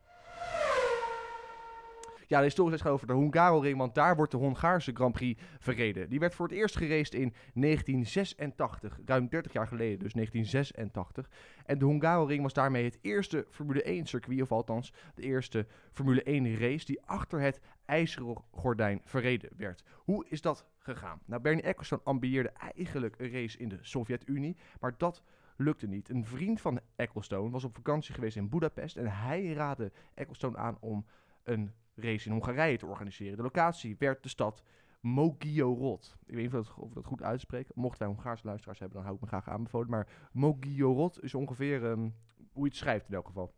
Ja, 2.30 2.38
de 2.38 2.44
historische 2.44 2.84
gaat 2.84 2.94
over 2.94 3.08
de 3.08 3.14
Hungaroring, 3.14 3.78
want 3.78 3.96
daar 3.96 4.16
wordt 4.16 4.32
de 4.32 4.38
Hongaarse 4.38 4.92
Grand 4.94 5.14
Prix 5.14 5.42
verreden. 5.60 6.10
Die 6.10 6.20
werd 6.20 6.36
voor 6.36 6.48
het 6.48 6.58
eerst 6.58 6.78
geraced 6.78 7.14
in 7.14 7.34
1986, 7.54 9.00
ruim 9.06 9.28
30 9.28 9.54
jaar 9.54 9.68
geleden, 9.68 10.00
dus 10.00 10.14
1986. 10.14 11.30
En 11.66 11.80
de 11.80 11.86
Hungaroring 11.86 12.42
was 12.42 12.54
daarmee 12.54 12.84
het 12.84 12.98
eerste 13.02 13.46
Formule 13.50 13.84
1 13.84 14.06
circuit, 14.06 14.42
of 14.42 14.52
althans 14.52 14.94
de 15.16 15.22
eerste 15.22 15.68
Formule 15.92 16.24
1 16.24 16.60
race 16.60 16.86
die 16.86 17.02
achter 17.06 17.40
het 17.40 17.60
ijzeren 17.86 18.38
gordijn 18.52 19.02
verreden 19.04 19.50
werd. 19.56 19.84
Hoe 19.96 20.26
is 20.30 20.42
dat 20.42 20.66
gegaan? 20.78 21.22
Nou, 21.26 21.42
Bernie 21.42 21.64
Ecclestone 21.64 22.02
ambieerde 22.04 22.50
eigenlijk 22.50 23.16
een 23.18 23.32
race 23.32 23.58
in 23.58 23.70
de 23.70 23.78
Sovjet-Unie, 23.82 24.58
maar 24.80 24.94
dat 24.98 25.24
lukte 25.58 25.88
niet. 25.88 26.10
Een 26.10 26.26
vriend 26.26 26.62
van 26.62 26.80
Ecclestone 26.96 27.50
was 27.50 27.64
op 27.64 27.76
vakantie 27.76 28.14
geweest 28.14 28.38
in 28.38 28.50
Budapest 28.50 28.98
en 28.98 29.12
hij 29.12 29.54
raadde 29.54 29.92
Ecclestone 30.14 30.58
aan 30.58 30.78
om 30.80 31.06
een 31.44 31.72
race 31.98 32.26
in 32.26 32.32
Hongarije 32.32 32.78
te 32.78 32.86
organiseren. 32.86 33.38
De 33.38 33.44
locatie 33.44 33.96
werd 34.00 34.24
de 34.24 34.30
stad 34.30 34.64
Mogorod. 35.02 36.18
Ik 36.26 36.34
weet 36.34 36.44
niet 36.44 36.54
of 36.54 36.74
dat, 36.76 36.94
dat 36.94 37.06
goed 37.06 37.22
uitspreek. 37.22 37.68
Mochten 37.76 38.00
wij 38.00 38.16
Hongaarse 38.16 38.46
luisteraars 38.46 38.80
hebben, 38.80 38.98
dan 38.98 39.06
hou 39.06 39.16
ik 39.16 39.24
me 39.24 39.28
graag 39.28 39.50
aanbevolen. 39.50 39.90
Maar 39.90 40.08
Mogorod 40.32 41.24
is 41.24 41.34
ongeveer 41.34 41.86
ehm, 41.86 42.10
hoe 42.52 42.64
je 42.64 42.70
het 42.70 42.76
schrijft 42.76 43.08
in 43.08 43.14
elk 43.14 43.28
geval. 43.28 43.54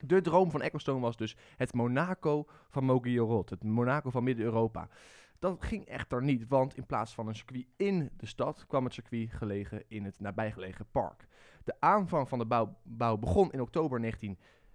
De 0.00 0.20
droom 0.20 0.50
van 0.50 0.62
Ecclestone 0.62 1.00
was 1.00 1.16
dus 1.16 1.36
het 1.56 1.74
Monaco 1.74 2.44
van 2.70 2.84
Mogorod. 2.84 3.50
Het 3.50 3.64
Monaco 3.64 4.10
van 4.10 4.24
Midden-Europa. 4.24 4.88
Dat 5.38 5.62
ging 5.62 5.84
echter 5.84 6.22
niet, 6.22 6.48
want 6.48 6.76
in 6.76 6.86
plaats 6.86 7.14
van 7.14 7.28
een 7.28 7.34
circuit 7.34 7.66
in 7.76 8.10
de 8.16 8.26
stad 8.26 8.66
kwam 8.66 8.84
het 8.84 8.92
circuit 8.92 9.32
gelegen 9.32 9.84
in 9.88 10.04
het 10.04 10.20
nabijgelegen 10.20 10.86
park. 10.90 11.26
De 11.64 11.74
aanvang 11.80 12.28
van 12.28 12.38
de 12.38 12.66
bouw, 12.82 13.16
begon 13.16 13.52
in 13.52 13.60
oktober 13.60 14.00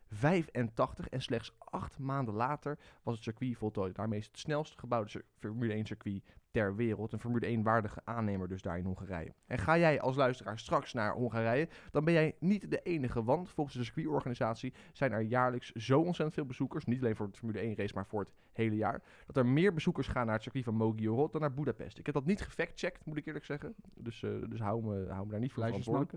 1985 0.09 1.07
en 1.09 1.21
slechts 1.21 1.53
acht 1.57 1.99
maanden 1.99 2.33
later 2.33 2.79
was 3.03 3.15
het 3.15 3.23
circuit 3.23 3.57
voltooid. 3.57 3.95
Daarmee 3.95 4.19
is 4.19 4.27
het 4.27 4.39
snelst 4.39 4.79
gebouwde 4.79 5.23
Formule 5.39 5.73
1 5.73 5.85
circuit 5.85 6.23
ter 6.51 6.75
wereld. 6.75 7.11
Een 7.11 7.19
Formule 7.19 7.45
1 7.45 7.63
waardige 7.63 8.01
aannemer 8.03 8.47
dus 8.47 8.61
daar 8.61 8.77
in 8.77 8.85
Hongarije. 8.85 9.33
En 9.47 9.57
ga 9.57 9.77
jij 9.77 10.01
als 10.01 10.15
luisteraar 10.15 10.59
straks 10.59 10.93
naar 10.93 11.13
Hongarije, 11.13 11.67
dan 11.91 12.03
ben 12.03 12.13
jij 12.13 12.35
niet 12.39 12.71
de 12.71 12.81
enige. 12.81 13.23
Want 13.23 13.49
volgens 13.49 13.75
de 13.75 13.83
circuitorganisatie 13.83 14.73
zijn 14.93 15.11
er 15.11 15.21
jaarlijks 15.21 15.71
zo 15.71 15.97
ontzettend 15.97 16.33
veel 16.33 16.45
bezoekers. 16.45 16.85
Niet 16.85 16.99
alleen 16.99 17.15
voor 17.15 17.25
het 17.25 17.37
Formule 17.37 17.59
1 17.59 17.75
race, 17.75 17.93
maar 17.93 18.05
voor 18.05 18.19
het 18.19 18.31
hele 18.51 18.75
jaar. 18.75 19.01
Dat 19.25 19.37
er 19.37 19.45
meer 19.45 19.73
bezoekers 19.73 20.07
gaan 20.07 20.25
naar 20.25 20.33
het 20.33 20.43
circuit 20.43 20.63
van 20.63 20.75
Mogorod 20.75 21.31
dan 21.31 21.41
naar 21.41 21.53
Budapest. 21.53 21.97
Ik 21.97 22.05
heb 22.05 22.15
dat 22.15 22.25
niet 22.25 22.41
gefactcheckt, 22.41 23.05
moet 23.05 23.17
ik 23.17 23.25
eerlijk 23.25 23.45
zeggen. 23.45 23.75
Dus, 23.95 24.23
eh, 24.23 24.29
dus 24.49 24.59
hou, 24.59 24.83
me, 24.83 25.05
hou 25.09 25.25
me 25.25 25.31
daar 25.31 25.39
niet 25.39 25.53
voor 25.53 25.63
verantwoordelijk. 25.63 26.13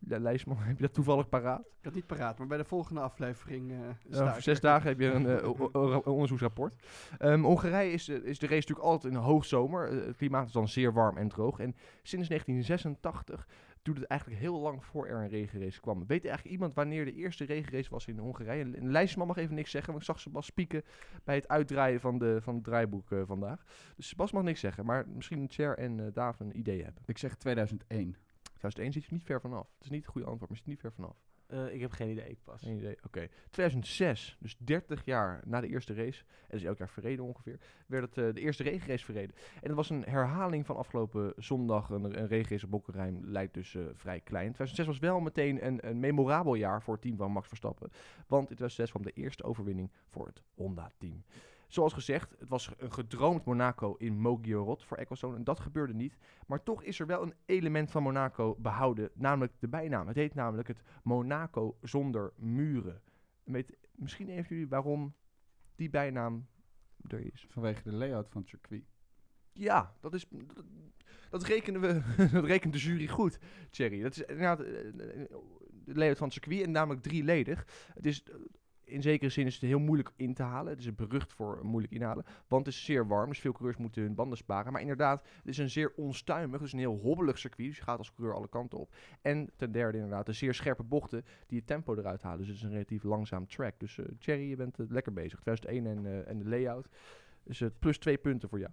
Ja, 0.00 0.18
Lijstman, 0.18 0.56
heb 0.60 0.76
je 0.76 0.82
dat 0.82 0.94
toevallig 0.94 1.28
paraat? 1.28 1.60
Ik 1.60 1.66
had 1.66 1.84
het 1.84 1.94
niet 1.94 2.06
paraat, 2.06 2.38
maar 2.38 2.46
bij 2.46 2.58
de 2.58 2.64
volgende 2.64 3.00
aflevering 3.00 3.72
eh 3.72 4.22
over 4.22 4.42
zes 4.42 4.60
dagen 4.60 4.88
heb 4.88 5.00
je 5.00 5.10
een, 5.12 5.26
eh, 5.72 6.06
onderzoeksrapport. 6.06 6.86
Ehm, 7.18 7.40
Hongarije 7.40 7.92
is, 7.92 8.08
is 8.08 8.38
de 8.38 8.46
race 8.46 8.60
natuurlijk 8.60 8.86
altijd 8.86 9.12
in 9.12 9.18
hoogzomer. 9.18 9.65
Eh, 9.74 10.06
het 10.06 10.16
klimaat 10.16 10.46
is 10.46 10.52
dan 10.52 10.68
zeer 10.68 10.92
warm 10.92 11.16
en 11.16 11.28
droog. 11.28 11.58
En 11.58 11.74
sinds 12.02 12.28
1986 12.28 13.46
duurde 13.82 14.00
het 14.00 14.10
eigenlijk 14.10 14.40
heel 14.40 14.60
lang 14.60 14.84
voor 14.84 15.06
er 15.06 15.20
een 15.20 15.28
regenrace 15.28 15.80
kwam. 15.80 16.06
Weet 16.06 16.24
eigenlijk 16.24 16.54
iemand 16.54 16.74
wanneer 16.74 17.04
de 17.04 17.14
eerste 17.14 17.44
regenrace 17.44 17.90
was 17.90 18.06
in 18.06 18.18
Hongarije? 18.18 18.64
Een 18.64 18.90
lijstman 18.90 19.26
mag 19.26 19.36
even 19.36 19.54
niks 19.54 19.70
zeggen, 19.70 19.90
want 19.90 20.04
ik 20.04 20.10
zag 20.10 20.20
Sebas 20.20 20.46
spieken 20.46 20.82
bij 21.24 21.34
het 21.34 21.48
uitdraaien 21.48 22.00
van, 22.00 22.18
de, 22.18 22.38
van 22.40 22.54
het 22.54 22.64
draaiboek 22.64 23.12
eh, 23.12 23.22
vandaag. 23.26 23.64
Dus 23.96 24.08
Sebas 24.08 24.32
mag 24.32 24.42
niks 24.42 24.60
zeggen, 24.60 24.84
maar 24.84 25.08
misschien 25.08 25.48
Cher 25.48 25.78
en 25.78 26.00
eh 26.00 26.12
Dave 26.12 26.44
een 26.44 26.58
idee 26.58 26.82
hebben. 26.82 27.02
Ik 27.06 27.18
zeg 27.18 27.36
2001. 27.36 28.16
2001 28.42 28.92
zit 28.92 29.04
je 29.04 29.14
niet 29.14 29.24
ver 29.24 29.40
vanaf. 29.40 29.72
Het 29.74 29.84
is 29.84 29.90
niet 29.90 30.02
het 30.02 30.10
goede 30.10 30.26
antwoord, 30.26 30.50
maar 30.50 30.58
je 30.58 30.64
zit 30.64 30.72
niet 30.72 30.80
ver 30.80 30.92
vanaf. 30.92 31.25
Eh, 31.46 31.74
ik 31.74 31.80
heb 31.80 31.90
geen 31.90 32.10
idee, 32.10 32.28
ik 32.28 32.38
pas. 32.44 32.60
Geen 32.60 32.76
idee. 32.76 32.96
Oké. 33.04 33.28
2006, 33.50 34.36
dus 34.40 34.56
30 34.58 35.04
jaar 35.04 35.40
na 35.44 35.60
de 35.60 35.68
eerste 35.68 35.94
race, 35.94 36.24
en 36.48 36.58
dus 36.58 36.62
elk 36.62 36.78
jaar 36.78 36.88
verreden 36.88 37.24
ongeveer, 37.24 37.60
werd 37.86 38.04
het 38.04 38.26
eh, 38.26 38.34
de 38.34 38.40
eerste 38.40 38.62
regenrace 38.62 39.04
verreden. 39.04 39.34
En 39.54 39.66
het 39.66 39.74
was 39.74 39.90
een 39.90 40.04
herhaling 40.04 40.66
van 40.66 40.76
afgelopen 40.76 41.32
zondag. 41.36 41.90
Een, 41.90 42.18
een 42.18 42.26
regenrace 42.26 42.64
op 42.64 42.70
Bockenheim 42.70 43.20
lijkt 43.24 43.54
dus 43.54 43.74
eh, 43.74 43.82
vrij 43.94 44.20
klein. 44.20 44.52
2006 44.52 44.86
was 44.86 44.98
wel 44.98 45.20
meteen 45.20 45.66
een, 45.66 45.88
een 45.88 46.00
memorabel 46.00 46.54
jaar 46.54 46.82
voor 46.82 46.94
het 46.94 47.02
team 47.02 47.16
van 47.16 47.32
Max 47.32 47.48
Verstappen. 47.48 47.90
Want 48.26 48.50
in 48.50 48.56
2006 48.56 48.90
kwam 48.90 49.02
de 49.02 49.22
eerste 49.22 49.44
overwinning 49.44 49.90
voor 50.08 50.26
het 50.26 50.42
Honda-team. 50.54 51.24
Zoals 51.66 51.92
gezegd, 51.92 52.34
het 52.38 52.48
was 52.48 52.70
een 52.78 52.92
gedroomd 52.92 53.44
Monaco 53.44 53.94
in 53.94 54.20
Mogorod 54.20 54.84
voor 54.84 54.96
Ecclestone 54.96 55.36
en 55.36 55.44
dat 55.44 55.60
gebeurde 55.60 55.94
niet. 55.94 56.16
Maar 56.46 56.62
toch 56.62 56.82
is 56.82 57.00
er 57.00 57.06
wel 57.06 57.22
een 57.22 57.34
element 57.44 57.90
van 57.90 58.02
Monaco 58.02 58.56
behouden, 58.58 59.10
namelijk 59.14 59.52
de 59.58 59.68
bijnaam. 59.68 60.06
Het 60.06 60.16
heet 60.16 60.34
namelijk 60.34 60.68
het 60.68 60.82
Monaco 61.02 61.76
zonder 61.82 62.32
muren. 62.36 63.02
Weet, 63.44 63.76
misschien 63.94 64.28
even 64.28 64.48
jullie 64.48 64.68
waarom 64.68 65.14
die 65.76 65.90
bijnaam 65.90 66.46
er 67.08 67.32
is. 67.32 67.46
Vanwege 67.48 67.82
de 67.82 67.92
layout 67.92 68.28
van 68.28 68.40
het 68.40 68.50
circuit. 68.50 68.84
Ja, 69.52 69.94
dat 70.00 70.14
is. 70.14 70.26
Dat, 70.28 70.64
dat 71.30 71.42
rekenen 71.42 71.80
we. 71.80 72.02
dat 72.32 72.44
rekent 72.44 72.72
de 72.72 72.78
jury 72.78 73.08
goed, 73.08 73.38
Thierry. 73.70 74.02
Dat 74.02 74.12
is 74.12 74.20
inderdaad 74.20 74.60
eh, 74.60 74.66
de 75.84 75.94
layout 75.94 76.18
van 76.18 76.26
het 76.26 76.36
circuit 76.36 76.62
en 76.62 76.70
namelijk 76.70 77.02
drieledig. 77.02 77.66
Het 77.94 78.06
is. 78.06 78.24
In 78.86 79.02
zekere 79.02 79.30
zin 79.30 79.46
is 79.46 79.54
het 79.54 79.62
heel 79.62 79.78
moeilijk 79.78 80.10
in 80.16 80.34
te 80.34 80.42
halen. 80.42 80.72
Het 80.72 80.80
is 80.80 80.94
berucht 80.94 81.32
voor 81.32 81.60
moeilijk 81.62 81.92
inhalen. 81.92 82.24
Want 82.48 82.66
het 82.66 82.74
is 82.74 82.84
zeer 82.84 83.06
warm, 83.06 83.28
dus 83.28 83.38
veel 83.38 83.52
coureurs 83.52 83.76
moeten 83.78 84.02
hun 84.02 84.14
banden 84.14 84.38
sparen. 84.38 84.72
Maar 84.72 84.80
inderdaad, 84.80 85.22
het 85.22 85.48
is 85.48 85.58
een 85.58 85.70
zeer 85.70 85.92
onstuimig, 85.96 86.60
dus 86.60 86.72
een 86.72 86.78
heel 86.78 86.98
hobbelig 86.98 87.38
circuit. 87.38 87.68
Dus 87.68 87.76
je 87.76 87.82
gaat 87.82 87.98
als 87.98 88.12
coureur 88.14 88.36
alle 88.36 88.48
kanten 88.48 88.78
op. 88.78 88.94
En 89.22 89.50
ten 89.56 89.72
derde 89.72 89.98
inderdaad, 89.98 90.26
de 90.26 90.32
zeer 90.32 90.54
scherpe 90.54 90.82
bochten 90.82 91.24
die 91.46 91.58
het 91.58 91.66
tempo 91.66 91.94
eruit 91.94 92.22
halen. 92.22 92.38
Dus 92.38 92.48
het 92.48 92.56
is 92.56 92.62
een 92.62 92.70
relatief 92.70 93.02
langzaam 93.02 93.46
track. 93.46 93.74
Dus 93.78 93.98
Thierry, 94.18 94.48
je 94.48 94.56
bent 94.56 94.78
eh, 94.78 94.86
lekker 94.88 95.12
bezig. 95.12 95.40
2001 95.40 95.86
en, 95.86 96.06
eh, 96.06 96.30
en 96.30 96.38
de 96.38 96.48
layout. 96.48 96.88
Dus 97.42 97.62
plus 97.78 97.98
twee 97.98 98.18
punten 98.18 98.48
voor 98.48 98.58
jou. 98.58 98.72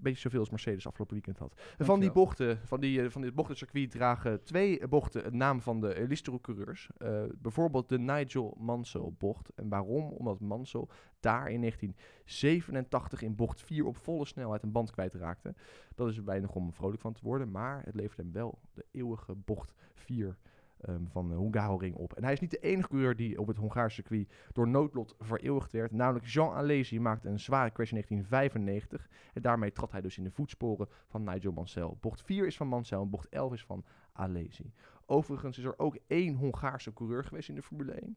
Beetje 0.00 0.20
zoveel 0.20 0.40
als 0.40 0.50
Mercedes 0.50 0.86
afgelopen 0.86 1.14
weekend 1.14 1.38
had. 1.38 1.60
Van 1.78 2.00
die 2.00 2.12
bochten, 2.12 2.58
van, 2.64 2.80
die, 2.80 3.02
eh, 3.02 3.10
van 3.10 3.22
dit 3.22 3.34
bochtencircuit 3.34 3.90
dragen 3.90 4.42
twee 4.42 4.88
bochten 4.88 5.24
het 5.24 5.34
naam 5.34 5.60
van 5.60 5.80
de 5.80 5.94
Elistero-coureurs. 5.94 6.90
Eh, 6.98 7.22
bijvoorbeeld 7.36 7.88
de 7.88 7.98
Nigel 7.98 8.56
Mansell-bocht. 8.58 9.50
En 9.54 9.68
waarom? 9.68 10.10
Omdat 10.10 10.40
Mansell 10.40 10.86
daar 11.20 11.50
in 11.50 11.60
1987 11.60 13.22
in 13.22 13.34
bocht 13.34 13.62
4 13.62 13.84
op 13.84 13.96
volle 13.96 14.26
snelheid 14.26 14.62
een 14.62 14.72
band 14.72 14.90
kwijtraakte. 14.90 15.54
Dat 15.94 16.08
is 16.08 16.16
er 16.16 16.24
weinig 16.24 16.54
om 16.54 16.72
vrolijk 16.72 17.00
van 17.00 17.12
te 17.12 17.22
worden, 17.22 17.50
maar 17.50 17.84
het 17.84 17.94
levert 17.94 18.18
hem 18.18 18.32
wel 18.32 18.58
de 18.74 18.84
eeuwige 18.90 19.34
bocht 19.34 19.74
4 19.94 20.36
ehm, 20.80 21.04
van 21.06 21.28
de 21.28 21.34
Hungaroring 21.34 21.94
op. 21.94 22.12
En 22.12 22.24
hij 22.24 22.32
is 22.32 22.40
niet 22.40 22.50
de 22.50 22.58
enige 22.58 22.88
coureur 22.88 23.16
die 23.16 23.40
op 23.40 23.46
het 23.46 23.56
Hongaarse 23.56 23.94
circuit 23.94 24.28
door 24.52 24.68
noodlot 24.68 25.14
vereeuwigd 25.18 25.72
werd. 25.72 25.92
Namelijk 25.92 26.26
Jean 26.26 26.52
Alesi 26.54 27.00
maakte 27.00 27.28
een 27.28 27.40
zware 27.40 27.72
crash 27.72 27.90
in 27.92 28.04
1995. 28.06 29.08
En 29.32 29.42
daarmee 29.42 29.72
trad 29.72 29.92
hij 29.92 30.00
dus 30.00 30.18
in 30.18 30.24
de 30.24 30.30
voetsporen 30.30 30.88
van 31.08 31.24
Nigel 31.24 31.52
Mansell. 31.52 31.94
Bocht 32.00 32.22
4 32.22 32.46
is 32.46 32.56
van 32.56 32.68
Mansell 32.68 32.98
en 32.98 33.10
bocht 33.10 33.28
11 33.28 33.52
is 33.52 33.64
van 33.64 33.84
Alesi. 34.12 34.72
Overigens 35.06 35.58
is 35.58 35.64
er 35.64 35.78
ook 35.78 35.98
één 36.06 36.34
Hongaarse 36.34 36.92
coureur 36.92 37.24
geweest 37.24 37.48
in 37.48 37.54
de 37.54 37.62
Formule 37.62 37.92
1. 37.92 38.16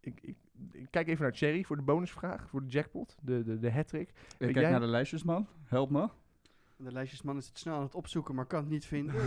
Ik, 0.00 0.20
ik, 0.22 0.36
ik 0.72 0.86
kijk 0.90 1.08
even 1.08 1.22
naar 1.22 1.32
Thierry 1.32 1.62
voor 1.64 1.76
de 1.76 1.82
bonusvraag, 1.82 2.48
voor 2.48 2.60
de 2.62 2.68
jackpot, 2.68 3.16
de, 3.22 3.42
de, 3.42 3.58
de 3.58 3.72
hat-trick. 3.72 4.08
Ik 4.08 4.14
kijk 4.38 4.54
jij- 4.54 4.70
naar 4.70 4.80
de 4.80 4.86
lijstjesman. 4.86 5.46
Help 5.64 5.90
me. 5.90 6.08
De 6.84 6.92
lijstjesman 6.92 7.36
is 7.36 7.46
het 7.48 7.58
snel 7.58 7.74
aan 7.74 7.82
het 7.82 7.94
opzoeken, 7.94 8.34
maar 8.34 8.46
kan 8.46 8.60
het 8.60 8.68
niet 8.70 8.84
vinden. 8.84 9.14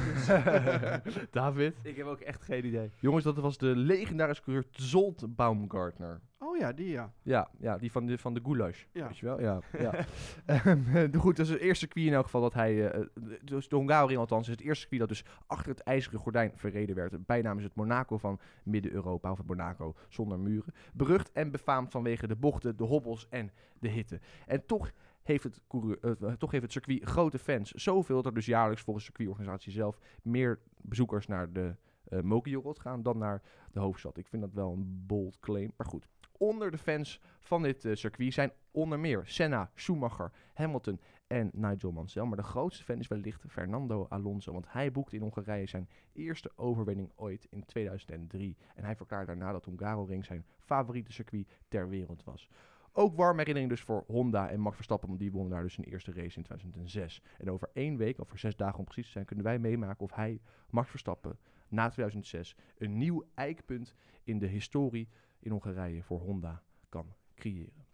Dus 1.04 1.16
David. 1.32 1.76
Ik 1.84 1.96
heb 1.96 2.06
ook 2.06 2.20
echt 2.20 2.42
geen 2.42 2.66
idee. 2.66 2.92
Jongens, 3.00 3.24
dat 3.24 3.38
was 3.38 3.58
de 3.58 3.76
legendarische 3.76 4.44
coureur 4.44 4.66
Zolt 4.72 5.36
Baumgartner. 5.36 6.22
Oh 6.38 6.58
ja, 6.58 6.74
die 6.74 6.90
ja. 6.90 7.14
Ja, 7.24 7.50
ja 7.60 7.78
die 7.78 7.92
van 7.92 8.06
de, 8.06 8.18
van 8.18 8.34
de 8.34 8.40
goulash. 8.44 8.84
Ja. 8.92 9.08
Weet 9.08 9.18
je 9.18 9.26
wel? 9.26 9.40
Ja. 9.42 9.60
ja. 9.80 9.94
Ehm, 10.46 11.12
de- 11.12 11.18
goed, 11.20 11.36
dat 11.36 11.46
is 11.46 11.52
het 11.52 11.62
eerste 11.62 11.86
circuit 11.86 12.06
in 12.06 12.14
elk 12.14 12.24
geval 12.24 12.42
dat 12.42 12.54
hij... 12.54 12.92
eh, 12.92 13.02
de- 13.14 13.40
dus 13.44 13.68
de 13.68 13.76
Hongaroring 13.76 14.20
althans 14.20 14.48
is 14.48 14.54
het 14.54 14.62
eerste 14.64 14.80
circuit 14.80 15.00
dat 15.00 15.10
dus 15.10 15.26
achter 15.48 15.72
het 15.72 15.80
ijzeren 15.80 16.20
gordijn 16.20 16.52
verreden 16.56 16.96
werd. 16.96 17.12
De 17.12 17.20
bijnaam 17.26 17.58
is 17.58 17.64
het 17.64 17.76
Monaco 17.76 18.18
van 18.18 18.40
Midden-Europa, 18.64 19.32
of 19.32 19.38
het 19.38 19.48
Monaco 19.48 19.96
zonder 20.08 20.40
muren. 20.40 20.74
Berucht 20.94 21.32
en 21.32 21.52
befaamd 21.52 21.92
vanwege 21.92 22.28
de 22.28 22.36
bochten, 22.36 22.78
de 22.78 22.84
hobbels 22.84 23.28
en 23.30 23.52
de 23.80 23.88
hitte. 23.90 24.20
En 24.46 24.66
toch 24.66 24.92
heeft 25.28 25.44
het, 25.44 25.62
coureur, 25.68 25.98
eh, 26.02 26.34
toch 26.34 26.52
heeft 26.52 26.64
het 26.64 26.72
circuit 26.72 27.04
grote 27.04 27.40
fans. 27.40 27.72
Zoveel 27.72 28.16
dat 28.16 28.26
er 28.26 28.34
dus 28.34 28.46
jaarlijks 28.46 28.84
volgens 28.84 29.06
de 29.06 29.12
circuitorganisatie 29.12 29.72
zelf 29.72 30.00
meer 30.22 30.60
bezoekers 30.82 31.28
naar 31.28 31.54
de 31.54 31.76
eh 32.06 32.22
Mokiorot 32.22 32.80
gaan 32.80 33.04
dan 33.04 33.18
naar 33.18 33.42
de 33.72 33.80
hoofdstad. 33.80 34.18
Ik 34.18 34.28
vind 34.28 34.42
dat 34.42 34.54
wel 34.54 34.72
een 34.72 35.04
bold 35.06 35.40
claim, 35.40 35.72
maar 35.78 35.88
goed. 35.88 36.08
Onder 36.38 36.72
de 36.72 36.78
fans 36.78 37.22
van 37.40 37.62
dit 37.62 37.86
eh, 37.86 37.96
circuit 37.96 38.34
zijn 38.34 38.52
onder 38.72 39.00
meer 39.00 39.22
Senna, 39.26 39.72
Schumacher, 39.76 40.32
Hamilton 40.54 41.00
en 41.28 41.50
Nigel 41.54 41.92
Mansell. 41.92 42.24
Maar 42.24 42.38
de 42.38 42.44
grootste 42.44 42.84
fan 42.84 43.00
is 43.00 43.08
wellicht 43.08 43.44
Fernando 43.48 44.06
Alonso, 44.10 44.52
want 44.52 44.72
hij 44.72 44.92
boekte 44.92 45.16
in 45.16 45.22
Hongarije 45.22 45.68
zijn 45.68 45.90
eerste 46.14 46.52
overwinning 46.56 47.12
ooit 47.16 47.48
in 47.50 47.66
2003. 47.66 48.58
En 48.76 48.84
hij 48.84 48.96
verklaarde 48.96 49.26
daarna 49.26 49.52
dat 49.52 49.66
Hungaroring 49.66 50.26
zijn 50.26 50.46
favoriete 50.60 51.14
circuit 51.14 51.48
ter 51.68 51.90
wereld 51.90 52.24
was. 52.24 52.50
Ook 52.98 53.16
warme 53.16 53.38
herinnering 53.38 53.70
dus 53.70 53.82
voor 53.82 54.04
Honda 54.08 54.50
en 54.50 54.60
Max 54.60 54.76
Verstappen, 54.76 55.08
want 55.08 55.20
die 55.20 55.32
won 55.32 55.50
daar 55.50 55.62
dus 55.62 55.78
een 55.78 55.84
eerste 55.84 56.12
race 56.12 56.38
in 56.38 56.44
2006. 56.44 57.22
En 57.38 57.52
over 57.52 57.70
één 57.74 57.98
week, 57.98 58.20
of 58.20 58.28
voor 58.28 58.38
zes 58.38 58.56
dagen 58.56 58.80
om 58.80 58.86
precies 58.86 59.06
te 59.06 59.12
zijn, 59.12 59.26
kunnen 59.26 59.46
wij 59.46 59.60
meemaken 59.60 60.00
of 60.00 60.14
hij, 60.14 60.42
Max 60.70 60.90
Verstappen, 60.90 61.40
na 61.68 61.90
2006 61.90 62.56
een 62.78 62.98
nieuw 62.98 63.26
eikpunt 63.34 63.96
in 64.24 64.40
de 64.40 64.48
historie 64.48 65.10
in 65.40 65.52
Hongarije 65.52 66.04
voor 66.04 66.20
Honda 66.20 66.64
kan 66.90 67.14
creëren. 67.36 67.86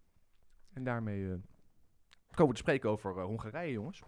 En 0.72 0.84
daarmee 0.84 1.24
eh, 1.24 1.38
komen 2.30 2.52
we 2.52 2.52
te 2.52 2.62
spreken 2.62 2.90
over 2.90 3.18
eh, 3.18 3.24
Hongarije, 3.24 3.72
jongens. 3.72 4.02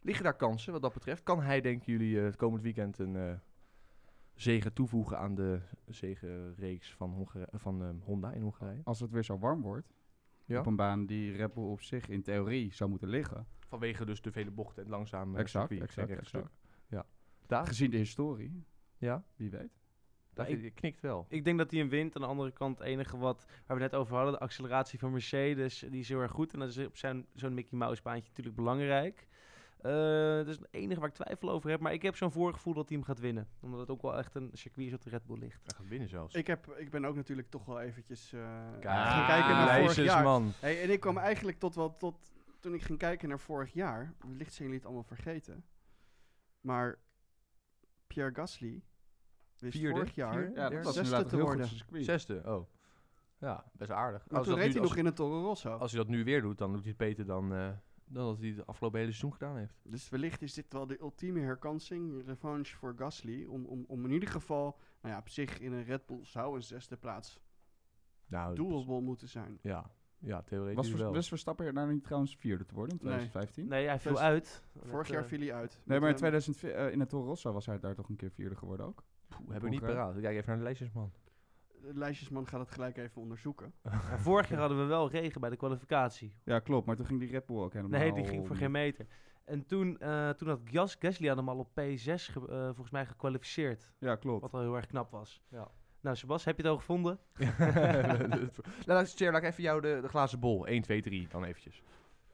Liggen 0.00 0.24
daar 0.24 0.36
kansen 0.36 0.72
wat 0.72 0.82
dat 0.82 0.92
betreft? 0.92 1.22
Kan 1.22 1.42
hij, 1.42 1.60
denken 1.60 1.92
jullie, 1.92 2.18
eh, 2.18 2.24
het 2.24 2.36
komend 2.36 2.62
weekend 2.62 2.98
een 2.98 3.40
zegen 4.34 4.72
toevoegen 4.72 5.18
aan 5.18 5.34
de 5.34 5.60
zegenreeks 5.86 6.94
van, 6.94 7.28
van 7.52 8.00
Honda 8.04 8.32
in 8.32 8.42
Hongarije? 8.42 8.80
Als 8.84 9.00
het 9.00 9.10
weer 9.10 9.24
zo 9.24 9.38
warm 9.38 9.62
wordt, 9.62 9.92
Ja. 10.54 10.58
op 10.60 10.66
een 10.66 10.76
baan 10.76 11.06
die 11.06 11.36
Red 11.36 11.52
Bull 11.54 11.64
op 11.64 11.82
zich 11.82 12.08
in 12.08 12.22
theorie 12.22 12.74
zou 12.74 12.90
moeten 12.90 13.08
liggen. 13.08 13.46
Vanwege 13.68 14.04
dus 14.04 14.20
de 14.20 14.32
vele 14.32 14.50
bochten 14.50 14.84
en 14.84 14.90
langzaam 14.90 15.34
eh, 15.34 15.40
Exact, 15.40 15.68
circuit, 15.68 16.18
exact. 16.18 16.48
Ja. 16.88 17.06
Daar? 17.46 17.66
Gezien 17.66 17.90
de 17.90 17.96
historie, 17.96 18.64
Ja, 18.98 19.24
wie 19.36 19.50
weet. 19.50 19.78
daar 20.34 20.48
ik- 20.48 20.62
je 20.62 20.70
knikt 20.70 21.00
wel. 21.00 21.26
Ik 21.28 21.44
denk 21.44 21.58
dat 21.58 21.70
hij 21.70 21.80
hem 21.80 21.88
wint. 21.88 22.14
Aan 22.16 22.22
de 22.22 22.28
andere 22.28 22.50
kant, 22.52 22.78
het 22.78 22.86
enige 22.86 23.16
wat 23.18 23.46
waar 23.66 23.76
we 23.76 23.82
net 23.82 23.94
over 23.94 24.14
hadden, 24.14 24.32
de 24.32 24.38
acceleratie 24.40 24.98
van 24.98 25.10
Mercedes, 25.12 25.78
die 25.90 26.00
is 26.00 26.08
heel 26.08 26.20
erg 26.20 26.30
goed. 26.32 26.52
En 26.52 26.58
dat 26.58 26.68
is 26.68 26.78
op 26.86 26.96
zijn, 26.96 27.26
zo'n 27.34 27.54
Mickey 27.54 27.78
Mouse 27.78 28.02
baantje 28.02 28.28
natuurlijk 28.28 28.56
belangrijk. 28.56 29.26
Eh, 29.82 30.36
dat 30.36 30.46
is 30.48 30.56
het 30.56 30.66
enige 30.70 31.00
waar 31.00 31.08
ik 31.08 31.14
twijfel 31.14 31.50
over 31.50 31.70
heb. 31.70 31.80
Maar 31.80 31.92
ik 31.92 32.02
heb 32.02 32.16
zo'n 32.16 32.30
voorgevoel 32.32 32.74
dat 32.74 32.88
hij 32.88 32.96
hem 32.98 33.06
gaat 33.06 33.18
winnen. 33.18 33.48
Omdat 33.60 33.80
het 33.80 33.90
ook 33.90 34.02
wel 34.02 34.16
echt 34.18 34.34
een 34.34 34.50
circuit 34.52 34.86
is 34.86 34.92
op 34.94 35.02
de 35.02 35.10
Red 35.10 35.26
Bull 35.26 35.38
ligt. 35.38 35.60
Hij 35.66 35.76
gaat 35.76 35.88
winnen 35.88 36.08
zelfs. 36.08 36.34
Ik, 36.34 36.46
heb, 36.46 36.66
ik 36.76 36.90
ben 36.90 37.04
ook 37.04 37.14
natuurlijk 37.16 37.50
toch 37.50 37.64
wel 37.64 37.80
eventjes 37.80 38.32
eh, 38.32 38.40
Kijk, 38.80 38.84
gaan 38.84 39.26
kijken 39.26 39.50
naar 39.50 39.78
vorig 39.80 39.96
jaar. 40.04 40.22
man. 40.22 40.52
Hey, 40.60 40.82
en 40.82 40.90
ik 40.90 41.00
kwam 41.00 41.18
eigenlijk 41.18 41.58
tot 41.58 41.74
wel 41.74 41.96
tot 41.96 42.32
toen 42.60 42.74
ik 42.74 42.82
ging 42.82 42.98
kijken 42.98 43.28
naar 43.28 43.38
vorig 43.40 43.72
jaar. 43.72 44.14
Wellicht 44.28 44.52
zijn 44.54 44.62
jullie 44.68 44.74
het 44.74 44.84
allemaal 44.84 45.14
vergeten. 45.16 45.64
Maar 46.60 46.98
Pierre 48.06 48.34
Gasly 48.34 48.82
wist 49.58 49.76
Vierde? 49.78 49.96
vorig 49.96 50.14
jaar 50.14 50.32
Vierde? 50.32 50.60
Ja, 50.60 50.68
dat 50.68 50.84
was 50.84 50.94
zesde 50.94 51.24
te 51.24 51.38
worden. 51.40 51.68
Zesde, 51.92 52.42
oh. 52.44 52.68
Ja, 53.38 53.64
best 53.72 53.90
aardig. 53.90 54.24
Maar 54.28 54.38
Als 54.38 54.46
toen 54.46 54.56
dat 54.56 54.64
reed 54.64 54.74
nu- 54.74 54.80
hij 54.80 54.80
nog 54.82 54.90
als- 54.90 54.98
in 55.00 55.06
een 55.06 55.14
Toro 55.14 55.42
Rosso. 55.42 55.76
Als 55.76 55.92
hij 55.92 56.00
dat 56.00 56.10
nu 56.10 56.24
weer 56.24 56.42
doet, 56.42 56.58
dan 56.58 56.72
doet 56.72 56.80
hij 56.80 56.88
het 56.88 56.98
beter 56.98 57.26
dan, 57.26 57.54
eh, 57.54 57.68
dan 58.12 58.26
dat 58.26 58.38
hij 58.38 58.48
het 58.48 58.66
afgelopen 58.66 58.98
hele 58.98 59.12
seizoen 59.12 59.32
gedaan 59.38 59.56
heeft. 59.56 59.80
Dus 59.82 60.08
wellicht 60.08 60.42
is 60.42 60.54
dit 60.54 60.72
wel 60.72 60.86
de 60.86 61.00
ultieme 61.00 61.40
herkansing, 61.40 62.26
revanche 62.26 62.76
voor 62.76 62.94
Gasly. 62.96 63.44
Om, 63.44 63.64
om, 63.64 63.84
om 63.88 64.04
in 64.04 64.10
ieder 64.10 64.28
geval, 64.28 64.78
nou 65.00 65.14
ja, 65.14 65.20
op 65.20 65.28
zich 65.28 65.60
in 65.60 65.72
een 65.72 65.84
Red 65.84 66.06
Bull 66.06 66.24
zou 66.24 66.56
een 66.56 66.62
zesde 66.62 66.96
plaats 66.96 67.40
Nou, 68.26 68.54
doable 68.54 69.00
moeten 69.00 69.28
zijn. 69.28 69.58
Ja, 69.62 69.90
ja 70.18 70.42
theoretisch 70.42 70.76
Was 70.76 70.88
Vers- 70.88 71.00
wel. 71.00 71.12
was 71.12 71.28
Verstappen 71.28 71.74
nou 71.74 71.92
niet 71.92 72.04
trouwens 72.04 72.36
vierde 72.36 72.66
te 72.66 72.74
worden 72.74 72.98
in 72.98 73.04
Nee. 73.04 73.14
2015? 73.16 73.68
Nee, 73.68 73.86
hij 73.86 73.98
viel 73.98 74.12
Dus 74.12 74.20
uit. 74.20 74.64
Vorig 74.76 75.08
jaar 75.08 75.22
eh, 75.22 75.28
viel 75.28 75.40
hij 75.40 75.54
uit. 75.54 75.80
Nee, 75.84 76.00
maar 76.00 76.08
in 76.08 76.14
ehm, 76.14 76.24
2004, 76.24 76.74
eh, 76.74 76.92
in 76.92 77.00
het 77.00 77.08
Toro 77.08 77.24
Rosso 77.26 77.52
was 77.52 77.66
hij 77.66 77.78
daar 77.78 77.94
toch 77.94 78.08
een 78.08 78.16
keer 78.16 78.30
vierde 78.30 78.56
geworden 78.56 78.86
ook? 78.86 79.04
Poeh, 79.28 79.52
heb 79.52 79.64
ik 79.64 79.70
niet 79.70 79.80
paraat. 79.80 80.20
Kijk 80.20 80.34
even 80.36 80.48
naar 80.48 80.56
de 80.56 80.62
lijstjes, 80.62 80.92
man. 80.92 81.12
De 81.82 81.98
lijstjesman 81.98 82.46
gaat 82.46 82.60
het 82.60 82.70
gelijk 82.70 82.96
even 82.96 83.20
onderzoeken. 83.22 83.72
vorig 84.28 84.48
jaar 84.48 84.58
hadden 84.60 84.78
we 84.78 84.84
wel 84.84 85.10
regen 85.10 85.40
bij 85.40 85.50
de 85.50 85.56
kwalificatie. 85.56 86.34
Ja, 86.44 86.58
klopt. 86.58 86.86
Maar 86.86 86.96
toen 86.96 87.06
ging 87.06 87.20
die 87.20 87.30
Red 87.30 87.46
Bull 87.46 87.56
ook 87.56 87.72
helemaal... 87.72 88.00
Nee, 88.00 88.12
die 88.12 88.24
ging 88.24 88.46
voor 88.46 88.56
geen 88.56 88.70
meter. 88.70 89.06
En 89.44 89.66
toen, 89.66 89.98
eh, 89.98 90.30
toen 90.30 90.48
had 90.48 90.60
Gas, 90.64 90.96
Gasly 90.98 91.28
had 91.28 91.36
hem 91.36 91.48
al 91.48 91.58
op 91.58 91.68
P6 91.80 92.32
ge- 92.32 92.46
eh, 92.48 92.64
volgens 92.64 92.90
mij 92.90 93.06
gekwalificeerd. 93.06 93.92
Ja, 93.98 94.16
klopt. 94.16 94.40
Wat 94.42 94.54
al 94.54 94.60
heel 94.60 94.76
erg 94.76 94.86
knap 94.86 95.10
was. 95.10 95.42
Ja. 95.48 95.68
Nou, 96.00 96.16
Sebas, 96.16 96.44
heb 96.44 96.56
je 96.56 96.62
het 96.62 96.70
al 96.70 96.76
gevonden? 96.78 97.18
nou, 97.58 98.48
laat, 98.86 99.20
ik 99.20 99.42
even 99.42 99.62
jou 99.62 99.80
de, 99.80 99.98
de 100.02 100.08
glazen 100.08 100.40
bol. 100.40 100.66
1, 100.66 100.82
2, 100.82 101.02
3 101.02 101.28
dan 101.28 101.44
eventjes. 101.44 101.82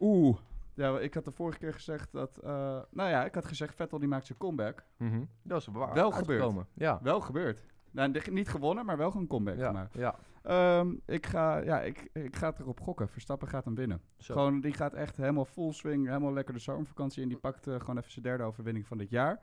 Oeh. 0.01 0.37
Ja, 0.75 0.99
ik 0.99 1.15
had 1.15 1.25
de 1.25 1.31
vorige 1.31 1.59
keer 1.59 1.73
gezegd 1.73 2.13
dat... 2.13 2.39
eh, 2.39 2.51
nou 2.91 3.11
ja, 3.11 3.25
ik 3.25 3.35
had 3.35 3.45
gezegd 3.45 3.75
Vettel 3.75 3.99
die 3.99 4.09
maakt 4.09 4.27
zijn 4.27 4.39
comeback. 4.39 4.85
Mhm. 4.97 5.25
Dat 5.43 5.61
is 5.61 5.67
waar. 5.67 5.95
Wel 5.95 6.13
uitgekomen. 6.13 6.67
Ja. 6.75 7.01
Wel 7.03 7.21
gebeurd. 7.21 7.65
Nou, 7.97 8.11
de- 8.11 8.31
niet 8.31 8.49
gewonnen, 8.49 8.85
maar 8.87 8.97
wel 8.97 9.15
een 9.15 9.27
comeback 9.27 9.59
Ja, 9.59 9.67
gemaakt. 9.67 9.95
ja. 9.95 10.15
Ehm, 10.43 10.95
ik, 11.07 11.27
ga, 11.27 11.57
ja, 11.59 11.81
ik, 11.83 12.09
ik 12.13 12.37
ga 12.37 12.49
het 12.51 12.59
erop 12.59 12.81
gokken. 12.81 13.09
Verstappen 13.09 13.49
gaat 13.49 13.65
hem 13.65 13.75
winnen. 13.75 14.01
Zo. 14.19 14.35
Gewoon, 14.35 14.61
die 14.61 14.73
gaat 14.73 14.95
echt 14.95 15.17
helemaal 15.17 15.45
full 15.45 15.73
swing, 15.73 16.07
helemaal 16.07 16.33
lekker 16.33 16.55
de 16.55 16.61
zomervakantie 16.61 17.23
in. 17.23 17.29
Die 17.29 17.39
pakt 17.39 17.67
eh, 17.67 17.81
gewoon 17.81 17.99
even 17.99 18.11
zijn 18.11 18.25
derde 18.25 18.43
overwinning 18.45 18.87
van 18.87 18.99
dit 18.99 19.11
jaar. 19.11 19.41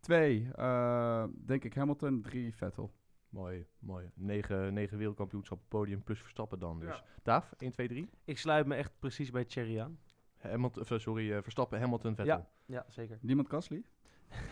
Twee, 0.00 0.48
eh, 0.54 1.24
denk 1.46 1.64
ik 1.64 1.74
Hamilton. 1.74 2.22
Drie, 2.22 2.54
Vettel. 2.54 2.92
Mooi, 3.28 3.66
mooi. 3.78 4.10
9, 4.14 4.72
9 4.72 4.98
wereldkampioenschap 4.98 5.58
op 5.58 5.68
podium 5.68 6.02
plus 6.02 6.20
Verstappen 6.20 6.58
dan 6.58 6.80
dus. 6.80 7.02
Daaf, 7.22 7.52
1, 7.58 7.72
2, 7.72 7.88
3. 7.88 8.10
Ik 8.24 8.38
sluit 8.38 8.66
me 8.66 8.74
echt 8.74 8.92
precies 8.98 9.30
bij 9.30 9.44
Thierry 9.44 9.80
aan. 9.80 9.98
Hamilton, 10.38 10.82
of, 10.90 11.00
sorry, 11.00 11.32
eh, 11.32 11.42
Verstappen, 11.42 11.80
Hamilton, 11.80 12.14
Vettel. 12.14 12.36
Ja, 12.36 12.48
ja, 12.66 12.84
zeker. 12.88 13.18
Niemand 13.20 13.48
Gasly? 13.50 13.84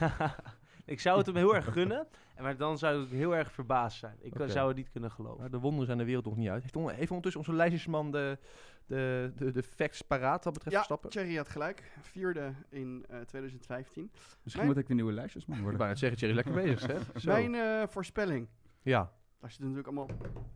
ik 0.84 1.00
zou 1.00 1.16
het 1.18 1.26
hem 1.26 1.36
heel 1.36 1.54
erg 1.54 1.72
gunnen, 1.72 2.06
en 2.34 2.42
maar 2.42 2.56
dan 2.56 2.78
zou 2.78 3.02
ik 3.04 3.10
heel 3.10 3.36
erg 3.36 3.52
verbaasd 3.52 3.98
zijn. 3.98 4.16
Ik 4.20 4.34
Oké. 4.34 4.48
zou 4.48 4.68
het 4.68 4.76
niet 4.76 4.90
kunnen 4.90 5.10
geloven. 5.10 5.40
Maar 5.40 5.50
de 5.50 5.58
wonderen 5.58 5.86
zijn 5.86 5.98
de 5.98 6.04
wereld 6.04 6.24
nog 6.24 6.36
niet 6.36 6.48
uit. 6.48 6.62
Heeft, 6.62 6.76
on- 6.76 6.90
heeft 6.90 7.08
ondertussen 7.10 7.40
onze 7.40 7.52
lijstjesman 7.54 8.10
de, 8.10 8.38
de, 8.86 9.32
de, 9.36 9.50
de 9.50 9.62
facts 9.62 10.02
paraat 10.02 10.44
wat 10.44 10.52
betreft 10.52 10.72
Ja, 10.76 10.82
Verstappen? 10.82 11.10
Thierry 11.10 11.36
had 11.36 11.48
gelijk. 11.48 11.92
Vierde 12.00 12.52
in 12.68 13.04
eh, 13.08 13.20
2015. 13.20 14.10
Misschien 14.12 14.32
Mijn- 14.54 14.66
moet 14.66 14.76
ik 14.76 14.86
de 14.86 14.94
nieuwe 14.94 15.12
lijstjesman 15.12 15.56
Ik 15.56 15.62
worden. 15.62 15.78
wou 15.80 15.90
net 15.90 16.00
zeggen, 16.00 16.18
Thierry, 16.18 16.34
lekker 16.36 16.54
bezig, 16.54 16.86
hè? 16.86 16.98
Zo. 17.20 17.32
Mijn 17.32 17.54
eh, 17.54 17.88
voorspelling. 17.88 18.48
Ja, 18.82 19.12
Daar 19.40 19.50
zit 19.50 19.60
natuurlijk 19.60 19.86
allemaal 19.86 20.08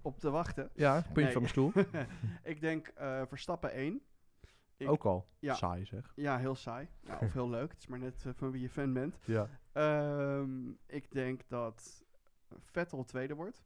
op 0.02 0.18
te 0.18 0.30
wachten. 0.30 0.70
ja, 0.74 0.92
puntje 1.00 1.22
Nee. 1.22 1.32
van 1.32 1.40
mijn 1.40 1.52
stoel. 1.52 1.72
ik 2.52 2.60
denk 2.60 2.86
eh, 2.86 3.22
Verstappen 3.28 3.72
1. 3.72 4.00
Ik- 4.76 4.88
Ook 4.90 5.04
al. 5.04 5.26
Ja. 5.38 5.54
Saai 5.54 5.84
zeg. 5.84 6.12
Ja, 6.14 6.38
heel 6.38 6.54
saai. 6.54 6.88
Nou, 7.02 7.24
of 7.24 7.32
heel 7.32 7.50
leuk. 7.50 7.70
Het 7.70 7.78
is 7.80 7.86
maar 7.86 7.98
net 7.98 8.24
eh, 8.26 8.32
van 8.34 8.50
wie 8.50 8.60
je 8.62 8.68
fan 8.68 8.92
bent. 8.92 9.18
Ja. 9.24 9.48
Ehm, 9.76 10.70
ik 10.86 11.10
denk 11.10 11.40
dat 11.48 12.04
Vettel 12.58 13.04
tweede 13.04 13.34
wordt. 13.34 13.64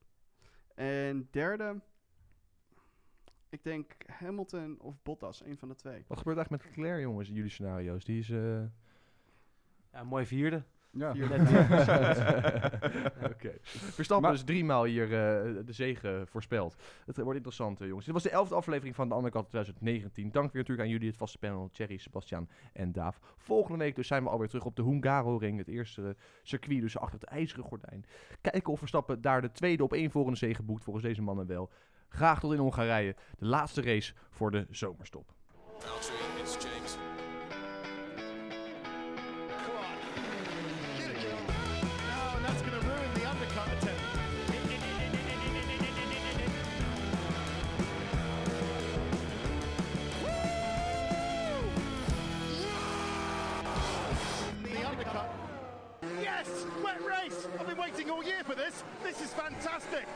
En 0.74 1.28
derde, 1.30 1.80
ik 3.48 3.62
denk 3.64 3.92
Hamilton 4.06 4.80
of 4.80 5.02
Bottas, 5.02 5.44
een 5.44 5.58
van 5.58 5.68
de 5.68 5.74
twee. 5.74 6.04
Wat 6.06 6.18
gebeurt 6.18 6.36
eigenlijk 6.36 6.66
met 6.66 6.76
Leclerc, 6.76 7.00
jongens, 7.02 7.28
in 7.28 7.34
jullie 7.34 7.50
scenario's? 7.50 8.04
Die 8.04 8.18
is... 8.18 8.30
eh, 8.30 8.62
Ja, 9.92 10.04
mooi 10.04 10.26
vierde. 10.26 10.64
Ja. 10.92 11.14
Oké. 13.32 13.52
Verstappen 13.98 14.20
Maar- 14.20 14.30
dus 14.36 14.42
driemaal 14.44 14.84
hier 14.84 15.04
eh, 15.04 15.10
de 15.66 15.72
zege 15.72 16.22
voorspeld. 16.26 16.76
Het 17.06 17.16
wordt 17.16 17.36
interessant, 17.36 17.80
eh, 17.80 17.86
jongens. 17.86 18.04
Dit 18.04 18.14
was 18.14 18.22
de 18.22 18.30
elfde 18.30 18.54
aflevering 18.54 18.94
van 18.94 19.08
de 19.08 19.14
andere 19.14 19.32
kant 19.32 19.48
2019. 19.48 20.30
Dank 20.30 20.52
weer 20.52 20.62
natuurlijk 20.62 20.88
aan 20.88 20.92
jullie, 20.92 21.08
het 21.08 21.16
vaste 21.16 21.38
panel, 21.38 21.68
Thierry, 21.72 21.96
Sebastian 21.96 22.48
en 22.72 22.92
Daaf. 22.92 23.20
Volgende 23.36 23.78
week 23.78 23.94
dus 23.94 24.06
zijn 24.06 24.22
we 24.22 24.28
alweer 24.28 24.48
terug 24.48 24.64
op 24.64 24.76
de 24.76 24.82
Hungaroring, 24.82 25.58
het 25.58 25.68
eerste 25.68 26.02
eh, 26.02 26.08
circuit, 26.42 26.80
dus 26.80 26.98
achter 26.98 27.20
het 27.20 27.28
ijzeren 27.28 27.64
gordijn. 27.64 28.04
Kijken 28.40 28.72
of 28.72 28.78
Verstappen 28.78 29.20
daar 29.20 29.42
de 29.42 29.52
tweede 29.52 29.82
op 29.82 29.92
één 29.92 30.10
volgende 30.10 30.38
zege 30.38 30.62
boekt, 30.62 30.84
volgens 30.84 31.04
deze 31.04 31.22
mannen 31.22 31.46
wel. 31.46 31.70
Graag 32.08 32.40
tot 32.40 32.52
in 32.52 32.58
Hongarije, 32.58 33.14
de 33.38 33.46
laatste 33.46 33.82
race 33.82 34.12
voor 34.30 34.50
de 34.50 34.66
zomerstop. 34.70 35.32
All 58.10 58.24
year 58.24 58.42
for 58.44 58.54
this. 58.54 58.82
This 59.02 59.20
is 59.20 59.32
fantastic. 59.32 60.06